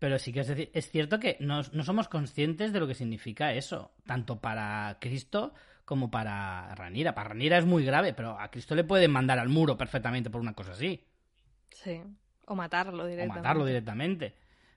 Pero 0.00 0.18
sí 0.18 0.32
que 0.32 0.40
es 0.40 0.48
decir, 0.48 0.70
es 0.74 0.90
cierto 0.90 1.20
que 1.20 1.36
no, 1.38 1.62
no 1.72 1.84
somos 1.84 2.08
conscientes 2.08 2.72
de 2.72 2.80
lo 2.80 2.88
que 2.88 2.94
significa 2.94 3.52
eso, 3.52 3.92
tanto 4.06 4.40
para 4.40 4.98
Cristo 5.00 5.54
como 5.84 6.10
para 6.10 6.74
Ranira. 6.74 7.14
Para 7.14 7.28
Ranira 7.28 7.58
es 7.58 7.64
muy 7.64 7.84
grave, 7.84 8.12
pero 8.12 8.38
a 8.40 8.50
Cristo 8.50 8.74
le 8.74 8.82
pueden 8.82 9.12
mandar 9.12 9.38
al 9.38 9.48
muro 9.48 9.76
perfectamente 9.76 10.30
por 10.30 10.40
una 10.40 10.54
cosa 10.54 10.72
así. 10.72 11.06
Sí. 11.70 12.02
O 12.46 12.56
matarlo 12.56 13.04
O 13.04 13.06
directamente. 13.06 13.38
matarlo 13.40 13.64
directamente. 13.64 14.34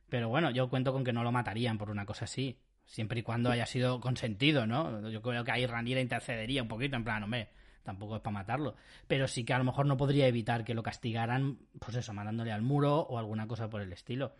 Pero 0.07 0.29
bueno, 0.29 0.51
yo 0.51 0.69
cuento 0.69 0.93
con 0.93 1.03
que 1.03 1.13
no 1.13 1.23
lo 1.23 1.31
matarían 1.31 1.79
por 1.79 1.89
una 1.89 2.05
cosa 2.05 2.25
así. 2.25 2.59
Siempre 2.85 3.19
y 3.21 3.23
cuando 3.23 3.49
haya 3.49 3.65
sido 3.65 3.99
consentido, 3.99 4.67
¿no? 4.67 5.09
Yo 5.09 5.21
creo 5.23 5.43
que 5.43 5.51
ahí 5.51 5.65
Ranira 5.65 5.99
intercedería 5.99 6.61
un 6.61 6.69
poquito, 6.69 6.95
en 6.95 7.03
plan, 7.03 7.23
hombre, 7.23 7.49
tampoco 7.87 8.17
es 8.17 8.21
para 8.21 8.33
matarlo. 8.35 8.75
Pero 9.07 9.27
sí 9.27 9.43
que 9.43 9.53
a 9.53 9.57
lo 9.57 9.63
mejor 9.63 9.85
no 9.87 9.97
podría 9.97 10.27
evitar 10.27 10.63
que 10.63 10.75
lo 10.75 10.83
castigaran, 10.83 11.57
pues 11.79 11.95
eso, 11.95 12.13
mandándole 12.13 12.51
al 12.51 12.61
muro 12.61 12.97
o 12.99 13.17
alguna 13.17 13.47
cosa 13.47 13.69
por 13.69 13.81
el 13.81 13.91
estilo. 13.93 14.33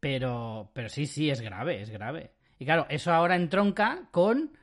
Pero, 0.00 0.70
pero 0.72 0.88
sí, 0.88 1.06
sí, 1.06 1.30
es 1.30 1.40
grave, 1.40 1.80
es 1.82 1.90
grave. 1.90 2.32
Y 2.58 2.64
claro, 2.64 2.86
eso 2.88 3.12
ahora 3.12 3.36
entronca 3.36 4.08
con 4.10 4.56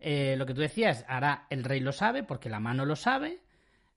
eh, 0.00 0.36
lo 0.38 0.46
que 0.46 0.54
tú 0.54 0.60
decías. 0.60 1.04
Ahora 1.08 1.46
el 1.50 1.64
rey 1.64 1.80
lo 1.80 1.92
sabe 1.92 2.22
porque 2.22 2.48
la 2.48 2.60
mano 2.60 2.84
lo 2.86 2.96
sabe, 2.96 3.40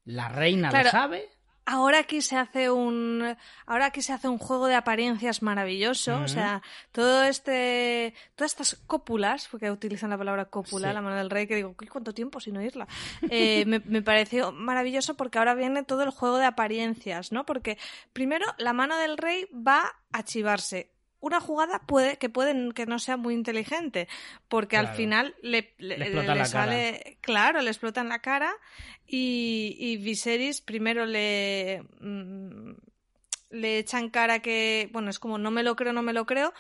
la 0.06 0.28
reina 0.30 0.70
Claro. 0.70 0.86
lo 0.86 0.92
sabe. 0.92 1.30
Ahora 1.70 2.00
aquí 2.00 2.22
se 2.22 2.36
hace 2.36 2.72
un 2.72 3.36
ahora 3.68 3.86
aquí 3.86 4.02
se 4.02 4.12
hace 4.12 4.28
un 4.28 4.40
juego 4.40 4.66
de 4.68 4.76
apariencias 4.76 5.42
maravilloso, 5.44 6.20
o 6.22 6.28
sea, 6.28 6.64
todo 6.92 7.24
este 7.24 8.14
todas 8.36 8.52
estas 8.52 8.76
cópulas, 8.88 9.48
porque 9.50 9.70
utilizan 9.70 10.10
la 10.10 10.18
palabra 10.18 10.46
cópula, 10.46 10.92
la 10.94 11.02
mano 11.02 11.16
del 11.16 11.30
rey, 11.30 11.46
que 11.46 11.56
digo, 11.56 11.76
¿cuánto 11.92 12.14
tiempo 12.14 12.40
sin 12.40 12.58
oírla? 12.58 12.88
Eh, 13.30 13.66
me, 13.68 13.80
me, 13.86 14.02
pareció 14.02 14.52
maravilloso 14.52 15.16
porque 15.16 15.38
ahora 15.38 15.54
viene 15.54 15.84
todo 15.84 16.04
el 16.04 16.10
juego 16.10 16.38
de 16.38 16.46
apariencias, 16.46 17.32
¿no? 17.32 17.46
Porque 17.46 17.78
primero 18.12 18.46
la 18.58 18.74
mano 18.74 18.98
del 18.98 19.18
rey 19.18 19.48
va 19.54 19.96
a 20.12 20.24
chivarse 20.24 20.92
una 21.22 21.40
jugada 21.40 21.80
puede 21.80 22.18
que 22.18 22.30
puede 22.30 22.74
que 22.74 22.86
no 22.86 23.00
sea 23.00 23.18
muy 23.18 23.34
inteligente 23.34 24.08
porque 24.48 24.78
al 24.78 24.88
final 24.90 25.36
le, 25.42 25.74
le, 25.78 26.46
sale 26.46 27.18
claro 27.22 27.62
le 27.62 27.70
explota 27.70 28.02
en 28.02 28.10
la 28.10 28.20
cara 28.20 28.54
y, 29.06 29.76
y 29.80 29.98
Viserys 29.98 30.62
primero 30.62 31.06
le 31.06 31.84
mm, 32.00 32.72
le 33.50 33.80
echan 33.80 34.10
cara 34.10 34.40
que 34.40 34.90
bueno 34.94 35.10
es 35.10 35.20
como 35.20 35.38
no 35.38 35.52
me 35.52 35.64
lo 35.64 35.76
creo 35.76 35.94
no 35.94 36.02
me 36.02 36.14
lo 36.14 36.26
creo 36.26 36.54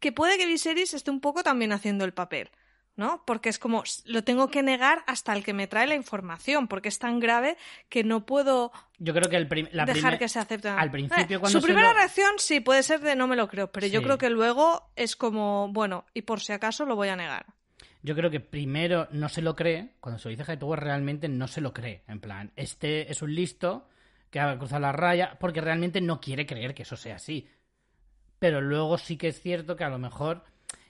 que 0.00 0.12
puede 0.12 0.38
que 0.38 0.46
Viserys 0.46 0.94
esté 0.94 1.10
un 1.10 1.20
poco 1.20 1.42
también 1.42 1.72
haciendo 1.72 2.04
el 2.04 2.14
papel 2.14 2.50
¿no? 2.96 3.22
Porque 3.26 3.48
es 3.48 3.58
como, 3.58 3.84
lo 4.06 4.24
tengo 4.24 4.48
que 4.48 4.62
negar 4.62 5.04
hasta 5.06 5.32
el 5.34 5.44
que 5.44 5.52
me 5.52 5.66
trae 5.66 5.86
la 5.86 5.94
información, 5.94 6.66
porque 6.66 6.88
es 6.88 6.98
tan 6.98 7.20
grave 7.20 7.56
que 7.88 8.04
no 8.04 8.26
puedo 8.26 8.72
yo 8.98 9.12
creo 9.12 9.28
que 9.28 9.36
el 9.36 9.48
dejar 9.86 10.18
que 10.18 10.28
se 10.28 10.38
acepte. 10.38 10.68
Al 10.68 10.90
principio, 10.90 11.38
cuando 11.38 11.60
Su 11.60 11.64
primera 11.64 11.92
reacción 11.92 12.32
sí 12.38 12.60
puede 12.60 12.82
ser 12.82 13.00
de 13.00 13.14
no 13.14 13.26
me 13.26 13.36
lo 13.36 13.48
creo, 13.48 13.70
pero 13.70 13.86
yo 13.86 14.02
creo 14.02 14.18
que 14.18 14.30
luego 14.30 14.90
es 14.96 15.16
como, 15.16 15.68
bueno, 15.72 16.06
y 16.14 16.22
por 16.22 16.40
si 16.40 16.52
acaso 16.52 16.86
lo 16.86 16.96
voy 16.96 17.08
a 17.08 17.16
negar. 17.16 17.46
Yo 18.02 18.14
creo 18.14 18.30
que 18.30 18.40
primero 18.40 19.08
no 19.10 19.28
se 19.28 19.42
lo 19.42 19.54
cree, 19.56 19.94
cuando 20.00 20.18
se 20.18 20.28
lo 20.28 20.36
dice 20.36 20.50
Hightower 20.50 20.80
realmente 20.80 21.28
no 21.28 21.48
se 21.48 21.60
lo 21.60 21.72
cree, 21.72 22.04
en 22.06 22.20
plan, 22.20 22.52
este 22.56 23.10
es 23.10 23.20
un 23.20 23.34
listo 23.34 23.88
que 24.30 24.40
ha 24.40 24.56
cruzado 24.58 24.80
la 24.80 24.92
raya, 24.92 25.36
porque 25.40 25.60
realmente 25.60 26.00
no 26.00 26.20
quiere 26.20 26.46
creer 26.46 26.74
que 26.74 26.82
eso 26.82 26.96
sea 26.96 27.16
así. 27.16 27.48
Pero 28.38 28.60
luego 28.60 28.98
sí 28.98 29.16
que 29.16 29.28
es 29.28 29.40
cierto 29.40 29.76
que 29.76 29.84
a 29.84 29.88
lo 29.88 29.98
mejor 29.98 30.44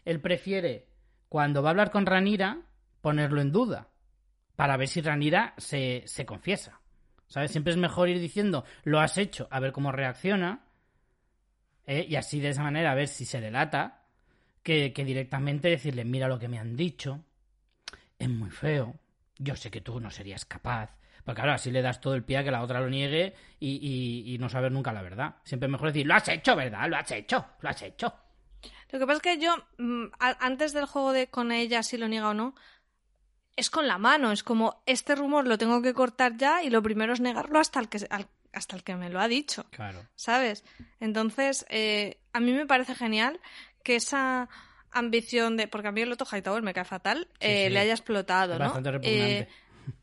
él 0.04 0.20
prefiere 0.20 0.88
cuando 1.28 1.62
va 1.62 1.70
a 1.70 1.72
hablar 1.72 1.90
con 1.90 2.06
Ranira, 2.06 2.62
ponerlo 3.00 3.40
en 3.40 3.52
duda, 3.52 3.88
para 4.56 4.76
ver 4.76 4.88
si 4.88 5.00
Ranira 5.00 5.54
se, 5.56 6.02
se 6.06 6.26
confiesa. 6.26 6.80
¿Sabes? 7.28 7.50
Siempre 7.50 7.72
es 7.72 7.78
mejor 7.78 8.08
ir 8.08 8.20
diciendo, 8.20 8.64
lo 8.84 9.00
has 9.00 9.18
hecho, 9.18 9.48
a 9.50 9.58
ver 9.58 9.72
cómo 9.72 9.90
reacciona, 9.90 10.64
¿eh? 11.84 12.06
y 12.08 12.14
así 12.14 12.40
de 12.40 12.50
esa 12.50 12.62
manera 12.62 12.92
a 12.92 12.94
ver 12.94 13.08
si 13.08 13.24
se 13.24 13.40
delata, 13.40 14.04
que, 14.62 14.92
que 14.92 15.04
directamente 15.04 15.68
decirle, 15.68 16.04
mira 16.04 16.28
lo 16.28 16.38
que 16.38 16.48
me 16.48 16.58
han 16.58 16.76
dicho, 16.76 17.24
es 18.18 18.28
muy 18.28 18.50
feo, 18.50 18.98
yo 19.38 19.56
sé 19.56 19.70
que 19.70 19.80
tú 19.80 20.00
no 20.00 20.10
serías 20.10 20.44
capaz. 20.44 20.96
Porque 21.24 21.40
claro, 21.40 21.54
así 21.54 21.72
le 21.72 21.82
das 21.82 22.00
todo 22.00 22.14
el 22.14 22.22
pie 22.22 22.38
a 22.38 22.44
que 22.44 22.52
la 22.52 22.62
otra 22.62 22.80
lo 22.80 22.88
niegue 22.88 23.34
y, 23.58 23.76
y, 23.76 24.34
y 24.34 24.38
no 24.38 24.48
saber 24.48 24.70
nunca 24.70 24.92
la 24.92 25.02
verdad. 25.02 25.36
Siempre 25.42 25.66
es 25.66 25.72
mejor 25.72 25.88
decir, 25.88 26.06
lo 26.06 26.14
has 26.14 26.28
hecho, 26.28 26.54
¿verdad? 26.54 26.88
Lo 26.88 26.96
has 26.96 27.10
hecho, 27.10 27.44
lo 27.60 27.68
has 27.68 27.82
hecho. 27.82 28.14
Lo 28.90 28.98
que 28.98 29.06
pasa 29.06 29.16
es 29.16 29.22
que 29.22 29.38
yo, 29.38 29.54
mm, 29.78 30.06
antes 30.18 30.72
del 30.72 30.86
juego 30.86 31.12
de 31.12 31.28
con 31.28 31.52
ella, 31.52 31.82
si 31.82 31.96
lo 31.96 32.08
niega 32.08 32.30
o 32.30 32.34
no, 32.34 32.54
es 33.56 33.70
con 33.70 33.88
la 33.88 33.98
mano. 33.98 34.32
Es 34.32 34.42
como, 34.42 34.82
este 34.86 35.14
rumor 35.14 35.46
lo 35.46 35.58
tengo 35.58 35.82
que 35.82 35.94
cortar 35.94 36.36
ya 36.36 36.62
y 36.62 36.70
lo 36.70 36.82
primero 36.82 37.12
es 37.12 37.20
negarlo 37.20 37.58
hasta 37.58 37.80
el 37.80 37.88
que, 37.88 38.06
hasta 38.52 38.76
el 38.76 38.84
que 38.84 38.94
me 38.96 39.10
lo 39.10 39.20
ha 39.20 39.28
dicho. 39.28 39.66
Claro. 39.70 40.06
¿Sabes? 40.14 40.64
Entonces, 41.00 41.66
eh, 41.68 42.20
a 42.32 42.40
mí 42.40 42.52
me 42.52 42.66
parece 42.66 42.94
genial 42.94 43.40
que 43.82 43.96
esa 43.96 44.48
ambición 44.90 45.56
de. 45.56 45.68
Porque 45.68 45.88
a 45.88 45.92
mí 45.92 46.02
el 46.02 46.12
otro 46.12 46.26
Hightower 46.30 46.62
me 46.62 46.74
cae 46.74 46.84
fatal, 46.84 47.28
eh, 47.40 47.70
le 47.70 47.78
haya 47.78 47.92
explotado, 47.92 48.58
¿no? 48.58 48.74
Eh, 49.02 49.48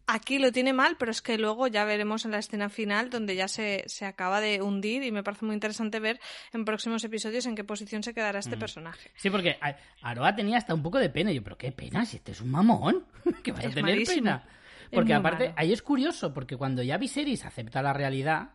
Aquí 0.06 0.38
lo 0.38 0.52
tiene 0.52 0.74
mal, 0.74 0.98
pero 0.98 1.12
es 1.12 1.22
que 1.22 1.38
luego 1.38 1.68
ya 1.68 1.86
veremos 1.86 2.26
en 2.26 2.32
la 2.32 2.40
escena 2.40 2.70
final 2.70 3.10
donde 3.10 3.36
ya 3.36 3.48
se, 3.48 3.84
se 3.88 4.06
acaba 4.06 4.42
de 4.42 4.62
hundir 4.62 5.02
y 5.04 5.12
me 5.12 5.24
parece 5.24 5.46
muy 5.46 5.54
interesante 5.54 6.00
ver 6.00 6.20
en 6.52 6.66
próximos 6.66 7.04
episodios 7.06 7.46
en 7.46 7.56
qué 7.56 7.64
posición 7.64 8.04
se 8.04 8.14
quedará 8.14 8.40
este 8.40 8.58
mm. 8.58 8.60
personaje. 8.60 9.12
Sí, 9.16 9.30
porque 9.30 9.58
Aroa 10.02 10.36
tenía 10.36 10.58
hasta 10.58 10.74
un 10.74 10.84
poco 10.84 11.00
de 11.00 11.10
pena. 11.10 11.32
yo, 11.32 11.42
pero 11.42 11.58
qué 11.58 11.72
pena, 11.72 12.06
si 12.06 12.18
este 12.18 12.34
es 12.34 12.42
un 12.42 12.52
mamón, 12.52 13.06
que 13.44 13.54
vas 13.54 13.66
a 13.66 13.70
tener 13.70 14.04
pena. 14.06 14.46
Porque 14.92 15.14
aparte, 15.14 15.54
ahí 15.56 15.72
es 15.72 15.82
curioso, 15.82 16.34
porque 16.34 16.58
cuando 16.58 16.84
ya 16.84 16.98
Viserys 16.98 17.46
acepta 17.46 17.82
la 17.82 17.94
realidad 17.94 18.52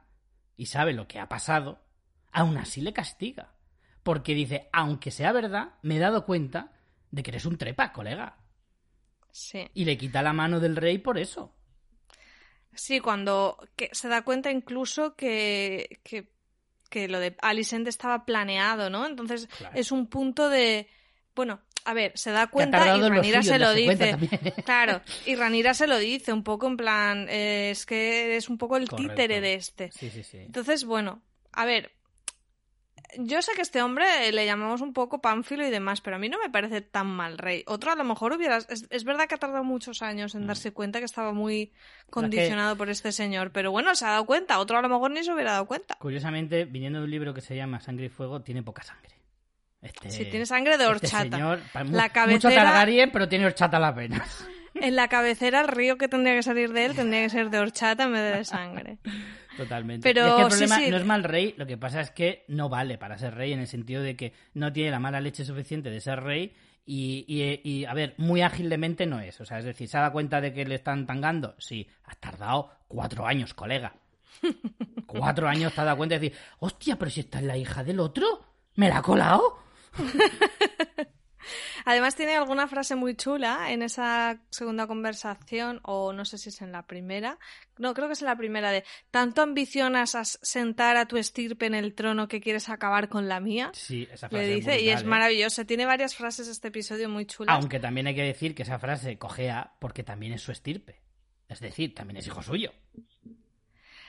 y 0.57 0.67
sabe 0.67 0.93
lo 0.93 1.09
que 1.09 1.19
ha 1.19 1.29
pasado, 1.29 1.81
aún 2.31 2.57
así 2.59 2.81
le 2.81 2.93
castiga. 2.93 3.55
Porque 4.03 4.35
dice, 4.35 4.69
aunque 4.73 5.11
sea 5.11 5.33
verdad, 5.33 5.75
me 5.83 5.97
he 5.97 5.99
dado 5.99 6.25
cuenta 6.25 6.73
de 7.11 7.23
que 7.23 7.31
eres 7.31 7.47
un 7.47 7.57
trepa, 7.57 7.93
colega. 7.93 8.37
Y 9.75 9.85
le 9.85 9.97
quita 9.99 10.23
la 10.23 10.33
mano 10.33 10.61
del 10.61 10.77
rey 10.77 10.99
por 10.99 11.19
eso. 11.19 11.53
Sí, 12.75 13.01
cuando 13.01 13.59
se 13.93 14.09
da 14.09 14.23
cuenta 14.23 14.51
incluso 14.51 15.15
que, 15.17 16.01
que, 16.05 17.09
lo 17.09 17.19
de 17.19 17.37
Alicent 17.41 17.89
estaba 17.89 18.25
planeado, 18.25 18.89
¿no? 18.91 19.07
Entonces 19.07 19.49
es 19.75 19.93
un 19.93 20.07
punto 20.07 20.49
de... 20.49 20.89
Bueno, 21.35 21.61
a 21.85 21.95
ver, 21.95 22.13
se 22.17 22.31
da 22.31 22.49
cuenta 22.49 22.97
y 22.97 23.01
Ranira 23.01 23.43
se 23.43 23.59
lo 23.59 23.73
dice. 23.73 24.17
Claro, 24.65 25.01
y 25.27 25.35
Ranira 25.35 25.75
se 25.75 25.87
lo 25.87 25.99
dice 25.99 26.33
un 26.33 26.43
poco 26.43 26.67
en 26.67 26.77
plan, 26.77 27.27
eh, 27.29 27.71
es 27.71 27.87
que 27.87 28.37
es 28.37 28.49
un 28.49 28.59
poco 28.59 28.77
el 28.77 28.89
títere 28.89 29.41
de 29.41 29.55
este. 29.55 29.91
Sí, 29.93 30.11
sí, 30.11 30.23
sí. 30.23 30.39
Entonces, 30.39 30.85
bueno, 30.85 31.23
a 31.53 31.65
ver, 31.65 31.93
yo 33.17 33.41
sé 33.43 33.53
que 33.55 33.63
este 33.63 33.83
hombre 33.83 34.31
le 34.33 34.45
llamamos 34.45 34.81
un 34.81 34.93
poco 34.93 35.21
pánfilo 35.21 35.67
y 35.67 35.71
demás, 35.71 36.01
pero 36.01 36.17
a 36.17 36.19
mí 36.19 36.29
no 36.29 36.39
me 36.39 36.51
parece 36.51 36.83
tan 36.83 37.07
mal 37.07 37.39
rey. 37.39 37.65
Otro 37.67 37.91
a 37.91 37.97
lo 37.97 38.05
mejor 38.05 38.33
hubiera... 38.33 38.59
Es, 38.59 39.05
verdad 39.05 39.27
que 39.27 39.35
ha 39.35 39.39
tardado 39.39 39.65
muchos 39.65 40.03
años 40.03 40.35
en 40.35 40.45
mm. 40.45 40.47
darse 40.47 40.73
cuenta 40.73 40.99
que 40.99 41.07
estaba 41.07 41.33
muy 41.33 41.73
condicionado 42.11 42.77
por 42.77 42.91
este 42.91 43.13
señor, 43.13 43.51
pero 43.53 43.71
bueno, 43.71 43.95
se 43.95 44.05
ha 44.05 44.11
dado 44.11 44.27
cuenta. 44.27 44.59
Otro 44.59 44.79
a 44.79 44.83
lo 44.83 44.89
mejor 44.89 45.11
ni 45.11 45.25
se 45.25 45.33
hubiera 45.33 45.53
dado 45.53 45.67
cuenta. 45.67 45.97
Curiosamente, 45.99 46.65
viniendo 46.65 46.99
de 46.99 47.07
un 47.07 47.11
libro 47.11 47.33
que 47.33 47.41
se 47.41 47.57
llama 47.57 47.81
Sangre 47.81 48.07
y 48.07 48.11
Fuego, 48.11 48.43
tiene 48.43 48.63
poca 48.63 48.83
sangre. 48.83 49.15
Este, 49.81 50.11
sí, 50.11 50.25
tiene 50.27 50.45
sangre 50.45 50.77
de 50.77 50.85
este 50.85 51.07
horchata. 51.07 51.37
señor, 51.37 51.61
la 51.91 52.09
cabecera... 52.11 52.51
Mucho 52.51 52.63
Targaryen, 52.63 53.11
pero 53.11 53.29
tiene 53.29 53.47
horchata 53.47 53.79
las 53.79 53.95
venas. 53.95 54.47
En 54.75 54.97
la 54.97 55.09
cabecera, 55.09 55.61
el 55.61 55.69
río 55.69 55.99
que 55.99 56.09
tendría 56.09 56.35
que 56.35 56.43
salir 56.43 56.73
de 56.73 56.85
él 56.85 56.95
tendría 56.95 57.23
que 57.23 57.31
ser 57.31 57.51
de 57.51 57.59
horchata 57.59 58.05
en 58.05 58.13
vez 58.13 58.37
de 58.37 58.45
sangre. 58.45 58.99
Totalmente. 59.59 60.09
Pero 60.09 60.47
es 60.47 60.61
el 60.61 60.69
problema 60.69 60.89
no 60.89 60.97
es 60.97 61.05
mal 61.05 61.25
rey, 61.25 61.53
lo 61.57 61.67
que 61.67 61.77
pasa 61.77 62.01
es 62.01 62.13
que 62.13 62.45
no 62.47 62.69
vale 62.69 62.97
para 62.97 63.19
ser 63.19 63.35
rey 63.35 63.53
en 63.53 63.59
el 63.59 63.67
sentido 63.67 64.03
de 64.03 64.15
que 64.17 64.33
no 64.55 64.73
tiene 64.73 64.93
la 64.93 65.01
mala 65.01 65.21
leche 65.21 65.45
suficiente 65.45 65.91
de 65.91 66.01
ser 66.01 66.21
rey 66.21 66.55
y, 66.87 67.25
y, 67.65 67.85
a 67.85 67.93
ver, 67.93 68.15
muy 68.19 68.41
ágilmente 68.41 69.05
no 69.05 69.19
es. 69.19 69.41
O 69.41 69.45
sea, 69.45 69.59
es 69.59 69.65
decir, 69.65 69.89
¿se 69.89 69.99
da 69.99 70.13
cuenta 70.13 70.41
de 70.41 70.55
que 70.55 70.65
le 70.65 70.77
están 70.77 71.07
tangando? 71.07 71.57
Sí, 71.59 71.89
ha 72.05 72.15
tardado 72.15 72.71
cuatro 72.87 73.27
años, 73.27 73.53
colega. 73.53 73.97
cuatro 75.07 75.49
años 75.49 75.75
te 75.75 75.81
has 75.81 75.87
dado 75.87 75.97
cuenta 75.97 76.15
de 76.15 76.21
decir, 76.21 76.39
hostia, 76.61 76.97
pero 76.97 77.11
si 77.11 77.21
esta 77.21 77.41
es 77.41 77.45
la 77.45 77.57
hija 77.57 77.83
del 77.83 77.99
otro, 77.99 78.27
¿me 78.77 78.89
la 78.89 78.99
ha 78.99 79.03
colado? 79.03 79.59
Además 81.85 82.17
tiene 82.17 82.37
alguna 82.37 82.69
frase 82.69 82.97
muy 82.97 83.15
chula 83.15 83.71
en 83.73 83.83
esa 83.83 84.41
segunda 84.51 84.87
conversación, 84.87 85.81
o 85.83 86.13
no 86.13 86.25
sé 86.25 86.39
si 86.39 86.49
es 86.49 86.63
en 86.63 86.73
la 86.73 86.87
primera, 86.87 87.39
no, 87.79 87.95
creo 87.95 88.09
que 88.09 88.15
es 88.15 88.23
en 88.23 88.27
la 88.27 88.37
primera 88.37 88.71
de, 88.73 88.85
¿tanto 89.11 89.43
ambicionas 89.43 90.15
a 90.15 90.25
sentar 90.25 90.97
a 90.97 91.07
tu 91.07 91.17
estirpe 91.17 91.67
en 91.67 91.75
el 91.75 91.95
trono 91.95 92.29
que 92.29 92.41
quieres 92.41 92.69
acabar 92.69 93.09
con 93.09 93.29
la 93.29 93.41
mía? 93.41 93.71
Sí, 93.73 94.09
esa 94.11 94.29
frase. 94.29 94.47
Le 94.47 94.55
dice, 94.55 94.81
y 94.81 94.91
es 94.91 95.03
¿eh? 95.03 95.05
maravillosa, 95.05 95.65
tiene 95.65 95.87
varias 95.87 96.15
frases 96.17 96.49
este 96.49 96.69
episodio 96.69 97.09
muy 97.09 97.27
chulas. 97.27 97.55
Aunque 97.55 97.79
también 97.79 98.09
hay 98.09 98.15
que 98.15 98.23
decir 98.23 98.55
que 98.55 98.63
esa 98.63 98.79
frase 98.79 99.17
cogea 99.19 99.75
porque 99.79 100.03
también 100.03 100.33
es 100.33 100.43
su 100.43 100.53
estirpe. 100.53 101.01
Es 101.49 101.61
decir, 101.61 101.95
también 101.95 102.19
es 102.19 102.27
hijo 102.27 102.43
suyo. 102.43 102.73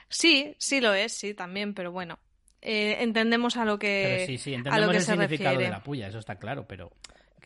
Sí, 0.09 0.55
sí 0.57 0.82
lo 0.82 0.93
es, 0.93 1.13
sí, 1.13 1.34
también, 1.34 1.73
pero 1.73 1.91
bueno. 1.91 2.19
Eh, 2.61 2.97
entendemos 2.99 3.55
a 3.55 3.63
lo 3.63 3.80
que. 3.80 4.25
sí, 4.27 4.38
sí, 4.38 4.53
entendemos 4.53 4.95
el 4.95 5.01
significado 5.01 5.59
de 5.59 5.69
la 5.69 5.82
puya, 5.82 6.07
eso 6.07 6.19
está 6.19 6.36
claro, 6.36 6.67
pero 6.67 6.91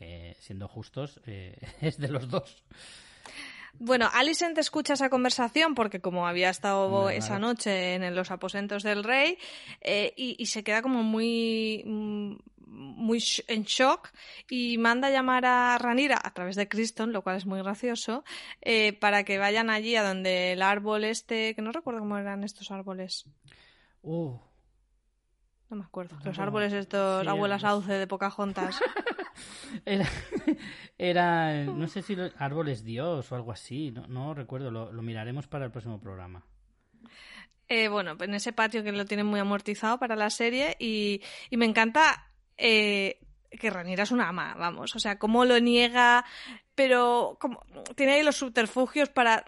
que 0.04 0.36
siendo 0.39 0.68
justos 0.68 1.20
eh, 1.26 1.58
es 1.82 1.97
de 1.97 2.08
los 2.08 2.30
dos. 2.30 2.64
Bueno, 3.80 4.08
Alicent 4.14 4.58
escucha 4.60 4.93
esa 4.93 5.10
conversación 5.10 5.74
porque 5.74 5.99
como 5.99 6.28
había 6.28 6.51
estado 6.51 7.10
esa 7.10 7.39
noche 7.39 7.95
en 7.95 8.16
los 8.16 8.30
aposentos 8.30 8.84
del 8.84 9.04
rey 9.04 9.39
eh, 9.82 10.14
y, 10.16 10.45
se 10.45 10.64
queda 10.64 10.84
como 10.84 11.01
muy 11.01 11.82
muy 12.68 13.24
en 13.47 13.64
shock 13.64 14.10
y 14.47 14.78
manda 14.78 15.08
a 15.08 15.12
llamar 15.12 15.45
a 15.45 15.78
Ranira 15.80 16.20
a 16.24 16.34
través 16.34 16.56
de 16.56 16.68
Criston, 16.68 17.14
lo 17.14 17.24
cual 17.24 17.38
es 17.38 17.47
muy 17.47 17.60
gracioso, 17.62 18.24
eh, 18.62 18.93
para 18.93 19.24
que 19.24 19.39
vayan 19.39 19.72
allí 19.72 19.95
a 19.95 20.04
donde 20.04 20.54
el 20.54 20.62
árbol 20.62 21.04
este, 21.04 21.56
que 21.56 21.62
no 21.64 21.72
recuerdo 21.72 22.01
cómo 22.01 22.18
eran 22.18 22.43
estos 22.43 22.70
árboles. 22.70 23.26
Uh. 24.04 24.38
No 25.74 25.80
me 25.80 25.86
acuerdo. 25.86 26.15
Los 26.24 26.38
árboles 26.38 26.71
estos, 26.71 27.26
abuelas 27.26 27.61
sauce 27.61 27.93
de 27.93 28.05
Pocahontas. 28.05 28.80
Era, 29.86 30.07
era, 30.99 31.63
no 31.63 31.88
sé 31.88 32.03
si 32.03 32.15
los 32.15 32.32
árboles 32.38 32.84
Dios 32.84 33.32
o 33.32 33.36
algo 33.36 33.51
así, 33.51 33.89
no, 33.89 34.05
no 34.05 34.36
recuerdo, 34.36 34.69
lo, 34.69 34.91
miraremos 35.01 35.47
para 35.47 35.65
el 35.65 35.71
próximo 35.71 35.99
programa. 35.99 36.45
Eh, 37.67 37.88
bueno, 37.88 38.15
en 38.19 38.36
ese 38.36 38.53
patio 38.53 38.84
que 38.84 38.91
lo 38.91 39.05
tienen 39.05 39.26
muy 39.26 39.39
amortizado 39.39 39.97
para 39.97 40.15
la 40.15 40.30
serie 40.30 40.76
y, 40.78 41.24
y 41.49 41.57
me 41.57 41.65
encanta 41.65 42.30
eh, 42.55 43.19
que 43.49 43.71
Ranira 43.71 44.03
es 44.03 44.11
una 44.11 44.30
ama, 44.30 44.53
vamos, 44.55 44.95
o 44.95 44.99
sea, 44.99 45.17
cómo 45.17 45.43
lo 45.43 45.59
niega, 45.59 46.24
pero 46.76 47.38
como, 47.39 47.65
tiene 47.95 48.13
ahí 48.13 48.24
los 48.24 48.38
subterfugios 48.38 49.09
para 49.09 49.43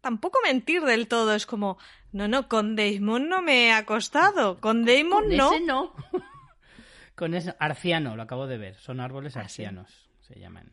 tampoco 0.00 0.38
mentir 0.44 0.82
del 0.82 1.08
todo. 1.08 1.34
Es 1.34 1.46
como, 1.46 1.78
no, 2.12 2.28
no, 2.28 2.48
con 2.48 2.76
Damon 2.76 3.28
no 3.28 3.42
me 3.42 3.66
he 3.66 3.72
acostado. 3.72 4.60
Con 4.60 4.84
Damon 4.84 5.24
Con 5.24 5.36
no. 5.36 5.52
ese 5.52 5.60
no. 5.64 5.92
Con 7.14 7.34
ese 7.34 7.54
arciano, 7.58 8.14
lo 8.14 8.22
acabo 8.22 8.46
de 8.46 8.58
ver. 8.58 8.76
Son 8.76 9.00
árboles 9.00 9.36
Ah, 9.36 9.40
sí. 9.48 9.62
arcianos, 9.64 10.08
se 10.20 10.38
llaman. 10.38 10.70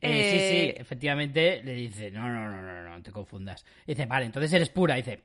Eh, 0.00 0.24
sí, 0.24 0.36
Eh, 0.36 0.40
sí, 0.74 0.80
efectivamente 0.80 1.62
le 1.62 1.74
dice, 1.74 2.10
no, 2.10 2.28
no, 2.28 2.50
no, 2.50 2.60
no, 2.60 2.82
no, 2.82 2.96
no 2.96 3.02
te 3.02 3.12
confundas. 3.12 3.64
Dice, 3.86 4.06
vale, 4.06 4.26
entonces 4.26 4.52
eres 4.52 4.70
pura. 4.70 4.96
Dice, 4.96 5.22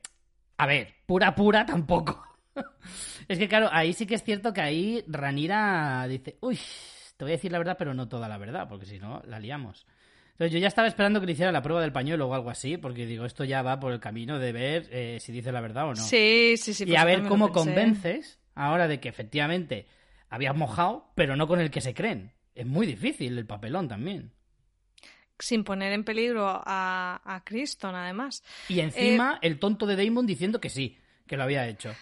a 0.58 0.66
ver, 0.66 0.94
pura, 1.06 1.34
pura 1.34 1.66
tampoco. 1.66 2.24
es 3.28 3.36
que 3.38 3.48
claro, 3.48 3.68
ahí 3.72 3.92
sí 3.92 4.06
que 4.06 4.14
es 4.14 4.22
cierto 4.22 4.52
que 4.52 4.60
ahí 4.60 5.04
Ranira 5.08 6.06
dice, 6.06 6.38
uy, 6.40 6.56
te 7.16 7.24
voy 7.24 7.32
a 7.32 7.36
decir 7.36 7.50
la 7.50 7.58
verdad, 7.58 7.76
pero 7.76 7.92
no 7.92 8.06
toda 8.08 8.28
la 8.28 8.38
verdad, 8.38 8.68
porque 8.68 8.86
si 8.86 9.00
no, 9.00 9.20
la 9.26 9.40
liamos. 9.40 9.88
Entonces 10.38 10.52
yo 10.52 10.60
ya 10.60 10.68
estaba 10.68 10.86
esperando 10.86 11.18
que 11.18 11.26
le 11.26 11.32
hiciera 11.32 11.50
la 11.50 11.62
prueba 11.62 11.82
del 11.82 11.90
pañuelo 11.90 12.28
o 12.28 12.34
algo 12.34 12.48
así, 12.48 12.76
porque 12.76 13.06
digo, 13.06 13.24
esto 13.24 13.42
ya 13.42 13.60
va 13.62 13.80
por 13.80 13.92
el 13.92 13.98
camino 13.98 14.38
de 14.38 14.52
ver 14.52 14.88
eh, 14.92 15.18
si 15.20 15.32
dice 15.32 15.50
la 15.50 15.60
verdad 15.60 15.86
o 15.86 15.94
no. 15.94 15.96
Sí, 15.96 16.54
sí, 16.56 16.74
sí. 16.74 16.84
y 16.86 16.94
a 16.94 17.04
ver 17.04 17.24
cómo 17.24 17.50
convences 17.50 18.38
ahora 18.54 18.86
de 18.86 19.00
que 19.00 19.08
efectivamente 19.08 19.88
habías 20.28 20.54
mojado, 20.54 21.10
pero 21.16 21.34
no 21.34 21.48
con 21.48 21.58
el 21.58 21.72
que 21.72 21.80
se 21.80 21.92
creen. 21.92 22.34
Es 22.54 22.64
muy 22.64 22.86
difícil 22.86 23.36
el 23.36 23.46
papelón 23.46 23.88
también. 23.88 24.30
Sin 25.40 25.64
poner 25.64 25.92
en 25.92 26.04
peligro 26.04 26.46
a, 26.46 27.20
a 27.24 27.42
Criston, 27.42 27.96
además. 27.96 28.44
Y 28.68 28.78
encima 28.78 29.40
el 29.42 29.58
tonto 29.58 29.86
de 29.86 29.96
Damon 29.96 30.24
diciendo 30.24 30.60
que 30.60 30.70
sí, 30.70 30.96
que 31.26 31.36
lo 31.36 31.42
había 31.42 31.66
hecho. 31.66 31.92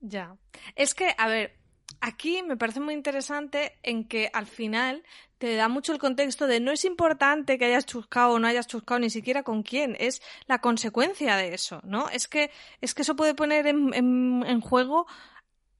Ya. 0.00 0.36
Es 0.74 0.94
que, 0.94 1.14
a 1.16 1.26
ver, 1.26 1.56
aquí 2.00 2.42
me 2.42 2.58
parece 2.58 2.80
muy 2.80 2.92
interesante 2.92 3.78
en 3.82 4.06
que 4.06 4.30
al 4.32 4.46
final 4.46 5.02
te 5.38 5.54
da 5.56 5.68
mucho 5.68 5.92
el 5.92 5.98
contexto 5.98 6.46
de 6.46 6.60
no 6.60 6.72
es 6.72 6.84
importante 6.84 7.58
que 7.58 7.66
hayas 7.66 7.86
chuscado 7.86 8.32
o 8.32 8.38
no 8.38 8.46
hayas 8.48 8.66
chuscado 8.66 9.00
ni 9.00 9.10
siquiera 9.10 9.42
con 9.42 9.62
quién, 9.62 9.96
es 9.98 10.22
la 10.46 10.60
consecuencia 10.60 11.36
de 11.36 11.54
eso, 11.54 11.80
¿no? 11.84 12.08
Es 12.08 12.26
que, 12.28 12.50
es 12.80 12.94
que 12.94 13.02
eso 13.02 13.16
puede 13.16 13.34
poner 13.34 13.66
en, 13.66 13.92
en- 13.94 14.44
en 14.46 14.60
juego 14.60 15.06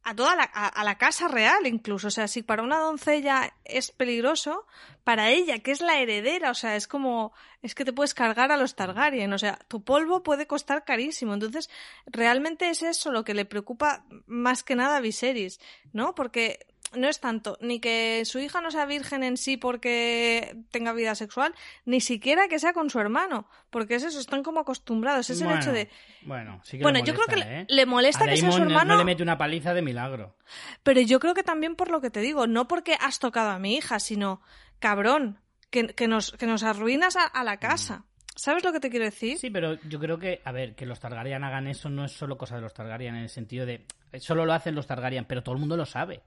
a 0.03 0.15
toda 0.15 0.37
la, 0.37 0.45
a, 0.45 0.85
la 0.85 0.99
casa 0.99 1.27
real 1.27 1.67
incluso. 1.67 2.07
O 2.07 2.11
sea, 2.13 2.29
si 2.29 2.43
para 2.45 2.63
una 2.63 2.79
doncella 2.79 3.53
es 3.65 3.91
peligroso, 3.91 4.65
para 5.03 5.31
ella, 5.31 5.59
que 5.59 5.73
es 5.73 5.81
la 5.81 5.99
heredera, 5.99 6.53
o 6.53 6.55
sea, 6.55 6.77
es 6.77 6.87
como, 6.87 7.33
es 7.61 7.75
que 7.75 7.85
te 7.85 7.93
puedes 7.93 8.15
cargar 8.15 8.53
a 8.53 8.57
los 8.57 8.77
Targaryen, 8.77 9.33
o 9.33 9.39
sea, 9.39 9.59
tu 9.67 9.83
polvo 9.83 10.23
puede 10.23 10.47
costar 10.47 10.85
carísimo. 10.85 11.35
Entonces, 11.35 11.71
realmente 12.07 12.69
es 12.71 12.83
eso 12.85 13.11
lo 13.11 13.25
que 13.25 13.35
le 13.35 13.47
preocupa 13.47 14.05
más 14.27 14.63
que 14.63 14.77
nada 14.77 14.99
a 14.99 15.01
Viserys, 15.01 15.59
¿no? 15.93 16.15
Porque 16.15 16.67
no 16.95 17.09
es 17.09 17.20
tanto 17.20 17.59
ni 17.61 17.80
que 17.80 18.22
su 18.24 18.39
hija 18.39 18.61
no 18.61 18.70
sea 18.70 18.87
virgen 18.87 19.22
en 19.22 19.37
sí 19.37 19.57
porque 19.57 20.57
tenga 20.70 20.93
vida 20.93 21.14
sexual, 21.14 21.55
ni 21.84 22.01
siquiera 22.01 22.49
que 22.49 22.59
sea 22.59 22.72
con 22.72 22.91
su 22.91 23.01
hermano, 23.01 23.49
porque 23.70 23.97
es 23.97 24.05
eso, 24.05 24.20
están 24.20 24.43
como 24.43 24.61
acostumbrados, 24.61 25.30
es 25.30 25.41
el 25.41 25.51
hecho 25.51 25.72
de... 25.72 25.89
Bueno, 26.22 26.61
sí 26.64 26.78
que 26.78 26.82
Bueno, 26.82 27.01
yo 27.05 27.14
creo 27.14 27.26
que 27.26 27.37
le, 27.37 27.61
¿eh? 27.61 27.66
le 27.68 27.87
molesta 27.87 28.24
A 28.24 28.28
que 28.28 28.37
sea 28.37 28.53
su 28.53 28.62
hermano, 28.62 28.95
no 28.95 28.99
le 28.99 29.05
mete 29.05 29.22
una 29.22 29.39
paliza 29.39 29.74
de 29.74 29.82
milagro. 29.82 30.37
pero 30.82 31.01
yo 31.01 31.20
creo 31.20 31.34
que 31.34 31.43
también 31.43 31.76
por 31.76 31.91
lo 31.91 32.01
que 32.01 32.11
te 32.11 32.20
digo, 32.20 32.47
no 32.47 32.68
porque 32.68 32.97
has 33.01 33.18
tocado 33.18 33.51
a 33.51 33.59
mi 33.59 33.76
hija, 33.76 33.99
sino, 34.01 34.41
cabrón, 34.78 35.41
que, 35.70 35.89
que 35.89 36.09
nos, 36.09 36.32
que 36.32 36.47
nos 36.47 36.62
arruinas 36.62 37.16
a, 37.16 37.24
a 37.24 37.45
la 37.45 37.59
casa. 37.59 38.05
¿Sabes 38.37 38.64
lo 38.64 38.72
que 38.72 38.80
te 38.80 38.91
quiero 38.91 39.07
decir? 39.07 39.39
Sí, 39.39 39.49
pero 39.49 39.80
yo 39.89 39.99
creo 39.99 40.18
que, 40.18 40.43
a 40.45 40.53
ver, 40.53 40.74
que 40.74 40.84
los 40.84 41.01
Targaryen 41.01 41.43
hagan 41.43 41.66
eso 41.68 41.89
no 41.89 42.05
es 42.05 42.12
solo 42.12 42.37
cosa 42.37 42.57
de 42.57 42.61
los 42.61 42.74
Targaryen 42.74 43.14
en 43.14 43.22
el 43.22 43.28
sentido 43.30 43.64
de. 43.64 43.87
Solo 44.18 44.45
lo 44.45 44.53
hacen 44.53 44.74
los 44.74 44.87
Targaryen, 44.87 45.24
pero 45.24 45.43
todo 45.43 45.55
el 45.55 45.61
mundo 45.61 45.74
lo 45.74 45.87
sabe. 45.87 46.22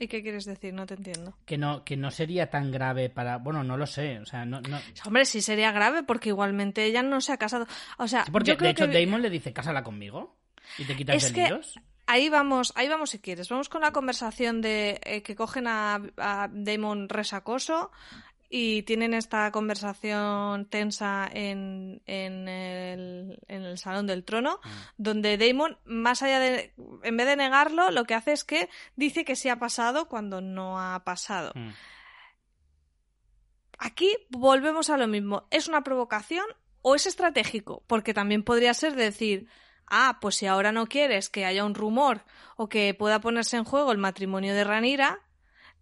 ¿Y 0.00 0.08
qué 0.08 0.22
quieres 0.22 0.44
decir? 0.44 0.72
No 0.74 0.86
te 0.86 0.94
entiendo. 0.94 1.34
Que 1.44 1.58
no, 1.58 1.84
que 1.84 1.96
no 1.96 2.10
sería 2.10 2.50
tan 2.50 2.70
grave 2.70 3.10
para. 3.10 3.38
Bueno, 3.38 3.64
no 3.64 3.76
lo 3.76 3.86
sé. 3.86 4.18
O 4.20 4.26
sea, 4.26 4.44
no. 4.44 4.60
no... 4.60 4.78
Hombre, 5.04 5.24
sí 5.24 5.40
sería 5.42 5.72
grave 5.72 6.02
porque 6.02 6.28
igualmente 6.30 6.84
ella 6.84 7.02
no 7.02 7.20
se 7.20 7.32
ha 7.32 7.36
casado. 7.36 7.66
O 7.98 8.06
sea, 8.08 8.24
Sí, 8.24 8.30
porque 8.30 8.50
yo 8.52 8.56
creo 8.56 8.68
de 8.68 8.72
hecho 8.72 8.88
que... 8.90 9.04
Damon 9.04 9.22
le 9.22 9.30
dice, 9.30 9.52
cásala 9.52 9.82
conmigo. 9.82 10.36
Y 10.78 10.84
te 10.84 10.96
quitas 10.96 11.16
Es 11.16 11.32
de 11.32 11.34
que- 11.34 11.46
líos. 11.48 11.74
Ahí 12.10 12.30
vamos, 12.30 12.72
ahí 12.74 12.88
vamos 12.88 13.10
si 13.10 13.18
quieres. 13.18 13.50
Vamos 13.50 13.68
con 13.68 13.82
la 13.82 13.90
conversación 13.92 14.62
de 14.62 14.98
eh, 15.04 15.22
que 15.22 15.36
cogen 15.36 15.66
a, 15.66 16.00
a 16.16 16.48
Damon 16.50 17.06
resacoso 17.10 17.90
y 18.50 18.82
tienen 18.84 19.12
esta 19.12 19.50
conversación 19.52 20.64
tensa 20.66 21.28
en, 21.30 22.00
en, 22.06 22.48
el, 22.48 23.38
en 23.46 23.62
el 23.64 23.76
salón 23.78 24.06
del 24.06 24.24
trono, 24.24 24.60
Mm. 24.64 24.68
donde 24.96 25.36
Damon, 25.36 25.78
más 25.84 26.22
allá 26.22 26.40
de, 26.40 26.72
en 27.02 27.16
vez 27.16 27.26
de 27.26 27.36
negarlo, 27.36 27.90
lo 27.90 28.04
que 28.04 28.14
hace 28.14 28.32
es 28.32 28.44
que 28.44 28.68
dice 28.96 29.24
que 29.24 29.36
sí 29.36 29.48
ha 29.48 29.58
pasado 29.58 30.08
cuando 30.08 30.40
no 30.40 30.80
ha 30.80 31.04
pasado. 31.04 31.52
Mm. 31.54 31.70
Aquí 33.78 34.10
volvemos 34.30 34.90
a 34.90 34.96
lo 34.96 35.06
mismo. 35.06 35.46
¿Es 35.50 35.68
una 35.68 35.82
provocación 35.82 36.46
o 36.82 36.94
es 36.94 37.06
estratégico? 37.06 37.84
Porque 37.86 38.14
también 38.14 38.42
podría 38.42 38.74
ser 38.74 38.96
decir, 38.96 39.46
ah, 39.86 40.18
pues 40.20 40.36
si 40.36 40.46
ahora 40.46 40.72
no 40.72 40.86
quieres 40.86 41.28
que 41.28 41.44
haya 41.44 41.64
un 41.64 41.74
rumor 41.74 42.24
o 42.56 42.68
que 42.68 42.92
pueda 42.94 43.20
ponerse 43.20 43.56
en 43.56 43.64
juego 43.64 43.92
el 43.92 43.98
matrimonio 43.98 44.54
de 44.54 44.64
Ranira, 44.64 45.20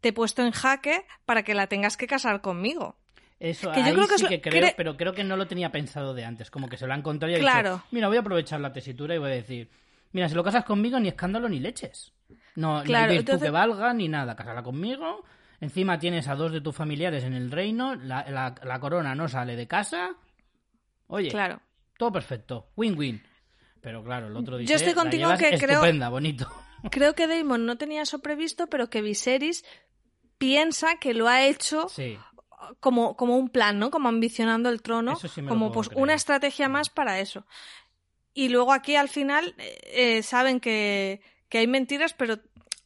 te 0.00 0.08
he 0.08 0.12
puesto 0.12 0.42
en 0.42 0.52
jaque 0.52 1.04
para 1.24 1.42
que 1.42 1.54
la 1.54 1.66
tengas 1.66 1.96
que 1.96 2.06
casar 2.06 2.40
conmigo. 2.40 2.96
Eso, 3.38 3.70
Que 3.72 3.84
yo 3.84 3.92
creo 3.94 4.08
que 4.08 4.18
sí 4.18 4.26
que 4.28 4.40
creo, 4.40 4.62
cre- 4.62 4.74
pero 4.76 4.96
creo 4.96 5.12
que 5.12 5.22
no 5.24 5.36
lo 5.36 5.46
tenía 5.46 5.70
pensado 5.70 6.14
de 6.14 6.24
antes. 6.24 6.50
Como 6.50 6.68
que 6.68 6.76
se 6.78 6.86
lo 6.86 6.94
ha 6.94 6.96
encontrado 6.96 7.30
y 7.32 7.36
ha 7.36 7.38
Claro. 7.40 7.72
dicho, 7.74 7.84
mira, 7.90 8.08
voy 8.08 8.16
a 8.16 8.20
aprovechar 8.20 8.60
la 8.60 8.72
tesitura 8.72 9.14
y 9.14 9.18
voy 9.18 9.30
a 9.30 9.34
decir, 9.34 9.68
mira, 10.12 10.28
si 10.28 10.34
lo 10.34 10.42
casas 10.42 10.64
conmigo, 10.64 10.98
ni 10.98 11.08
escándalo 11.08 11.48
ni 11.48 11.60
leches. 11.60 12.12
No, 12.54 12.82
Claro, 12.82 13.12
virtud 13.12 13.20
entonces- 13.34 13.46
que 13.46 13.50
valga 13.50 13.92
ni 13.92 14.08
nada. 14.08 14.34
Cásala 14.36 14.62
conmigo. 14.62 15.22
Encima 15.60 15.98
tienes 15.98 16.28
a 16.28 16.34
dos 16.34 16.50
de 16.52 16.62
tus 16.62 16.74
familiares 16.74 17.24
en 17.24 17.34
el 17.34 17.50
reino. 17.50 17.94
La, 17.94 18.24
la- 18.30 18.54
la 18.62 18.80
corona 18.80 19.14
no 19.14 19.28
sale 19.28 19.54
de 19.56 19.66
casa. 19.66 20.14
Oye, 21.08 21.28
Claro. 21.30 21.60
todo 21.98 22.12
perfecto. 22.12 22.70
Win-win. 22.76 23.22
Pero 23.82 24.02
claro, 24.02 24.26
el 24.28 24.36
otro 24.36 24.56
dice, 24.56 24.74
estoy 24.74 24.94
"La 24.94 25.00
contigo 25.02 25.30
que 25.36 25.58
creo- 25.58 25.72
estupenda, 25.74 26.08
bonito. 26.08 26.50
Creo 26.90 27.14
que 27.14 27.26
Damon 27.26 27.66
no 27.66 27.76
tenía 27.78 28.02
eso 28.02 28.20
previsto, 28.20 28.66
pero 28.68 28.88
que 28.90 29.02
Viserys 29.02 29.64
piensa 30.38 30.96
que 30.96 31.14
lo 31.14 31.28
ha 31.28 31.44
hecho 31.46 31.88
Sí. 31.88 32.18
como, 32.80 33.16
como 33.16 33.36
un 33.36 33.48
plan, 33.48 33.78
¿no? 33.78 33.90
Como 33.90 34.08
ambicionando 34.08 34.68
el 34.68 34.82
trono, 34.82 35.16
sí 35.16 35.28
como 35.42 35.72
pues 35.72 35.88
creer. 35.88 36.02
una 36.02 36.14
estrategia 36.14 36.68
más 36.68 36.90
para 36.90 37.20
eso. 37.20 37.46
Y 38.34 38.48
luego 38.50 38.72
aquí 38.72 38.96
al 38.96 39.08
final 39.08 39.54
eh, 39.58 39.78
eh, 40.18 40.22
saben 40.22 40.60
que, 40.60 41.20
que 41.48 41.58
hay 41.58 41.66
mentiras, 41.66 42.12
pero 42.14 42.38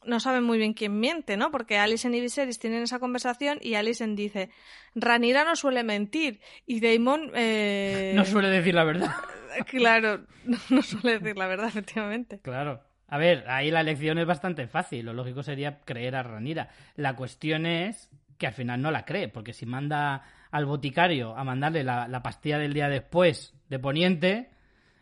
no 0.03 0.19
saben 0.19 0.43
muy 0.43 0.57
bien 0.57 0.73
quién 0.73 0.99
miente, 0.99 1.37
¿no? 1.37 1.51
Porque 1.51 1.77
Alicent 1.77 2.15
y 2.15 2.21
Viserys 2.21 2.57
tienen 2.57 2.83
esa 2.83 2.99
conversación 2.99 3.59
y 3.61 3.75
Alicent 3.75 4.17
dice, 4.17 4.49
Ranira 4.95 5.43
no 5.43 5.55
suele 5.55 5.83
mentir 5.83 6.39
y 6.65 6.79
Daemon, 6.79 7.31
eh, 7.35 8.13
No 8.15 8.25
suele 8.25 8.49
decir 8.49 8.73
la 8.75 8.83
verdad. 8.83 9.11
claro, 9.67 10.25
no 10.69 10.81
suele 10.81 11.19
decir 11.19 11.37
la 11.37 11.47
verdad, 11.47 11.67
efectivamente. 11.67 12.39
Claro. 12.39 12.81
A 13.11 13.17
ver, 13.17 13.43
ahí 13.49 13.69
la 13.69 13.81
elección 13.81 14.17
es 14.17 14.25
bastante 14.25 14.67
fácil. 14.67 15.05
Lo 15.05 15.13
lógico 15.13 15.43
sería 15.43 15.81
creer 15.81 16.15
a 16.15 16.23
Ranira. 16.23 16.69
La 16.95 17.15
cuestión 17.15 17.65
es 17.65 18.09
que 18.37 18.47
al 18.47 18.53
final 18.53 18.81
no 18.81 18.89
la 18.89 19.05
cree, 19.05 19.27
porque 19.27 19.53
si 19.53 19.65
manda 19.65 20.23
al 20.49 20.65
boticario 20.65 21.35
a 21.37 21.43
mandarle 21.43 21.83
la, 21.83 22.07
la 22.07 22.23
pastilla 22.23 22.57
del 22.57 22.73
día 22.73 22.89
después 22.89 23.53
de 23.69 23.77
Poniente 23.79 24.49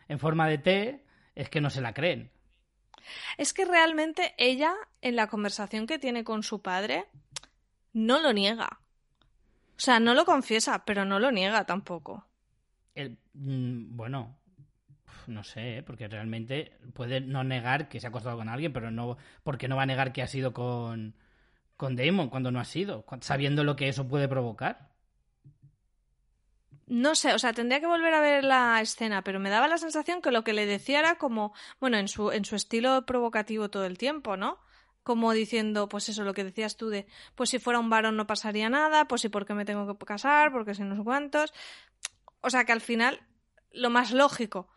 en 0.08 0.18
forma 0.18 0.48
de 0.48 0.58
té, 0.58 1.04
es 1.34 1.48
que 1.48 1.60
no 1.60 1.70
se 1.70 1.80
la 1.80 1.94
creen. 1.94 2.30
Es 3.38 3.52
que 3.52 3.64
realmente 3.64 4.34
ella, 4.36 4.74
en 5.00 5.16
la 5.16 5.28
conversación 5.28 5.86
que 5.86 5.98
tiene 5.98 6.24
con 6.24 6.42
su 6.42 6.60
padre, 6.62 7.06
no 7.92 8.20
lo 8.20 8.32
niega. 8.32 8.80
O 9.76 9.80
sea, 9.82 10.00
no 10.00 10.14
lo 10.14 10.24
confiesa, 10.24 10.84
pero 10.84 11.04
no 11.04 11.18
lo 11.20 11.30
niega 11.30 11.64
tampoco. 11.64 12.26
El- 12.94 13.16
mm, 13.34 13.96
bueno, 13.96 14.36
no 15.30 15.44
sé, 15.44 15.78
¿eh? 15.78 15.82
porque 15.82 16.08
realmente 16.08 16.72
puede 16.94 17.20
no 17.20 17.44
negar 17.44 17.88
que 17.88 18.00
se 18.00 18.06
ha 18.06 18.10
acostado 18.10 18.36
con 18.36 18.48
alguien, 18.48 18.72
pero 18.72 18.90
no, 18.90 19.16
porque 19.42 19.68
no 19.68 19.76
va 19.76 19.82
a 19.82 19.86
negar 19.86 20.12
que 20.12 20.22
ha 20.22 20.26
sido 20.26 20.52
con, 20.52 21.14
con 21.76 21.96
Damon 21.96 22.28
cuando 22.28 22.50
no 22.50 22.60
ha 22.60 22.64
sido, 22.64 23.04
sabiendo 23.20 23.64
lo 23.64 23.76
que 23.76 23.88
eso 23.88 24.06
puede 24.06 24.28
provocar. 24.28 24.90
No 26.86 27.14
sé, 27.14 27.32
o 27.34 27.38
sea, 27.38 27.52
tendría 27.52 27.80
que 27.80 27.86
volver 27.86 28.12
a 28.12 28.20
ver 28.20 28.42
la 28.42 28.80
escena, 28.80 29.22
pero 29.22 29.38
me 29.38 29.48
daba 29.48 29.68
la 29.68 29.78
sensación 29.78 30.20
que 30.20 30.32
lo 30.32 30.42
que 30.42 30.52
le 30.52 30.66
decía 30.66 30.98
era 30.98 31.18
como, 31.18 31.54
bueno, 31.78 31.98
en 31.98 32.08
su, 32.08 32.32
en 32.32 32.44
su 32.44 32.56
estilo 32.56 33.06
provocativo 33.06 33.70
todo 33.70 33.84
el 33.84 33.96
tiempo, 33.96 34.36
¿no? 34.36 34.58
Como 35.04 35.32
diciendo, 35.32 35.88
pues 35.88 36.08
eso, 36.08 36.24
lo 36.24 36.34
que 36.34 36.42
decías 36.44 36.76
tú 36.76 36.88
de, 36.88 37.06
pues 37.36 37.50
si 37.50 37.60
fuera 37.60 37.78
un 37.78 37.90
varón 37.90 38.16
no 38.16 38.26
pasaría 38.26 38.68
nada, 38.68 39.06
pues 39.06 39.22
si 39.22 39.28
por 39.28 39.46
qué 39.46 39.54
me 39.54 39.64
tengo 39.64 39.86
que 39.86 40.04
casar, 40.04 40.50
porque 40.50 40.74
si 40.74 40.82
no 40.82 40.96
sé 40.96 41.04
cuántos. 41.04 41.54
O 42.40 42.50
sea, 42.50 42.64
que 42.64 42.72
al 42.72 42.80
final, 42.80 43.20
lo 43.70 43.88
más 43.88 44.10
lógico 44.10 44.68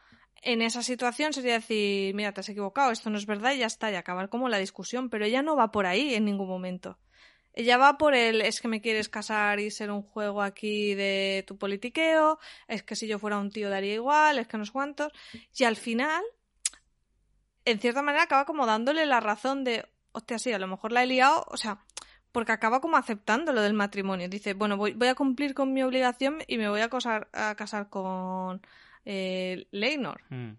en 0.44 0.62
esa 0.62 0.84
situación 0.84 1.34
sería 1.34 1.54
decir, 1.54 2.14
mira, 2.16 2.34
te 2.34 2.42
has 2.42 2.50
equivocado, 2.50 2.92
esto 2.92 3.10
no 3.10 3.18
es 3.18 3.26
verdad 3.26 3.54
y 3.54 3.60
ya 3.60 3.66
está, 3.66 3.92
y 3.92 3.96
acabar 3.96 4.30
como 4.30 4.50
la 4.50 4.58
discusión, 4.58 5.10
pero 5.10 5.26
ella 5.26 5.42
no 5.42 5.56
va 5.56 5.72
por 5.72 5.86
ahí 5.86 6.14
en 6.14 6.26
ningún 6.26 6.48
momento. 6.48 6.98
Ella 7.54 7.78
va 7.78 7.98
por 7.98 8.16
el 8.16 8.42
es 8.42 8.62
que 8.62 8.68
me 8.68 8.82
quieres 8.82 9.10
casar 9.10 9.60
y 9.60 9.72
ser 9.72 9.92
un 9.92 10.02
juego 10.02 10.42
aquí 10.42 10.96
de 10.96 11.44
tu 11.48 11.58
politiqueo, 11.58 12.40
es 12.68 12.84
que 12.84 12.96
si 12.96 13.08
yo 13.08 13.20
fuera 13.20 13.38
un 13.38 13.52
tío 13.52 13.70
daría 13.70 13.94
igual, 13.94 14.40
es 14.40 14.48
que 14.48 14.58
no 14.58 14.66
sé 14.66 14.72
cuántos. 14.72 15.14
Y 15.56 15.64
al 15.64 15.76
final, 15.76 16.24
en 17.66 17.80
cierta 17.80 18.02
manera, 18.02 18.24
acaba 18.24 18.46
como 18.46 18.66
dándole 18.66 19.06
la 19.06 19.20
razón 19.20 19.64
de, 19.64 19.86
hostia, 20.12 20.40
sí, 20.40 20.52
a 20.52 20.60
lo 20.60 20.68
mejor 20.68 20.92
la 20.92 21.04
he 21.04 21.08
liado, 21.08 21.46
o 21.48 21.58
sea, 21.58 21.80
porque 22.32 22.52
acaba 22.52 22.82
como 22.82 22.98
aceptando 22.98 23.54
lo 23.54 23.62
del 23.62 23.74
matrimonio. 23.74 24.28
Dice, 24.28 24.56
bueno, 24.56 24.76
voy, 24.76 24.94
voy 24.94 25.08
a 25.08 25.16
cumplir 25.16 25.54
con 25.54 25.74
mi 25.74 25.84
obligación 25.84 26.40
y 26.48 26.58
me 26.58 26.70
voy 26.70 26.82
a, 26.82 26.90
casar, 26.90 27.30
a 27.34 27.56
casar 27.56 27.90
con 27.90 28.62
eh, 29.06 29.68
Leinor. 29.72 30.22
Mm. 30.30 30.54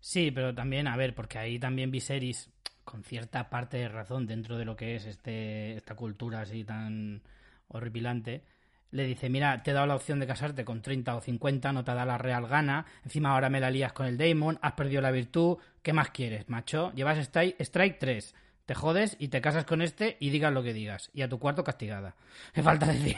Sí, 0.00 0.30
pero 0.30 0.54
también, 0.54 0.86
a 0.86 0.96
ver, 0.96 1.14
porque 1.14 1.38
ahí 1.38 1.58
también 1.58 1.90
Viserys, 1.90 2.50
con 2.84 3.04
cierta 3.04 3.50
parte 3.50 3.76
de 3.76 3.88
razón 3.88 4.26
dentro 4.26 4.56
de 4.56 4.64
lo 4.64 4.76
que 4.76 4.96
es 4.96 5.04
este 5.04 5.76
esta 5.76 5.94
cultura 5.94 6.40
así 6.40 6.64
tan 6.64 7.22
horripilante, 7.68 8.44
le 8.90 9.04
dice, 9.04 9.28
mira, 9.28 9.62
te 9.62 9.70
he 9.70 9.74
dado 9.74 9.86
la 9.86 9.96
opción 9.96 10.18
de 10.18 10.26
casarte 10.26 10.64
con 10.64 10.80
30 10.80 11.16
o 11.16 11.20
50, 11.20 11.72
no 11.72 11.84
te 11.84 11.92
da 11.92 12.06
la 12.06 12.16
real 12.16 12.46
gana, 12.46 12.86
encima 13.04 13.32
ahora 13.32 13.50
me 13.50 13.60
la 13.60 13.70
lías 13.70 13.92
con 13.92 14.06
el 14.06 14.16
Daemon, 14.16 14.58
has 14.62 14.72
perdido 14.72 15.02
la 15.02 15.10
virtud, 15.10 15.58
¿qué 15.82 15.92
más 15.92 16.10
quieres, 16.10 16.48
macho? 16.48 16.92
Llevas 16.94 17.18
strike, 17.18 17.60
strike 17.60 17.98
3, 17.98 18.34
te 18.64 18.74
jodes 18.74 19.16
y 19.18 19.28
te 19.28 19.40
casas 19.40 19.64
con 19.64 19.82
este 19.82 20.16
y 20.20 20.30
digas 20.30 20.52
lo 20.52 20.62
que 20.62 20.72
digas, 20.72 21.10
y 21.12 21.22
a 21.22 21.28
tu 21.28 21.38
cuarto 21.38 21.64
castigada. 21.64 22.16
Me 22.54 22.62
falta 22.62 22.86
decir. 22.86 23.16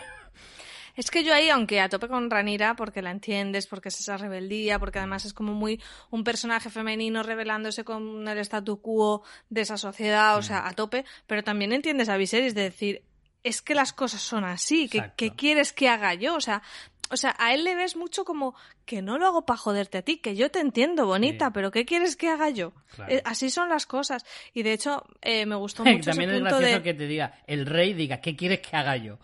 Es 0.97 1.11
que 1.11 1.25
yo 1.25 1.35
ahí, 1.35 1.49
aunque 1.49 1.81
a 1.81 1.89
tope 1.89 2.09
con 2.09 2.31
Ranira, 2.31 2.77
porque 2.77 3.03
la 3.03 3.11
entiendes, 3.11 3.67
porque 3.67 3.89
es 3.89 4.01
esa 4.01 4.17
rebeldía, 4.17 4.79
porque 4.79 4.99
además 4.99 5.25
es 5.25 5.33
como 5.33 5.53
muy 5.55 5.81
un 6.11 6.25
personaje 6.25 6.71
femenino 6.71 7.23
rebelándose 7.23 7.85
con 7.85 8.27
el 8.27 8.39
statu 8.39 8.81
quo 8.81 9.23
de 9.49 9.63
esa 9.63 9.77
sociedad, 9.77 10.37
o 10.37 10.43
sea, 10.43 10.67
a 10.67 10.73
tope, 10.73 11.05
pero 11.27 11.43
también 11.43 11.73
entiendes 11.73 12.09
a 12.09 12.17
Viserys 12.17 12.55
de 12.55 12.63
decir, 12.63 13.03
es 13.43 13.63
que 13.63 13.75
las 13.75 13.93
cosas 13.93 14.21
son 14.21 14.45
así, 14.45 14.89
que, 14.89 15.13
¿qué 15.17 15.31
quieres 15.31 15.73
que 15.73 15.89
haga 15.89 16.15
yo? 16.15 16.35
O 16.35 16.41
sea, 16.41 16.63
o 17.11 17.17
sea, 17.17 17.35
a 17.39 17.53
él 17.55 17.65
le 17.65 17.75
ves 17.75 17.97
mucho 17.97 18.25
como 18.25 18.55
que 18.85 19.03
no 19.03 19.19
lo 19.19 19.27
hago 19.27 19.45
para 19.45 19.57
joderte 19.57 19.99
a 19.99 20.03
ti, 20.03 20.19
que 20.19 20.37
yo 20.37 20.51
te 20.51 20.61
entiendo, 20.61 21.07
bonita, 21.07 21.53
pero 21.53 21.71
¿qué 21.71 21.85
quieres 21.85 22.17
que 22.17 22.29
haga 22.29 22.51
yo? 22.51 22.73
Eh, 23.09 23.21
así 23.25 23.51
son 23.51 23.69
las 23.69 23.87
cosas. 23.87 24.25
Y 24.55 24.63
de 24.63 24.73
hecho, 24.73 25.05
eh, 25.21 25.45
me 25.45 25.57
gustó 25.57 25.85
mucho 25.85 26.11
También 26.11 26.31
ese 26.31 26.39
es 26.39 26.45
gracioso 26.45 26.83
que 26.83 26.95
te 26.95 27.07
diga, 27.07 27.35
el 27.47 27.67
rey 27.67 27.95
diga, 27.95 28.21
¿qué 28.21 28.37
quieres 28.37 28.61
que 28.61 28.77
haga 28.77 28.97
yo? 28.97 29.19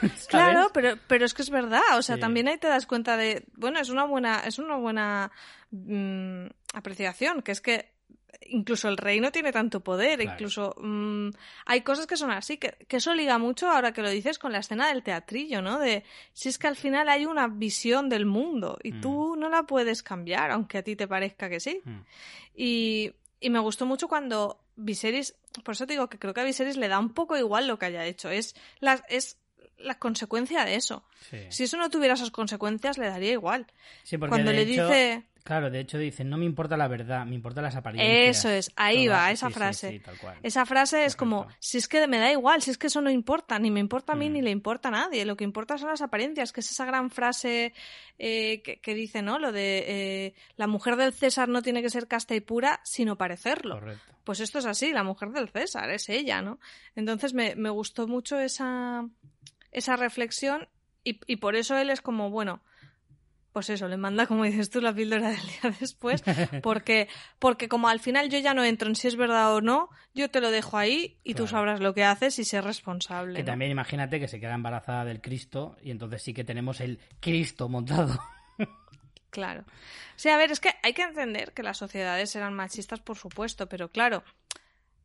claro, 0.28 0.70
pero, 0.72 0.96
pero 1.06 1.26
es 1.26 1.34
que 1.34 1.42
es 1.42 1.50
verdad. 1.50 1.82
O 1.96 2.02
sea, 2.02 2.18
también 2.18 2.48
ahí 2.48 2.56
te 2.56 2.68
das 2.68 2.86
cuenta 2.86 3.16
de, 3.16 3.44
bueno, 3.54 3.78
es 3.78 3.90
una 3.90 4.04
buena, 4.04 4.40
es 4.40 4.58
una 4.58 4.76
buena 4.76 5.30
mm, 5.70 6.46
apreciación, 6.72 7.42
que 7.42 7.52
es 7.52 7.60
que 7.60 7.97
incluso 8.48 8.88
el 8.88 8.96
rey 8.96 9.20
no 9.20 9.32
tiene 9.32 9.52
tanto 9.52 9.80
poder, 9.80 10.20
incluso 10.20 10.74
mm, 10.80 11.30
hay 11.66 11.80
cosas 11.82 12.06
que 12.06 12.16
son 12.16 12.30
así, 12.30 12.56
que, 12.56 12.76
eso 12.88 13.14
liga 13.14 13.38
mucho 13.38 13.68
ahora 13.68 13.92
que 13.92 14.02
lo 14.02 14.10
dices 14.10 14.38
con 14.38 14.52
la 14.52 14.58
escena 14.58 14.88
del 14.88 15.02
teatrillo, 15.02 15.62
¿no? 15.62 15.78
De 15.78 16.04
si 16.32 16.48
es 16.48 16.58
que 16.58 16.66
al 16.66 16.76
final 16.76 17.08
hay 17.08 17.26
una 17.26 17.48
visión 17.48 18.08
del 18.08 18.26
mundo 18.26 18.78
y 18.82 18.92
tú 18.92 19.36
mm. 19.36 19.40
no 19.40 19.48
la 19.48 19.64
puedes 19.64 20.02
cambiar, 20.02 20.50
aunque 20.50 20.78
a 20.78 20.82
ti 20.82 20.96
te 20.96 21.08
parezca 21.08 21.48
que 21.48 21.60
sí. 21.60 21.80
Mm. 21.84 22.00
Y, 22.54 23.12
y 23.40 23.50
me 23.50 23.58
gustó 23.58 23.86
mucho 23.86 24.08
cuando 24.08 24.60
Viserys, 24.76 25.34
por 25.64 25.74
eso 25.74 25.86
te 25.86 25.94
digo 25.94 26.08
que 26.08 26.18
creo 26.18 26.34
que 26.34 26.40
a 26.40 26.44
Viserys 26.44 26.76
le 26.76 26.88
da 26.88 26.98
un 26.98 27.12
poco 27.12 27.36
igual 27.36 27.66
lo 27.66 27.78
que 27.78 27.86
haya 27.86 28.04
hecho, 28.04 28.30
es 28.30 28.54
la, 28.80 29.02
es 29.08 29.38
la 29.78 29.98
consecuencia 29.98 30.64
de 30.64 30.74
eso. 30.74 31.04
Si 31.50 31.64
eso 31.64 31.76
no 31.76 31.90
tuviera 31.90 32.14
esas 32.14 32.30
consecuencias, 32.30 32.98
le 32.98 33.08
daría 33.08 33.32
igual. 33.32 33.66
Cuando 34.28 34.52
le 34.52 34.64
dice 34.64 35.24
Claro, 35.48 35.70
de 35.70 35.80
hecho 35.80 35.96
dicen, 35.96 36.28
no 36.28 36.36
me 36.36 36.44
importa 36.44 36.76
la 36.76 36.88
verdad, 36.88 37.24
me 37.24 37.34
importan 37.34 37.64
las 37.64 37.74
apariencias. 37.74 38.36
Eso 38.36 38.50
es, 38.50 38.70
ahí 38.76 39.08
va, 39.08 39.30
esa 39.30 39.48
frase. 39.48 40.02
Esa 40.42 40.66
frase 40.66 41.06
es 41.06 41.16
como, 41.16 41.46
si 41.58 41.78
es 41.78 41.88
que 41.88 42.06
me 42.06 42.18
da 42.18 42.30
igual, 42.30 42.60
si 42.60 42.70
es 42.70 42.76
que 42.76 42.88
eso 42.88 43.00
no 43.00 43.08
importa, 43.08 43.58
ni 43.58 43.70
me 43.70 43.80
importa 43.80 44.12
a 44.12 44.16
mí 44.16 44.28
ni 44.28 44.42
mm. 44.42 44.44
le 44.44 44.50
importa 44.50 44.88
a 44.88 44.90
nadie, 44.90 45.24
lo 45.24 45.38
que 45.38 45.44
importa 45.44 45.78
son 45.78 45.88
las 45.88 46.02
apariencias, 46.02 46.52
que 46.52 46.60
es 46.60 46.70
esa 46.70 46.84
gran 46.84 47.08
frase 47.08 47.72
eh, 48.18 48.60
que, 48.60 48.94
dice, 48.94 49.22
¿no? 49.22 49.38
Lo 49.38 49.50
de, 49.50 49.84
eh, 49.88 50.34
la 50.56 50.66
mujer 50.66 50.96
del 50.96 51.14
César 51.14 51.48
no 51.48 51.62
tiene 51.62 51.80
que 51.80 51.88
ser 51.88 52.08
casta 52.08 52.34
y 52.34 52.40
pura, 52.40 52.80
sino 52.84 53.16
parecerlo. 53.16 53.80
Pues 54.24 54.40
esto 54.40 54.58
es 54.58 54.66
así, 54.66 54.92
la 54.92 55.02
mujer 55.02 55.30
del 55.30 55.48
César, 55.48 55.88
es 55.88 56.10
ella, 56.10 56.42
¿no? 56.42 56.60
Entonces 56.94 57.32
me, 57.32 57.56
me 57.56 57.70
gustó 57.70 58.06
mucho 58.06 58.38
esa, 58.38 59.08
esa 59.72 59.96
reflexión 59.96 60.68
y, 61.04 61.18
y 61.26 61.36
por 61.36 61.56
eso 61.56 61.78
él 61.78 61.88
es 61.88 62.02
como, 62.02 62.28
bueno, 62.28 62.60
pues 63.58 63.70
eso, 63.70 63.88
le 63.88 63.96
manda, 63.96 64.28
como 64.28 64.44
dices 64.44 64.70
tú, 64.70 64.80
la 64.80 64.94
píldora 64.94 65.30
del 65.30 65.40
día 65.40 65.74
después, 65.80 66.22
porque, 66.62 67.08
porque 67.40 67.68
como 67.68 67.88
al 67.88 67.98
final 67.98 68.28
yo 68.30 68.38
ya 68.38 68.54
no 68.54 68.62
entro 68.62 68.88
en 68.88 68.94
si 68.94 69.08
es 69.08 69.16
verdad 69.16 69.52
o 69.52 69.60
no, 69.60 69.88
yo 70.14 70.30
te 70.30 70.40
lo 70.40 70.52
dejo 70.52 70.78
ahí 70.78 71.18
y 71.24 71.34
tú 71.34 71.48
sabrás 71.48 71.80
lo 71.80 71.92
que 71.92 72.04
haces 72.04 72.38
y 72.38 72.44
ser 72.44 72.62
responsable. 72.62 73.36
Que 73.36 73.42
también 73.42 73.72
imagínate 73.72 74.20
que 74.20 74.28
se 74.28 74.38
queda 74.38 74.54
embarazada 74.54 75.04
del 75.04 75.20
Cristo 75.20 75.76
y 75.82 75.90
entonces 75.90 76.22
sí 76.22 76.32
que 76.32 76.44
tenemos 76.44 76.80
el 76.80 77.00
Cristo 77.18 77.68
montado. 77.68 78.16
Claro. 79.30 79.64
Sí, 80.16 80.30
a 80.30 80.38
ver, 80.38 80.50
es 80.50 80.58
que 80.58 80.70
hay 80.82 80.94
que 80.94 81.02
entender 81.02 81.52
que 81.52 81.62
las 81.62 81.76
sociedades 81.76 82.34
eran 82.34 82.54
machistas, 82.54 83.00
por 83.00 83.18
supuesto, 83.18 83.68
pero 83.68 83.90
claro, 83.90 84.24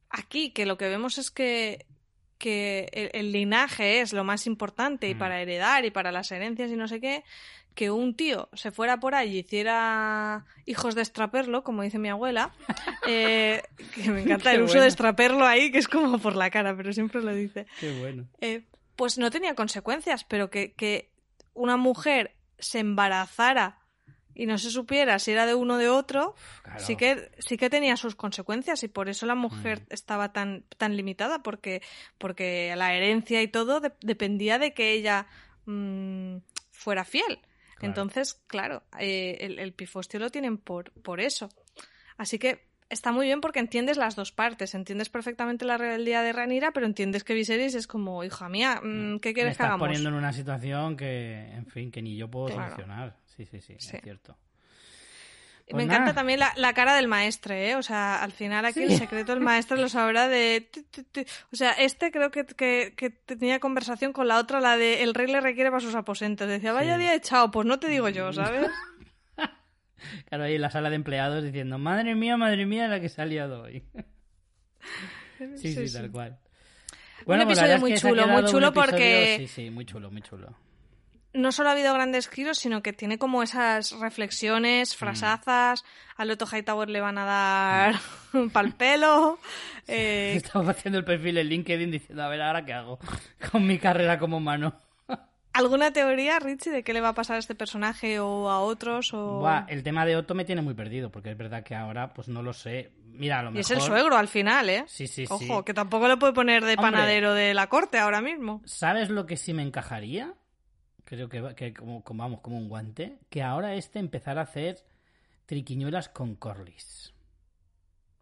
aquí 0.09 0.51
que 0.51 0.65
lo 0.65 0.77
que 0.77 0.87
vemos 0.87 1.17
es 1.17 1.29
que 1.29 1.85
que 2.43 3.09
el, 3.13 3.31
linaje 3.31 4.01
es 4.01 4.11
lo 4.11 4.25
más 4.25 4.47
importante 4.47 5.07
y 5.07 5.15
mm. 5.15 5.17
para 5.17 5.41
heredar 5.41 5.85
y 5.85 5.91
para 5.91 6.11
las 6.11 6.29
herencias 6.29 6.69
y 6.71 6.75
no 6.75 6.89
sé 6.89 6.99
qué, 6.99 7.23
que 7.73 7.91
un 7.91 8.15
tío 8.15 8.49
se 8.53 8.71
fuera 8.71 8.99
por 8.99 9.15
ahí 9.15 9.35
y 9.35 9.39
hiciera 9.39 10.45
hijos 10.65 10.95
de 10.95 11.01
extraperlo, 11.01 11.63
como 11.63 11.81
dice 11.81 11.99
mi 11.99 12.09
abuela, 12.09 12.53
eh, 13.07 13.63
que 13.93 14.09
me 14.09 14.21
encanta 14.21 14.53
el 14.53 14.61
uso 14.61 14.79
de 14.79 14.87
extraperlo 14.87 15.45
ahí, 15.45 15.71
que 15.71 15.79
es 15.79 15.87
como 15.87 16.19
por 16.19 16.35
la 16.35 16.49
cara, 16.49 16.75
pero 16.75 16.93
siempre 16.93 17.21
lo 17.21 17.33
dice. 17.33 17.65
Qué 17.79 17.99
bueno. 17.99 18.27
Eh, 18.41 18.65
pues 18.95 19.17
no 19.17 19.31
tenía 19.31 19.55
consecuencias, 19.55 20.23
pero 20.23 20.49
que, 20.49 20.73
que 20.73 21.11
una 21.53 21.77
mujer 21.77 22.35
se 22.59 22.79
embarazara 22.79 23.79
y 24.35 24.45
no 24.45 24.57
se 24.57 24.71
supiera 24.71 25.19
si 25.19 25.31
era 25.31 25.45
de 25.45 25.55
uno 25.55 25.75
o 25.75 25.77
de 25.77 25.89
otro, 25.89 26.35
sí 26.77 26.95
que 26.95 27.31
sí 27.39 27.57
que 27.57 27.69
tenía 27.69 27.97
sus 27.97 28.15
consecuencias 28.15 28.83
y 28.83 28.87
por 28.87 29.09
eso 29.09 29.25
la 29.25 29.35
mujer 29.35 29.81
mm. 29.81 29.93
estaba 29.93 30.33
tan 30.33 30.63
tan 30.77 30.97
limitada 30.97 31.43
porque 31.43 31.81
porque 32.17 32.73
la 32.75 32.93
herencia 32.95 33.41
y 33.41 33.47
todo 33.47 33.81
dependía 34.01 34.57
de 34.57 34.73
que 34.73 34.93
ella 34.93 35.27
mm, 35.65 36.37
fuera 36.71 37.05
fiel. 37.05 37.39
Entonces, 37.83 38.41
claro, 38.47 38.83
eh, 38.99 39.37
el, 39.39 39.73
pifostio 39.73 40.19
lo 40.19 40.29
tienen 40.29 40.57
por, 40.57 40.91
por 40.91 41.19
eso. 41.19 41.49
Así 42.17 42.39
que 42.39 42.67
está 42.89 43.11
muy 43.11 43.25
bien 43.25 43.41
porque 43.41 43.59
entiendes 43.59 43.97
las 43.97 44.15
dos 44.15 44.31
partes. 44.31 44.75
Entiendes 44.75 45.09
perfectamente 45.09 45.65
la 45.65 45.77
rebeldía 45.77 46.21
de 46.21 46.33
Ranira, 46.33 46.71
pero 46.71 46.85
entiendes 46.85 47.23
que 47.23 47.33
Viserys 47.33 47.75
es 47.75 47.87
como, 47.87 48.23
hija 48.23 48.49
mía, 48.49 48.81
mm, 48.83 49.19
¿qué 49.19 49.33
quieres 49.33 49.57
que 49.57 49.63
hagamos? 49.63 49.87
poniendo 49.87 50.09
en 50.09 50.15
una 50.15 50.33
situación 50.33 50.95
que, 50.95 51.51
en 51.51 51.65
fin, 51.65 51.91
que 51.91 52.01
ni 52.01 52.15
yo 52.15 52.29
puedo 52.29 52.49
solucionar. 52.49 53.17
Sí, 53.25 53.45
sí, 53.45 53.61
sí, 53.61 53.73
es 53.73 53.93
cierto. 54.01 54.37
Pues 55.69 55.77
me 55.77 55.83
encanta 55.83 56.13
también 56.13 56.39
la, 56.39 56.73
cara 56.73 56.93
del 56.95 57.07
maestre, 57.07 57.71
¿eh? 57.71 57.75
O 57.75 57.81
sea, 57.81 58.21
al 58.21 58.33
final 58.33 58.65
aquí 58.65 58.83
el 58.83 58.97
secreto 58.97 59.31
del 59.31 59.41
maestro 59.41 59.77
lo 59.77 59.87
sabrá 59.87 60.27
de... 60.27 60.69
O 61.53 61.55
sea, 61.55 61.71
este 61.71 62.11
creo 62.11 62.31
que, 62.31 62.45
que, 62.45 63.09
tenía 63.09 63.59
conversación 63.59 64.11
con 64.11 64.27
la 64.27 64.39
otra, 64.39 64.59
la 64.59 64.75
de 64.75 65.03
el 65.03 65.13
rey 65.13 65.27
le 65.27 65.39
requiere 65.39 65.69
para 65.69 65.79
sus 65.79 65.95
aposentos. 65.95 66.47
Decía, 66.47 66.73
vaya 66.73 66.97
día 66.97 67.15
echado, 67.15 67.49
pues 67.49 67.65
no 67.65 67.79
te 67.79 67.87
digo 67.87 68.09
yo, 68.09 68.33
¿sabes? 68.33 68.69
claro, 70.29 70.43
ahí 70.43 70.55
en 70.55 70.61
la 70.61 70.69
sala 70.69 70.89
de 70.89 70.97
empleados 70.97 71.43
diciendo, 71.43 71.77
madre 71.77 72.13
mía, 72.13 72.35
madre 72.35 72.65
mía, 72.65 72.89
la 72.89 72.99
que 72.99 73.07
se 73.07 73.21
ha 73.21 73.25
liado 73.25 73.63
hoy. 73.63 73.83
sí, 75.55 75.73
sí, 75.73 75.93
tal 75.93 76.11
cual. 76.11 76.39
Bueno, 77.25 77.43
un 77.43 77.47
pues 77.47 77.57
episodio 77.57 77.79
muy 77.79 77.93
chulo, 77.95 78.27
muy 78.27 78.45
chulo 78.45 78.73
porque... 78.73 79.37
Sí, 79.39 79.47
sí, 79.47 79.69
muy 79.69 79.85
chulo, 79.85 80.11
muy 80.11 80.21
chulo 80.21 80.53
no 81.33 81.51
solo 81.51 81.69
ha 81.69 81.71
habido 81.73 81.93
grandes 81.93 82.29
giros, 82.29 82.59
sino 82.59 82.81
que 82.81 82.93
tiene 82.93 83.17
como 83.17 83.43
esas 83.43 83.91
reflexiones, 83.99 84.93
mm. 84.93 84.97
frasazas. 84.97 85.83
Al 86.15 86.31
Otto 86.31 86.45
Hightower 86.45 86.89
le 86.89 87.01
van 87.01 87.17
a 87.17 87.25
dar 87.25 87.95
un 88.33 88.49
pal 88.51 88.73
pelo. 88.73 89.39
Eh... 89.85 90.35
Estamos 90.37 90.69
haciendo 90.69 90.97
el 90.97 91.03
perfil 91.03 91.37
en 91.39 91.47
LinkedIn 91.47 91.91
diciendo, 91.91 92.23
a 92.23 92.29
ver, 92.29 92.41
¿ahora 92.41 92.63
qué 92.63 92.71
hago 92.71 92.99
con 93.51 93.67
mi 93.67 93.77
carrera 93.77 94.17
como 94.17 94.37
humano? 94.37 94.79
¿Alguna 95.51 95.91
teoría, 95.91 96.39
Richie, 96.39 96.71
de 96.71 96.83
qué 96.83 96.93
le 96.93 97.01
va 97.01 97.09
a 97.09 97.13
pasar 97.13 97.35
a 97.35 97.39
este 97.39 97.53
personaje 97.53 98.21
o 98.21 98.49
a 98.49 98.61
otros? 98.61 99.13
O... 99.13 99.45
el 99.67 99.83
tema 99.83 100.05
de 100.05 100.15
Otto 100.15 100.35
me 100.35 100.45
tiene 100.45 100.61
muy 100.61 100.73
perdido, 100.73 101.11
porque 101.11 101.31
es 101.31 101.37
verdad 101.37 101.63
que 101.63 101.75
ahora, 101.75 102.13
pues 102.13 102.29
no 102.29 102.41
lo 102.41 102.53
sé. 102.53 102.93
Mira, 103.07 103.39
a 103.39 103.43
lo 103.43 103.51
mejor... 103.51 103.57
Y 103.57 103.61
es 103.61 103.71
el 103.71 103.81
suegro 103.81 104.15
al 104.15 104.29
final, 104.29 104.69
¿eh? 104.69 104.85
Sí, 104.87 105.05
sí, 105.05 105.25
Ojo, 105.29 105.65
que 105.65 105.73
tampoco 105.73 106.07
le 106.07 106.15
puede 106.15 106.31
poner 106.31 106.63
de 106.63 106.77
panadero 106.77 107.33
de 107.33 107.53
la 107.53 107.67
corte 107.67 107.99
ahora 107.99 108.21
mismo. 108.21 108.61
¿Sabes 108.63 109.09
lo 109.09 109.25
que 109.25 109.35
sí 109.35 109.53
me 109.53 109.63
encajaría? 109.63 110.33
Creo 111.15 111.29
que, 111.29 111.55
que 111.55 111.73
como, 111.73 112.03
como, 112.03 112.23
vamos, 112.23 112.41
como 112.41 112.57
un 112.57 112.69
guante, 112.69 113.19
que 113.29 113.43
ahora 113.43 113.75
este 113.75 113.99
empezar 113.99 114.37
a 114.37 114.43
hacer 114.43 114.83
triquiñuelas 115.45 116.09
con 116.09 116.35
Corlys. 116.35 117.13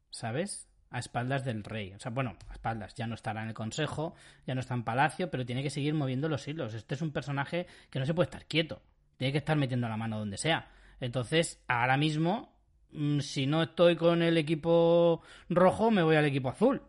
¿Sabes? 0.10 0.68
A 0.90 1.00
espaldas 1.00 1.46
del 1.46 1.64
rey. 1.64 1.94
O 1.94 2.00
sea, 2.00 2.12
bueno, 2.12 2.36
a 2.50 2.54
espaldas. 2.54 2.94
Ya 2.96 3.08
no 3.08 3.16
estará 3.16 3.44
en 3.44 3.50
el 3.50 3.54
consejo, 3.54 4.16
ya 4.46 4.56
no 4.56 4.62
está 4.62 4.74
en 4.74 4.84
palacio, 4.84 5.30
pero 5.30 5.46
tiene 5.46 5.64
que 5.64 5.70
seguir 5.70 5.94
moviendo 5.94 6.28
los 6.28 6.48
hilos. 6.48 6.74
Este 6.74 6.96
es 6.96 7.02
un 7.02 7.12
personaje 7.12 7.68
que 7.90 8.00
no 8.00 8.06
se 8.06 8.14
puede 8.14 8.26
estar 8.26 8.46
quieto. 8.46 8.82
Tiene 9.18 9.32
que 9.32 9.38
estar 9.38 9.58
metiendo 9.58 9.88
la 9.88 9.98
mano 9.98 10.20
donde 10.20 10.38
sea. 10.38 10.70
Entonces, 11.00 11.64
ahora 11.68 11.98
mismo, 11.98 12.54
mm, 12.92 13.20
si 13.20 13.46
no 13.46 13.64
estoy 13.64 13.96
con 13.96 14.22
el 14.22 14.38
equipo 14.38 15.22
rojo, 15.50 15.92
me 15.92 16.04
voy 16.04 16.16
al 16.16 16.26
equipo 16.26 16.50
azul. 16.50 16.82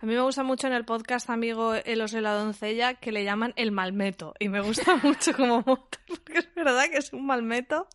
A 0.00 0.06
mí 0.06 0.14
me 0.14 0.20
gusta 0.20 0.42
mucho 0.42 0.66
en 0.66 0.72
el 0.72 0.84
podcast 0.84 1.30
amigo 1.30 1.74
El 1.74 2.04
de 2.06 2.20
la 2.20 2.32
doncella 2.32 2.94
que 2.94 3.12
le 3.12 3.24
llaman 3.24 3.52
el 3.56 3.70
malmeto 3.72 4.34
y 4.38 4.48
me 4.48 4.60
gusta 4.60 4.96
mucho 5.02 5.32
como 5.32 5.62
moto 5.66 5.98
porque 6.06 6.38
es 6.38 6.54
verdad 6.54 6.90
que 6.90 6.98
es 6.98 7.12
un 7.12 7.26
malmeto. 7.26 7.86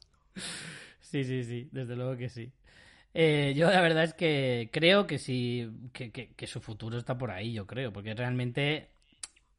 Sí, 1.02 1.24
sí, 1.24 1.44
sí, 1.44 1.70
desde 1.72 1.96
luego 1.96 2.18
que 2.18 2.30
sí. 2.30 2.52
Eh, 3.14 3.54
yo 3.56 3.70
la 3.72 3.82
verdad 3.82 4.04
es 4.04 4.14
que 4.14 4.70
creo 4.72 5.08
que 5.08 5.18
sí, 5.18 5.70
que, 5.92 6.12
que, 6.12 6.34
que 6.34 6.48
su 6.48 6.62
futuro 6.62 6.98
está 6.98 7.18
por 7.18 7.32
ahí, 7.32 7.54
yo 7.54 7.66
creo, 7.66 7.92
porque 7.92 8.14
realmente 8.14 8.90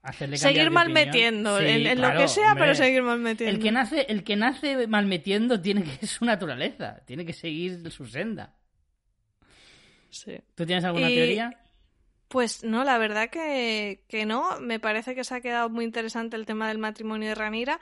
hacerle 0.03 0.37
seguir 0.37 0.71
mal 0.71 0.91
metiendo 0.91 1.59
en, 1.61 2.01
lo 2.01 2.13
que 2.17 2.29
sea, 2.29 2.55
pero 2.57 2.75
seguir 2.75 3.03
mal 3.03 3.19
metiendo. 3.19 3.57
El 3.57 3.63
que 3.63 3.73
nace, 3.73 4.07
el 4.09 4.25
que 4.25 4.37
nace 4.37 4.87
mal 4.87 5.07
metiendo 5.07 5.61
tiene 5.61 5.83
que 5.83 6.07
su 6.07 6.25
naturaleza, 6.25 7.03
tiene 7.05 7.25
que 7.25 7.33
seguir 7.33 7.91
su 7.91 8.07
senda. 8.07 8.55
Sí. 10.11 10.39
¿Tú 10.55 10.65
tienes 10.65 10.85
alguna 10.85 11.09
teoría? 11.09 11.51
Pues 12.29 12.63
no, 12.63 12.85
la 12.85 12.99
verdad 12.99 13.31
que, 13.31 14.05
que 14.09 14.27
no. 14.27 14.61
Me 14.61 14.79
parece 14.79 15.15
que 15.15 15.25
se 15.25 15.35
ha 15.35 15.41
quedado 15.41 15.69
muy 15.71 15.85
interesante 15.85 16.37
el 16.37 16.47
tema 16.47 16.69
del 16.69 16.79
matrimonio 16.79 17.31
de 17.31 17.35
Ranira. 17.35 17.81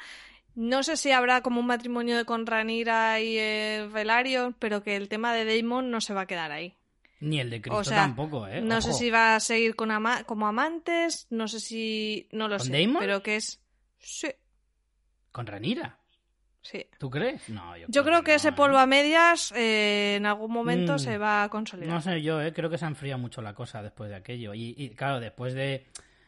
No 0.55 0.83
sé 0.83 0.97
si 0.97 1.11
habrá 1.11 1.43
como 1.43 1.61
un 1.61 1.67
matrimonio 1.67 2.25
con 2.25 2.47
Ranira 2.47 3.21
y 3.21 3.37
eh, 3.39 3.89
Velario, 3.93 4.55
pero 4.59 4.83
que 4.83 4.97
el 4.97 5.09
tema 5.09 5.35
de 5.35 5.45
Damon 5.45 5.91
no 5.91 6.01
se 6.01 6.15
va 6.15 6.23
a 6.23 6.27
quedar 6.27 6.51
ahí. 6.51 6.75
Ni 7.21 7.41
el 7.41 7.51
de 7.51 7.61
Cristo 7.61 7.91
tampoco, 7.91 8.47
¿eh? 8.47 8.61
No 8.61 8.81
sé 8.81 8.93
si 8.93 9.11
va 9.11 9.37
a 9.37 9.41
seguir 9.41 9.75
con 9.75 9.91
como 10.27 10.47
amantes, 10.47 11.27
no 11.31 11.49
sé 11.49 11.61
si... 11.61 12.29
No 12.31 12.49
lo 12.49 12.59
¿Con 12.59 12.67
sé, 12.67 12.73
Damon? 12.73 12.99
pero 13.01 13.23
que 13.23 13.37
es... 13.37 13.61
Sí. 13.99 14.29
¿Con 15.33 15.47
Ranira? 15.47 15.99
Sí. 16.69 16.85
¿Tú 16.99 17.09
crees? 17.11 17.49
No, 17.49 17.77
yo, 17.77 17.87
Yo 17.89 18.03
creo 18.05 18.23
que, 18.25 18.33
no, 18.33 18.37
ese 18.37 18.49
¿eh? 18.49 18.53
polvo 18.53 18.79
a 18.79 18.87
medias 18.87 19.53
eh, 19.53 20.17
en 20.17 20.27
algún 20.27 20.51
momento 20.51 20.95
Mm. 20.95 20.99
se 20.99 21.17
va 21.19 21.45
a 21.45 21.49
consolidar. 21.49 21.95
No 21.95 22.01
sé 22.01 22.21
yo, 22.23 22.43
¿eh? 22.43 22.53
creo 22.53 22.69
que 22.69 22.77
se 22.77 22.85
ha 22.85 22.89
enfriado 22.89 23.19
mucho 23.21 23.41
la 23.41 23.55
cosa 23.55 23.83
después 23.83 24.11
de 24.11 24.17
aquello. 24.17 24.53
Y, 24.53 24.75
y, 24.77 24.89
claro, 24.91 25.21
después 25.21 25.55
de, 25.55 25.87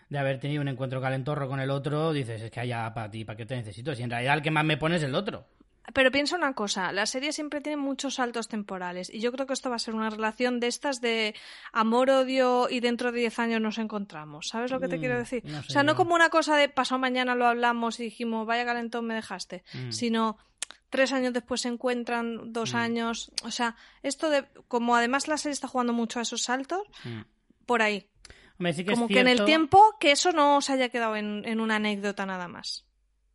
de 0.08 0.18
haber 0.18 0.38
tenido 0.38 0.62
un 0.62 0.68
encuentro 0.68 1.00
calentorro 1.00 1.48
con 1.48 1.58
el 1.58 1.70
otro, 1.70 2.12
dices, 2.12 2.40
es 2.40 2.50
que 2.52 2.66
ya 2.68 2.94
para 2.94 3.10
ti, 3.10 3.24
¿para 3.24 3.36
qué 3.36 3.46
te 3.46 3.56
necesito? 3.56 3.94
Si 3.94 4.02
en 4.04 4.10
realidad 4.10 4.34
el 4.36 4.42
que 4.42 4.50
más 4.52 4.64
me 4.64 4.76
pone 4.76 4.96
es 4.96 5.02
el 5.02 5.14
otro. 5.16 5.44
Pero 5.94 6.10
piensa 6.10 6.36
una 6.36 6.52
cosa, 6.54 6.92
la 6.92 7.06
serie 7.06 7.32
siempre 7.32 7.60
tiene 7.62 7.76
muchos 7.78 8.16
saltos 8.16 8.46
temporales 8.48 9.08
y 9.12 9.20
yo 9.20 9.32
creo 9.32 9.46
que 9.46 9.54
esto 9.54 9.70
va 9.70 9.76
a 9.76 9.78
ser 9.78 9.94
una 9.94 10.10
relación 10.10 10.60
de 10.60 10.66
estas 10.66 11.00
de 11.00 11.34
amor-odio 11.72 12.68
y 12.70 12.80
dentro 12.80 13.10
de 13.10 13.20
10 13.20 13.38
años 13.38 13.60
nos 13.60 13.78
encontramos. 13.78 14.48
¿Sabes 14.48 14.70
lo 14.70 14.80
que 14.80 14.88
te 14.88 14.96
Mm, 14.98 15.00
quiero 15.00 15.18
decir? 15.18 15.42
no 15.46 15.62
sé 15.62 15.68
o 15.68 15.72
sea, 15.72 15.82
no 15.82 15.96
como 15.96 16.14
una 16.14 16.28
cosa 16.28 16.56
de 16.56 16.68
pasado 16.68 16.98
mañana 16.98 17.34
lo 17.34 17.46
hablamos 17.46 17.98
y 18.00 18.02
dijimos, 18.04 18.46
vaya 18.46 18.64
calentón 18.66 19.06
me 19.06 19.14
dejaste, 19.14 19.64
Mm. 19.72 19.90
sino 19.92 20.36
tres 20.90 21.12
años 21.12 21.32
después 21.32 21.62
se 21.62 21.68
encuentran, 21.68 22.52
dos 22.52 22.74
Mm. 22.74 22.76
años. 22.76 23.32
O 23.44 23.50
sea, 23.50 23.76
esto 24.02 24.28
de, 24.30 24.44
como 24.68 24.94
además 24.94 25.26
la 25.28 25.38
serie 25.38 25.54
está 25.54 25.68
jugando 25.68 25.92
mucho 25.94 26.18
a 26.18 26.22
esos 26.22 26.42
saltos, 26.42 26.82
por 27.66 27.80
ahí. 27.82 28.06
Hombre, 28.58 28.72
sí 28.74 28.84
que 28.84 28.92
como 28.92 29.06
es 29.06 29.12
que 29.12 29.20
en 29.20 29.28
el 29.28 29.44
tiempo, 29.44 29.96
que 30.00 30.10
eso 30.10 30.32
no 30.32 30.60
se 30.60 30.72
haya 30.72 30.88
quedado 30.88 31.16
en, 31.16 31.44
en 31.46 31.60
una 31.60 31.76
anécdota 31.76 32.26
nada 32.26 32.48
más. 32.48 32.84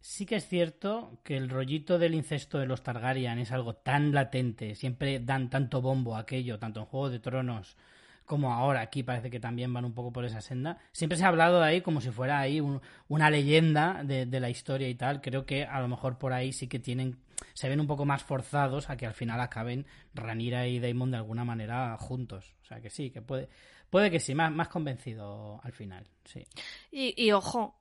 Sí 0.05 0.25
que 0.25 0.35
es 0.35 0.49
cierto 0.49 1.21
que 1.23 1.37
el 1.37 1.49
rollito 1.49 1.97
del 1.97 2.13
incesto 2.13 2.59
de 2.59 2.65
los 2.65 2.83
Targaryen 2.83 3.39
es 3.39 3.53
algo 3.53 3.73
tan 3.75 4.11
latente, 4.13 4.75
siempre 4.75 5.21
dan 5.21 5.49
tanto 5.49 5.81
bombo 5.81 6.17
a 6.17 6.19
aquello, 6.19 6.59
tanto 6.59 6.81
en 6.81 6.87
Juego 6.87 7.09
de 7.09 7.19
Tronos 7.19 7.77
como 8.25 8.51
ahora 8.53 8.81
aquí 8.81 9.01
parece 9.01 9.29
que 9.29 9.39
también 9.39 9.73
van 9.73 9.85
un 9.85 9.93
poco 9.93 10.11
por 10.11 10.25
esa 10.25 10.41
senda. 10.41 10.77
Siempre 10.91 11.17
se 11.17 11.23
ha 11.23 11.29
hablado 11.29 11.59
de 11.61 11.67
ahí 11.67 11.81
como 11.81 12.01
si 12.01 12.09
fuera 12.11 12.39
ahí 12.39 12.59
un- 12.59 12.81
una 13.07 13.29
leyenda 13.29 14.01
de, 14.03 14.25
la 14.39 14.49
historia 14.49 14.89
y 14.89 14.95
tal. 14.95 15.21
Creo 15.21 15.45
que 15.45 15.63
a 15.63 15.79
lo 15.79 15.87
mejor 15.87 16.17
por 16.17 16.33
ahí 16.33 16.51
sí 16.51 16.67
que 16.67 16.79
tienen, 16.79 17.19
se 17.53 17.69
ven 17.69 17.79
un 17.79 17.87
poco 17.87 18.03
más 18.05 18.23
forzados 18.23 18.89
a 18.89 18.97
que 18.97 19.05
al 19.05 19.13
final 19.13 19.39
acaben 19.39 19.85
Ranira 20.13 20.67
y 20.67 20.79
Daemon 20.79 21.11
de 21.11 21.17
alguna 21.17 21.45
manera 21.45 21.95
juntos. 21.97 22.55
O 22.61 22.65
sea 22.65 22.81
que 22.81 22.89
sí, 22.89 23.09
que 23.09 23.21
puede, 23.21 23.47
puede 23.89 24.11
que 24.11 24.19
sí, 24.19 24.35
más, 24.35 24.51
más 24.51 24.67
convencido 24.67 25.61
al 25.63 25.71
final, 25.73 26.05
sí. 26.25 26.45
Y, 26.91 27.13
y 27.21 27.31
ojo, 27.31 27.75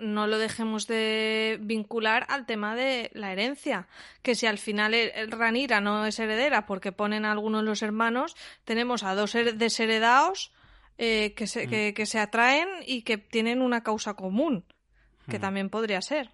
no 0.00 0.26
lo 0.26 0.38
dejemos 0.38 0.86
de 0.86 1.58
vincular 1.60 2.26
al 2.28 2.46
tema 2.46 2.74
de 2.74 3.10
la 3.14 3.32
herencia. 3.32 3.86
Que 4.22 4.34
si 4.34 4.46
al 4.46 4.58
final 4.58 4.94
el, 4.94 5.30
Ranira 5.30 5.80
no 5.80 6.06
es 6.06 6.18
heredera 6.18 6.66
porque 6.66 6.92
ponen 6.92 7.24
a 7.24 7.32
algunos 7.32 7.62
de 7.62 7.66
los 7.66 7.82
hermanos, 7.82 8.36
tenemos 8.64 9.02
a 9.02 9.14
dos 9.14 9.34
her- 9.34 9.54
desheredados 9.54 10.52
eh, 10.98 11.32
que, 11.34 11.46
se, 11.46 11.66
Mm. 11.66 11.70
que, 11.70 11.94
que 11.94 12.04
se 12.06 12.18
atraen 12.18 12.68
y 12.86 13.02
que 13.02 13.16
tienen 13.16 13.62
una 13.62 13.82
causa 13.82 14.14
común. 14.14 14.64
Que 15.28 15.38
Mm. 15.38 15.40
también 15.40 15.70
podría 15.70 16.02
ser. 16.02 16.30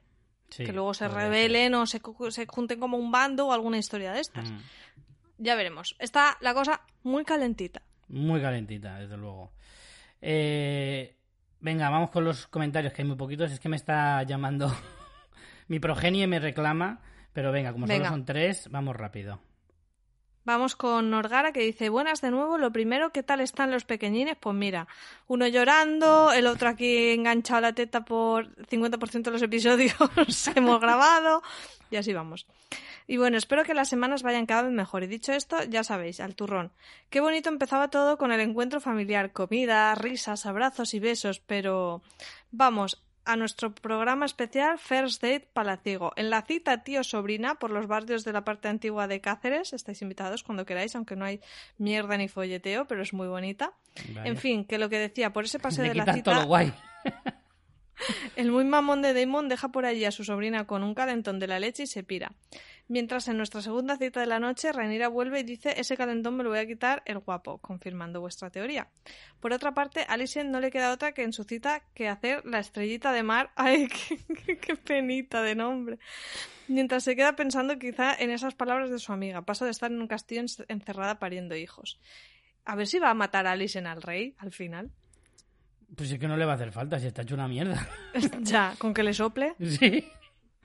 Sí, 0.51 0.65
que 0.65 0.73
luego 0.73 0.95
se 0.95 1.07
ser. 1.07 1.13
rebelen 1.17 1.75
o 1.75 1.87
se, 1.87 2.01
se 2.31 2.47
junten 2.47 2.81
como 2.81 2.97
un 2.97 3.11
bando 3.13 3.47
o 3.49 3.53
alguna 3.53 3.79
historia 3.79 4.13
de 4.13 4.21
estas. 4.21 4.51
Mm. 4.51 4.59
Ya 5.39 5.55
veremos. 5.55 5.95
Está 5.99 6.37
la 6.41 6.55
cosa 6.55 6.81
muy 7.03 7.25
calentita. 7.25 7.83
Muy 8.09 8.41
calentita, 8.41 8.99
desde 8.99 9.17
luego. 9.17 9.53
Eh, 10.23 11.15
venga, 11.61 11.91
vamos 11.91 12.11
con 12.11 12.25
los 12.25 12.47
comentarios, 12.47 12.93
que 12.93 13.03
hay 13.03 13.09
muy 13.09 13.17
poquitos. 13.17 13.53
Es 13.53 13.61
que 13.61 13.69
me 13.69 13.77
está 13.77 14.23
llamando 14.23 14.73
mi 15.69 15.79
progenie 15.79 16.25
y 16.25 16.27
me 16.27 16.39
reclama. 16.39 17.01
Pero 17.33 17.53
venga, 17.53 17.73
como 17.73 17.87
Venga. 17.87 18.07
solo 18.07 18.17
son 18.17 18.25
tres, 18.25 18.69
vamos 18.71 18.97
rápido. 18.97 19.41
Vamos 20.47 20.77
con 20.77 21.11
Norgara 21.11 21.51
que 21.51 21.59
dice, 21.59 21.89
buenas 21.89 22.21
de 22.21 22.31
nuevo, 22.31 22.57
lo 22.57 22.71
primero, 22.71 23.11
¿qué 23.11 23.25
tal 23.25 23.41
están 23.41 23.73
los 23.73 23.85
pequeñines? 23.85 24.37
Pues 24.39 24.55
mira, 24.55 24.87
uno 25.27 25.49
llorando, 25.49 26.31
el 26.31 26.47
otro 26.47 26.69
aquí 26.69 27.09
enganchado 27.09 27.63
la 27.63 27.73
teta 27.73 28.05
por 28.05 28.55
50% 28.67 29.23
de 29.23 29.31
los 29.33 29.43
episodios 29.43 29.97
hemos 30.55 30.81
grabado 30.81 31.43
y 31.91 31.97
así 31.97 32.13
vamos. 32.13 32.47
Y 33.09 33.17
bueno, 33.17 33.37
espero 33.37 33.65
que 33.65 33.75
las 33.75 33.89
semanas 33.89 34.23
vayan 34.23 34.47
cada 34.47 34.63
vez 34.63 34.73
mejor. 34.73 35.03
Y 35.03 35.09
dicho 35.09 35.33
esto, 35.33 35.65
ya 35.65 35.83
sabéis, 35.83 36.21
al 36.21 36.37
turrón. 36.37 36.71
Qué 37.11 37.19
bonito 37.19 37.49
empezaba 37.49 37.89
todo 37.89 38.17
con 38.17 38.31
el 38.31 38.41
encuentro 38.41 38.81
familiar, 38.81 39.33
comida, 39.33 39.97
risas, 39.97 40.47
abrazos 40.47 40.95
y 40.95 41.01
besos, 41.01 41.41
pero 41.41 42.03
vamos, 42.53 43.03
a 43.27 43.37
nuestro 43.37 43.75
programa 43.75 44.25
especial 44.25 44.79
First 44.79 45.23
Date 45.23 45.49
Palaciego. 45.53 46.13
En 46.17 46.31
la 46.31 46.43
cita 46.43 46.83
tío-sobrina 46.83 47.57
por 47.57 47.71
los 47.71 47.87
barrios 47.87 48.25
de 48.25 48.33
la 48.33 48.45
parte 48.45 48.69
antigua 48.69 49.09
de 49.09 49.21
Cáceres. 49.21 49.73
Estáis 49.73 50.01
invitados 50.01 50.43
cuando 50.43 50.65
queráis, 50.65 50.95
aunque 50.97 51.17
no 51.17 51.25
hay 51.25 51.41
mierda 51.77 52.17
ni 52.17 52.29
folleteo, 52.29 52.87
pero 52.87 53.03
es 53.03 53.13
muy 53.13 53.27
bonita. 53.27 53.73
Vale. 54.15 54.29
En 54.29 54.37
fin, 54.37 54.65
que 54.65 54.79
lo 54.79 54.89
que 54.89 54.99
decía, 54.99 55.33
por 55.33 55.45
ese 55.45 55.59
paseo 55.59 55.85
de 55.89 55.95
la 55.95 56.05
todo 56.05 56.15
cita, 56.15 56.41
lo 56.41 56.47
guay. 56.47 56.73
el 58.37 58.51
muy 58.51 58.65
mamón 58.65 59.03
de 59.03 59.15
Damon 59.15 59.49
deja 59.49 59.69
por 59.69 59.87
allí 59.87 60.05
a 60.05 60.11
su 60.11 60.25
sobrina 60.25 60.67
con 60.67 60.83
un 60.83 60.95
calentón 60.95 61.39
de 61.39 61.47
la 61.47 61.59
leche 61.59 61.85
y 61.85 61.87
se 61.87 62.03
pira. 62.03 62.33
Mientras 62.89 63.27
en 63.27 63.37
nuestra 63.37 63.63
segunda 63.63 63.97
cita 63.97 64.21
de 64.21 64.27
la 64.27 64.39
noche, 64.39 64.71
Rhaenyra 64.73 65.09
vuelve 65.09 65.41
y 65.41 65.43
dice 65.43 65.75
ese 65.81 65.97
calentón 65.97 66.37
me 66.37 66.45
lo 66.45 66.51
voy 66.51 66.61
a 66.61 66.67
quitar 66.67 67.03
el 67.05 67.19
guapo, 67.19 67.59
confirmando 67.59 68.21
vuestra 68.21 68.51
teoría. 68.51 68.89
Por 69.41 69.53
otra 69.53 69.75
parte, 69.75 70.07
a 70.09 70.17
no 70.45 70.61
le 70.61 70.71
queda 70.71 70.93
otra 70.93 71.11
que 71.13 71.23
en 71.25 71.33
su 71.33 71.43
cita 71.45 71.83
que 71.95 72.09
hacer 72.09 72.45
la 72.47 72.61
estrellita 72.61 73.13
de 73.13 73.23
mar. 73.25 73.51
¡Ay, 73.57 73.89
qué, 73.89 74.57
qué- 74.59 74.77
penita 74.77 75.43
de 75.43 75.57
nombre! 75.57 75.99
Mientras 76.69 77.03
se 77.05 77.17
queda 77.17 77.35
pensando 77.35 77.77
quizá 77.79 78.15
en 78.15 78.31
esas 78.31 78.55
palabras 78.55 78.91
de 78.91 78.99
su 79.01 79.13
amiga. 79.13 79.43
Pasa 79.43 79.65
de 79.65 79.73
estar 79.73 79.91
en 79.91 80.01
un 80.01 80.07
castillo 80.07 80.43
en- 80.43 80.47
encerrada 80.69 81.19
pariendo 81.19 81.57
hijos. 81.57 81.99
A 82.65 82.77
ver 82.77 82.87
si 82.87 82.99
va 83.01 83.11
a 83.11 83.15
matar 83.15 83.47
a 83.49 83.53
Alicent 83.53 83.87
al 83.89 84.03
rey 84.03 84.35
al 84.39 84.53
final. 84.53 84.91
Pues 85.95 86.11
es 86.11 86.19
que 86.19 86.29
no 86.29 86.37
le 86.37 86.45
va 86.45 86.53
a 86.53 86.55
hacer 86.57 86.73
falta 86.73 86.99
si 86.99 87.07
está 87.07 87.23
hecho 87.23 87.35
una 87.35 87.49
mierda. 87.49 87.87
ya, 88.41 88.75
con 88.79 88.93
que 88.93 89.03
le 89.03 89.15
sople. 89.15 89.55
sí. 89.61 90.09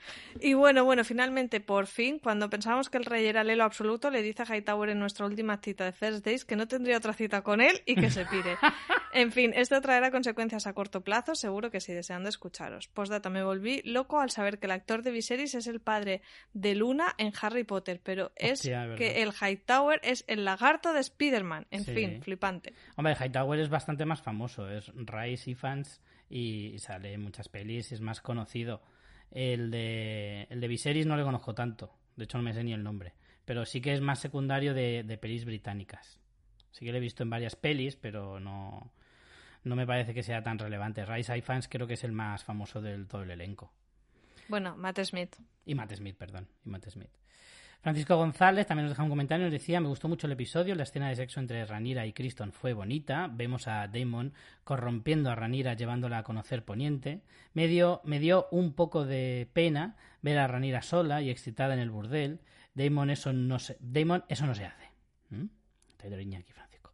Y 0.40 0.54
bueno, 0.54 0.84
bueno, 0.86 1.04
finalmente, 1.04 1.60
por 1.60 1.88
fin, 1.88 2.20
cuando 2.20 2.50
pensábamos 2.50 2.90
que 2.90 2.98
el 2.98 3.06
rey 3.06 3.26
era 3.26 3.44
Lelo 3.44 3.64
absoluto, 3.64 4.10
le 4.10 4.22
dice 4.22 4.44
a 4.44 4.46
Hightower 4.46 4.90
en 4.90 5.00
nuestra 5.00 5.26
última 5.26 5.58
cita 5.58 5.86
de 5.86 5.92
First 5.92 6.26
Days 6.26 6.46
que 6.46 6.56
no 6.56 6.68
tendría 6.68 6.98
otra 6.98 7.14
cita 7.14 7.42
con 7.42 7.62
él 7.62 7.82
y 7.86 7.96
que 7.96 8.10
se 8.10 8.26
pire. 8.26 8.58
en 9.14 9.32
fin, 9.32 9.52
esto 9.56 9.80
traerá 9.82 10.10
consecuencias 10.12 10.68
a 10.68 10.74
corto 10.74 11.02
plazo, 11.02 11.36
seguro 11.36 11.70
que 11.70 11.80
sí, 11.80 11.94
deseando 11.94 12.30
escucharos. 12.30 12.88
Postdata, 12.88 13.30
me 13.30 13.44
volví 13.44 13.82
loco 13.84 14.20
al 14.20 14.32
saber 14.32 14.58
que 14.60 14.66
el 14.68 14.72
actor 14.72 15.04
de 15.04 15.12
Viserys 15.12 15.56
es 15.56 15.68
el 15.68 15.80
padre 15.82 16.22
de 16.54 16.76
Luna 16.76 17.14
en 17.18 17.34
Harry 17.42 17.64
Potter, 17.64 18.00
pero 18.04 18.32
es 18.36 18.54
Hostia, 18.62 18.96
que 18.96 19.22
el 19.22 19.32
Hightower 19.34 20.00
es 20.04 20.24
el 20.28 20.46
lagarto 20.46 20.94
de 20.94 21.02
Spider-Man. 21.02 21.68
En 21.72 21.84
Sí. 21.84 21.94
fin, 21.94 22.22
flipante. 22.22 22.74
Hombre, 22.96 23.16
Hightower 23.20 23.60
es 23.60 23.70
bastante 23.70 24.06
más 24.06 24.22
famoso. 24.22 24.70
Es 24.70 24.92
Rice 24.96 25.52
y 25.52 25.56
fans 25.56 26.02
y 26.30 26.78
sale 26.80 27.14
en 27.14 27.22
muchas 27.22 27.50
pelis, 27.50 27.92
es 27.92 28.02
más 28.02 28.22
conocido. 28.22 28.82
El 29.32 29.72
de, 29.72 30.48
el 30.50 30.60
de 30.62 30.68
Viserys 30.68 31.06
no 31.06 31.18
le 31.18 31.24
conozco 31.24 31.56
tanto. 31.56 31.94
De 32.16 32.26
hecho, 32.26 32.38
no 32.38 32.44
me 32.44 32.54
sé 32.54 32.64
ni 32.64 32.74
el 32.74 32.84
nombre. 32.84 33.14
Pero 33.46 33.66
sí 33.66 33.82
que 33.82 33.94
es 33.94 34.02
más 34.02 34.20
secundario 34.20 34.74
de, 34.74 35.04
de 35.04 35.18
pelis 35.18 35.46
británicas. 35.46 36.20
Sí 36.72 36.86
que 36.86 36.92
lo 36.92 36.98
he 36.98 37.02
visto 37.02 37.24
en 37.24 37.30
varias 37.30 37.56
pelis, 37.56 37.96
pero 37.96 38.40
no, 38.40 38.92
no 39.64 39.76
me 39.76 39.88
parece 39.88 40.14
que 40.14 40.24
sea 40.24 40.44
tan 40.44 40.60
relevante. 40.60 41.06
Rice 41.06 41.38
y 41.38 41.42
fans 41.42 41.68
creo 41.68 41.88
que 41.88 41.94
es 41.94 42.04
el 42.04 42.12
más 42.12 42.44
famoso 42.44 42.82
del 42.82 43.08
todo 43.08 43.24
el 43.24 43.32
elenco. 43.32 43.72
Bueno, 44.48 44.76
Matt 44.76 45.00
Smith. 45.04 45.36
Y 45.66 45.76
Matt 45.76 45.94
Smith, 45.94 46.18
perdón. 46.18 46.48
Y 46.66 46.70
Matt 46.70 46.90
Smith. 46.90 47.12
Francisco 47.82 48.16
González 48.16 48.68
también 48.68 48.86
nos 48.86 48.92
deja 48.92 49.04
un 49.04 49.10
comentario. 49.10 49.46
Nos 49.46 49.52
decía: 49.52 49.82
Me 49.82 49.88
gustó 49.88 50.08
mucho 50.08 50.28
el 50.28 50.34
episodio. 50.34 50.76
La 50.76 50.84
escena 50.84 51.10
de 51.10 51.16
sexo 51.16 51.40
entre 51.40 51.66
Ranira 51.66 52.06
y 52.06 52.14
Criston 52.14 52.52
fue 52.52 52.74
bonita. 52.74 53.28
Vemos 53.32 53.68
a 53.68 53.88
Damon 53.88 54.34
corrompiendo 54.64 55.32
a 55.32 55.36
Ranira, 55.36 55.74
llevándola 55.74 56.20
a 56.20 56.24
conocer 56.24 56.64
Poniente. 56.64 57.24
Me 57.54 57.68
dio, 57.68 58.02
me 58.04 58.20
dio 58.20 58.48
un 58.52 58.74
poco 58.74 59.06
de 59.06 59.50
pena 59.54 59.98
ver 60.22 60.38
a 60.38 60.48
Ranira 60.48 60.84
sola 60.84 61.24
y 61.24 61.32
excitada 61.32 61.74
en 61.74 61.80
el 61.80 61.90
burdel. 61.90 62.42
Damon, 62.76 63.10
eso 63.10 63.34
no 63.34 63.58
se, 63.58 63.78
Damon, 63.80 64.24
eso 64.30 64.46
no 64.46 64.54
se 64.54 64.66
hace. 64.66 64.92
¿Mm? 65.30 65.46
Aquí, 66.36 66.52
Francisco. 66.54 66.94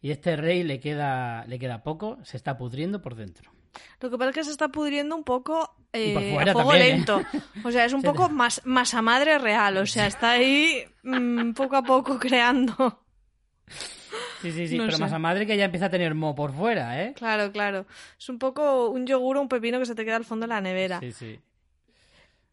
Y 0.00 0.10
este 0.10 0.36
rey 0.36 0.64
le 0.64 0.80
queda, 0.80 1.46
le 1.46 1.60
queda 1.60 1.84
poco. 1.84 2.18
Se 2.24 2.36
está 2.36 2.58
pudriendo 2.58 3.02
por 3.02 3.14
dentro. 3.14 3.52
Lo 4.00 4.10
que 4.10 4.18
pasa 4.18 4.30
es 4.30 4.34
que 4.36 4.44
se 4.44 4.50
está 4.50 4.68
pudriendo 4.68 5.14
un 5.16 5.24
poco 5.24 5.74
eh, 5.92 6.14
a 6.16 6.44
fuego 6.44 6.58
también, 6.60 6.82
¿eh? 6.82 6.88
lento. 6.96 7.20
O 7.64 7.70
sea, 7.70 7.84
es 7.84 7.92
un 7.92 8.02
poco 8.02 8.28
más 8.28 8.60
masa 8.64 9.02
madre 9.02 9.38
real. 9.38 9.76
O 9.78 9.86
sea, 9.86 10.06
está 10.06 10.32
ahí 10.32 10.84
mm, 11.02 11.52
poco 11.52 11.76
a 11.76 11.82
poco 11.82 12.18
creando. 12.20 13.00
Sí, 14.42 14.52
sí, 14.52 14.68
sí, 14.68 14.76
No 14.76 14.84
pero 14.84 14.96
sé. 14.98 15.02
masa 15.02 15.18
madre 15.18 15.46
que 15.46 15.56
ya 15.56 15.64
empieza 15.64 15.86
a 15.86 15.90
tener 15.90 16.14
mo 16.14 16.34
por 16.34 16.52
fuera, 16.52 17.02
¿eh? 17.02 17.14
Claro, 17.14 17.50
claro. 17.50 17.86
Es 18.18 18.28
un 18.28 18.38
poco 18.38 18.88
un 18.90 19.06
yogur 19.06 19.38
o 19.38 19.40
un 19.40 19.48
pepino 19.48 19.78
que 19.78 19.86
se 19.86 19.94
te 19.94 20.04
queda 20.04 20.16
al 20.16 20.24
fondo 20.24 20.44
de 20.44 20.48
la 20.48 20.60
nevera. 20.60 21.00
Sí, 21.00 21.12
sí. 21.12 21.40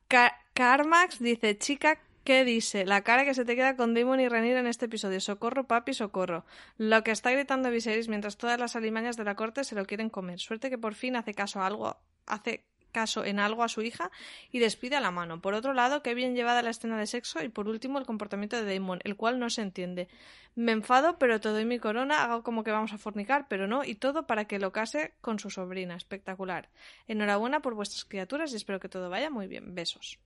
Ca- 0.07 0.37
Carmax 0.53 1.19
dice, 1.19 1.57
chica, 1.57 1.99
¿qué 2.23 2.45
dice? 2.45 2.85
La 2.85 3.01
cara 3.01 3.25
que 3.25 3.33
se 3.33 3.45
te 3.45 3.55
queda 3.55 3.75
con 3.75 3.93
Damon 3.93 4.19
y 4.19 4.27
Renir 4.27 4.57
en 4.57 4.67
este 4.67 4.85
episodio. 4.85 5.19
Socorro, 5.19 5.67
papi, 5.67 5.93
socorro. 5.93 6.45
Lo 6.77 7.03
que 7.03 7.11
está 7.11 7.31
gritando 7.31 7.69
Viserys 7.69 8.07
mientras 8.07 8.37
todas 8.37 8.59
las 8.59 8.75
alimañas 8.75 9.17
de 9.17 9.23
la 9.23 9.35
corte 9.35 9.63
se 9.63 9.75
lo 9.75 9.85
quieren 9.85 10.09
comer. 10.09 10.39
Suerte 10.39 10.69
que 10.69 10.77
por 10.77 10.93
fin 10.93 11.15
hace 11.15 11.33
caso 11.33 11.61
a 11.61 11.67
algo, 11.67 11.97
hace 12.25 12.65
caso 12.91 13.25
en 13.25 13.39
algo 13.39 13.63
a 13.63 13.69
su 13.69 13.81
hija 13.81 14.11
y 14.51 14.59
despide 14.59 14.97
a 14.97 15.01
la 15.01 15.11
mano. 15.11 15.41
Por 15.41 15.53
otro 15.53 15.73
lado, 15.73 16.03
qué 16.03 16.13
bien 16.13 16.35
llevada 16.35 16.61
la 16.61 16.69
escena 16.69 16.99
de 16.99 17.07
sexo 17.07 17.41
y 17.43 17.49
por 17.49 17.67
último 17.67 17.97
el 17.97 18.05
comportamiento 18.05 18.61
de 18.61 18.73
Damon, 18.73 18.99
el 19.03 19.15
cual 19.15 19.39
no 19.39 19.49
se 19.49 19.61
entiende. 19.61 20.07
Me 20.55 20.73
enfado, 20.73 21.17
pero 21.17 21.39
te 21.39 21.49
doy 21.49 21.65
mi 21.65 21.79
corona, 21.79 22.23
hago 22.23 22.43
como 22.43 22.63
que 22.63 22.71
vamos 22.71 22.93
a 22.93 22.97
fornicar, 22.97 23.47
pero 23.47 23.67
no, 23.67 23.83
y 23.83 23.95
todo 23.95 24.27
para 24.27 24.45
que 24.45 24.59
lo 24.59 24.71
case 24.71 25.13
con 25.21 25.39
su 25.39 25.49
sobrina. 25.49 25.95
Espectacular. 25.95 26.69
Enhorabuena 27.07 27.61
por 27.61 27.73
vuestras 27.73 28.05
criaturas 28.05 28.51
y 28.51 28.57
espero 28.57 28.79
que 28.79 28.89
todo 28.89 29.09
vaya 29.09 29.29
muy 29.29 29.47
bien. 29.47 29.73
Besos. 29.73 30.19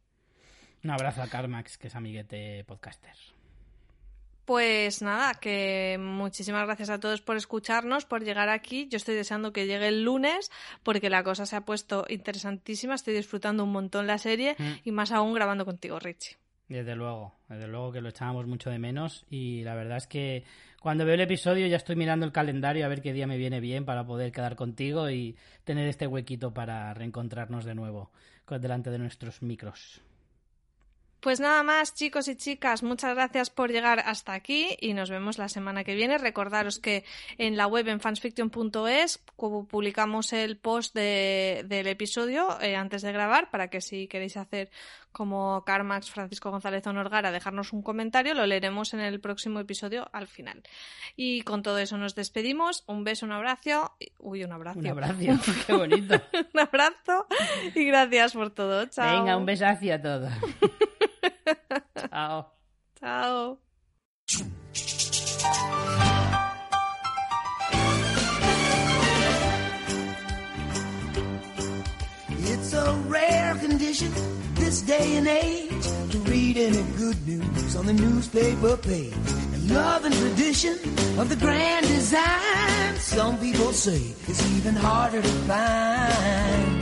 Un 0.85 0.91
abrazo 0.91 1.23
a 1.23 1.27
Carmax, 1.27 1.79
que 1.79 1.87
es 1.87 1.95
amiguete 1.95 2.63
podcaster. 2.63 3.15
Pues 4.45 5.01
nada, 5.01 5.33
que 5.33 5.97
muchísimas 5.99 6.63
gracias 6.67 6.91
a 6.91 6.99
todos 6.99 7.21
por 7.21 7.37
escucharnos, 7.37 8.05
por 8.05 8.23
llegar 8.23 8.49
aquí. 8.49 8.87
Yo 8.91 8.97
estoy 8.97 9.15
deseando 9.15 9.51
que 9.51 9.65
llegue 9.65 9.87
el 9.87 10.03
lunes 10.03 10.51
porque 10.83 11.09
la 11.09 11.23
cosa 11.23 11.47
se 11.47 11.55
ha 11.55 11.61
puesto 11.61 12.05
interesantísima. 12.07 12.93
Estoy 12.93 13.15
disfrutando 13.15 13.63
un 13.63 13.71
montón 13.71 14.05
la 14.05 14.19
serie 14.19 14.55
Mm. 14.59 14.73
y 14.83 14.91
más 14.91 15.11
aún 15.11 15.33
grabando 15.33 15.65
contigo, 15.65 15.97
Richie. 15.97 16.37
Desde 16.69 16.95
luego, 16.95 17.33
desde 17.49 17.67
luego 17.67 17.91
que 17.91 18.01
lo 18.01 18.09
echábamos 18.09 18.45
mucho 18.45 18.69
de 18.69 18.77
menos 18.77 19.25
y 19.27 19.63
la 19.63 19.73
verdad 19.73 19.97
es 19.97 20.05
que 20.05 20.43
cuando 20.81 21.03
veo 21.03 21.15
el 21.15 21.21
episodio 21.21 21.65
ya 21.65 21.77
estoy 21.77 21.95
mirando 21.95 22.27
el 22.27 22.31
calendario 22.31 22.85
a 22.85 22.89
ver 22.89 23.01
qué 23.01 23.11
día 23.11 23.25
me 23.25 23.37
viene 23.37 23.59
bien 23.59 23.85
para 23.85 24.05
poder 24.05 24.31
quedar 24.31 24.55
contigo 24.55 25.09
y 25.09 25.35
tener 25.63 25.87
este 25.87 26.05
huequito 26.05 26.53
para 26.53 26.93
reencontrarnos 26.93 27.65
de 27.65 27.73
nuevo 27.73 28.11
delante 28.47 28.91
de 28.91 28.99
nuestros 28.99 29.41
micros. 29.41 30.03
Pues 31.25 31.39
nada 31.39 31.63
más, 31.63 31.95
chicos 31.95 32.27
y 32.27 32.35
chicas, 32.35 32.83
muchas 32.83 33.15
gracias 33.15 33.49
por 33.49 33.71
llegar 33.71 33.99
hasta 34.05 34.33
aquí 34.33 34.77
y 34.79 34.93
nos 34.93 35.09
vemos 35.09 35.39
la 35.39 35.49
semana 35.49 35.83
que 35.83 35.95
viene. 35.95 36.19
Recordaros 36.19 36.77
que 36.77 37.03
en 37.39 37.57
la 37.57 37.65
web 37.65 37.87
en 37.87 37.99
fansfiction.es 37.99 39.25
pu- 39.35 39.65
publicamos 39.67 40.33
el 40.33 40.57
post 40.57 40.93
de- 40.93 41.63
del 41.67 41.87
episodio 41.87 42.61
eh, 42.61 42.75
antes 42.75 43.01
de 43.01 43.11
grabar 43.11 43.49
para 43.49 43.69
que 43.71 43.81
si 43.81 44.07
queréis 44.07 44.37
hacer 44.37 44.69
como 45.11 45.63
Carmax, 45.65 46.11
Francisco 46.11 46.51
González 46.51 46.85
o 46.85 46.93
Norgara, 46.93 47.31
dejarnos 47.31 47.73
un 47.73 47.81
comentario, 47.81 48.35
lo 48.35 48.45
leeremos 48.45 48.93
en 48.93 48.99
el 48.99 49.19
próximo 49.19 49.59
episodio 49.59 50.07
al 50.13 50.27
final. 50.27 50.61
Y 51.15 51.41
con 51.41 51.63
todo 51.63 51.79
eso 51.79 51.97
nos 51.97 52.13
despedimos. 52.13 52.83
Un 52.85 53.03
beso, 53.03 53.25
un 53.25 53.31
abrazo. 53.31 53.95
Uy, 54.19 54.43
un 54.43 54.51
abrazo. 54.51 54.77
Un 54.77 54.87
abrazo, 54.89 55.15
qué 55.65 55.73
bonito. 55.73 56.21
un 56.53 56.59
abrazo 56.59 57.25
y 57.73 57.83
gracias 57.85 58.33
por 58.33 58.51
todo. 58.51 58.85
Chao. 58.85 59.21
Venga, 59.21 59.37
un 59.37 59.45
besazo 59.47 59.91
a 59.91 59.99
todos. 59.99 60.31
Chao. 62.11 62.47
Chao. 62.99 63.57
It's 72.47 72.73
a 72.73 72.93
rare 73.07 73.55
condition 73.55 74.11
this 74.55 74.81
day 74.81 75.17
and 75.17 75.27
age 75.27 75.85
to 76.11 76.17
read 76.19 76.57
any 76.57 76.83
good 76.97 77.27
news 77.27 77.75
on 77.75 77.85
the 77.85 77.93
newspaper 77.93 78.77
page. 78.77 79.13
And 79.53 79.69
love 79.69 80.05
and 80.05 80.15
tradition 80.15 80.73
of 81.19 81.29
the 81.29 81.35
grand 81.35 81.85
design, 81.87 82.95
some 82.97 83.37
people 83.39 83.71
say 83.71 84.01
it's 84.27 84.55
even 84.57 84.75
harder 84.75 85.21
to 85.21 85.27
find. 85.27 86.81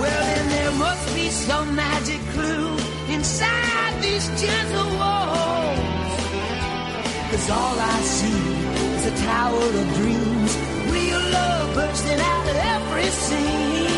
Well, 0.00 0.24
then 0.34 0.48
there 0.48 0.72
must 0.72 1.14
be 1.14 1.30
some 1.30 1.74
magic 1.74 2.20
clue 2.32 2.85
inside 3.26 4.02
these 4.02 4.26
gentle 4.40 4.90
walls. 5.00 6.20
Cause 7.30 7.50
all 7.50 7.76
I 7.94 7.98
see 8.16 8.42
is 8.96 9.06
a 9.06 9.14
tower 9.26 9.66
of 9.82 9.86
dreams, 9.98 10.52
real 10.92 11.22
love 11.36 11.74
bursting 11.74 12.20
out 12.20 12.48
of 12.52 12.56
every 12.56 13.10
scene. 13.10 13.95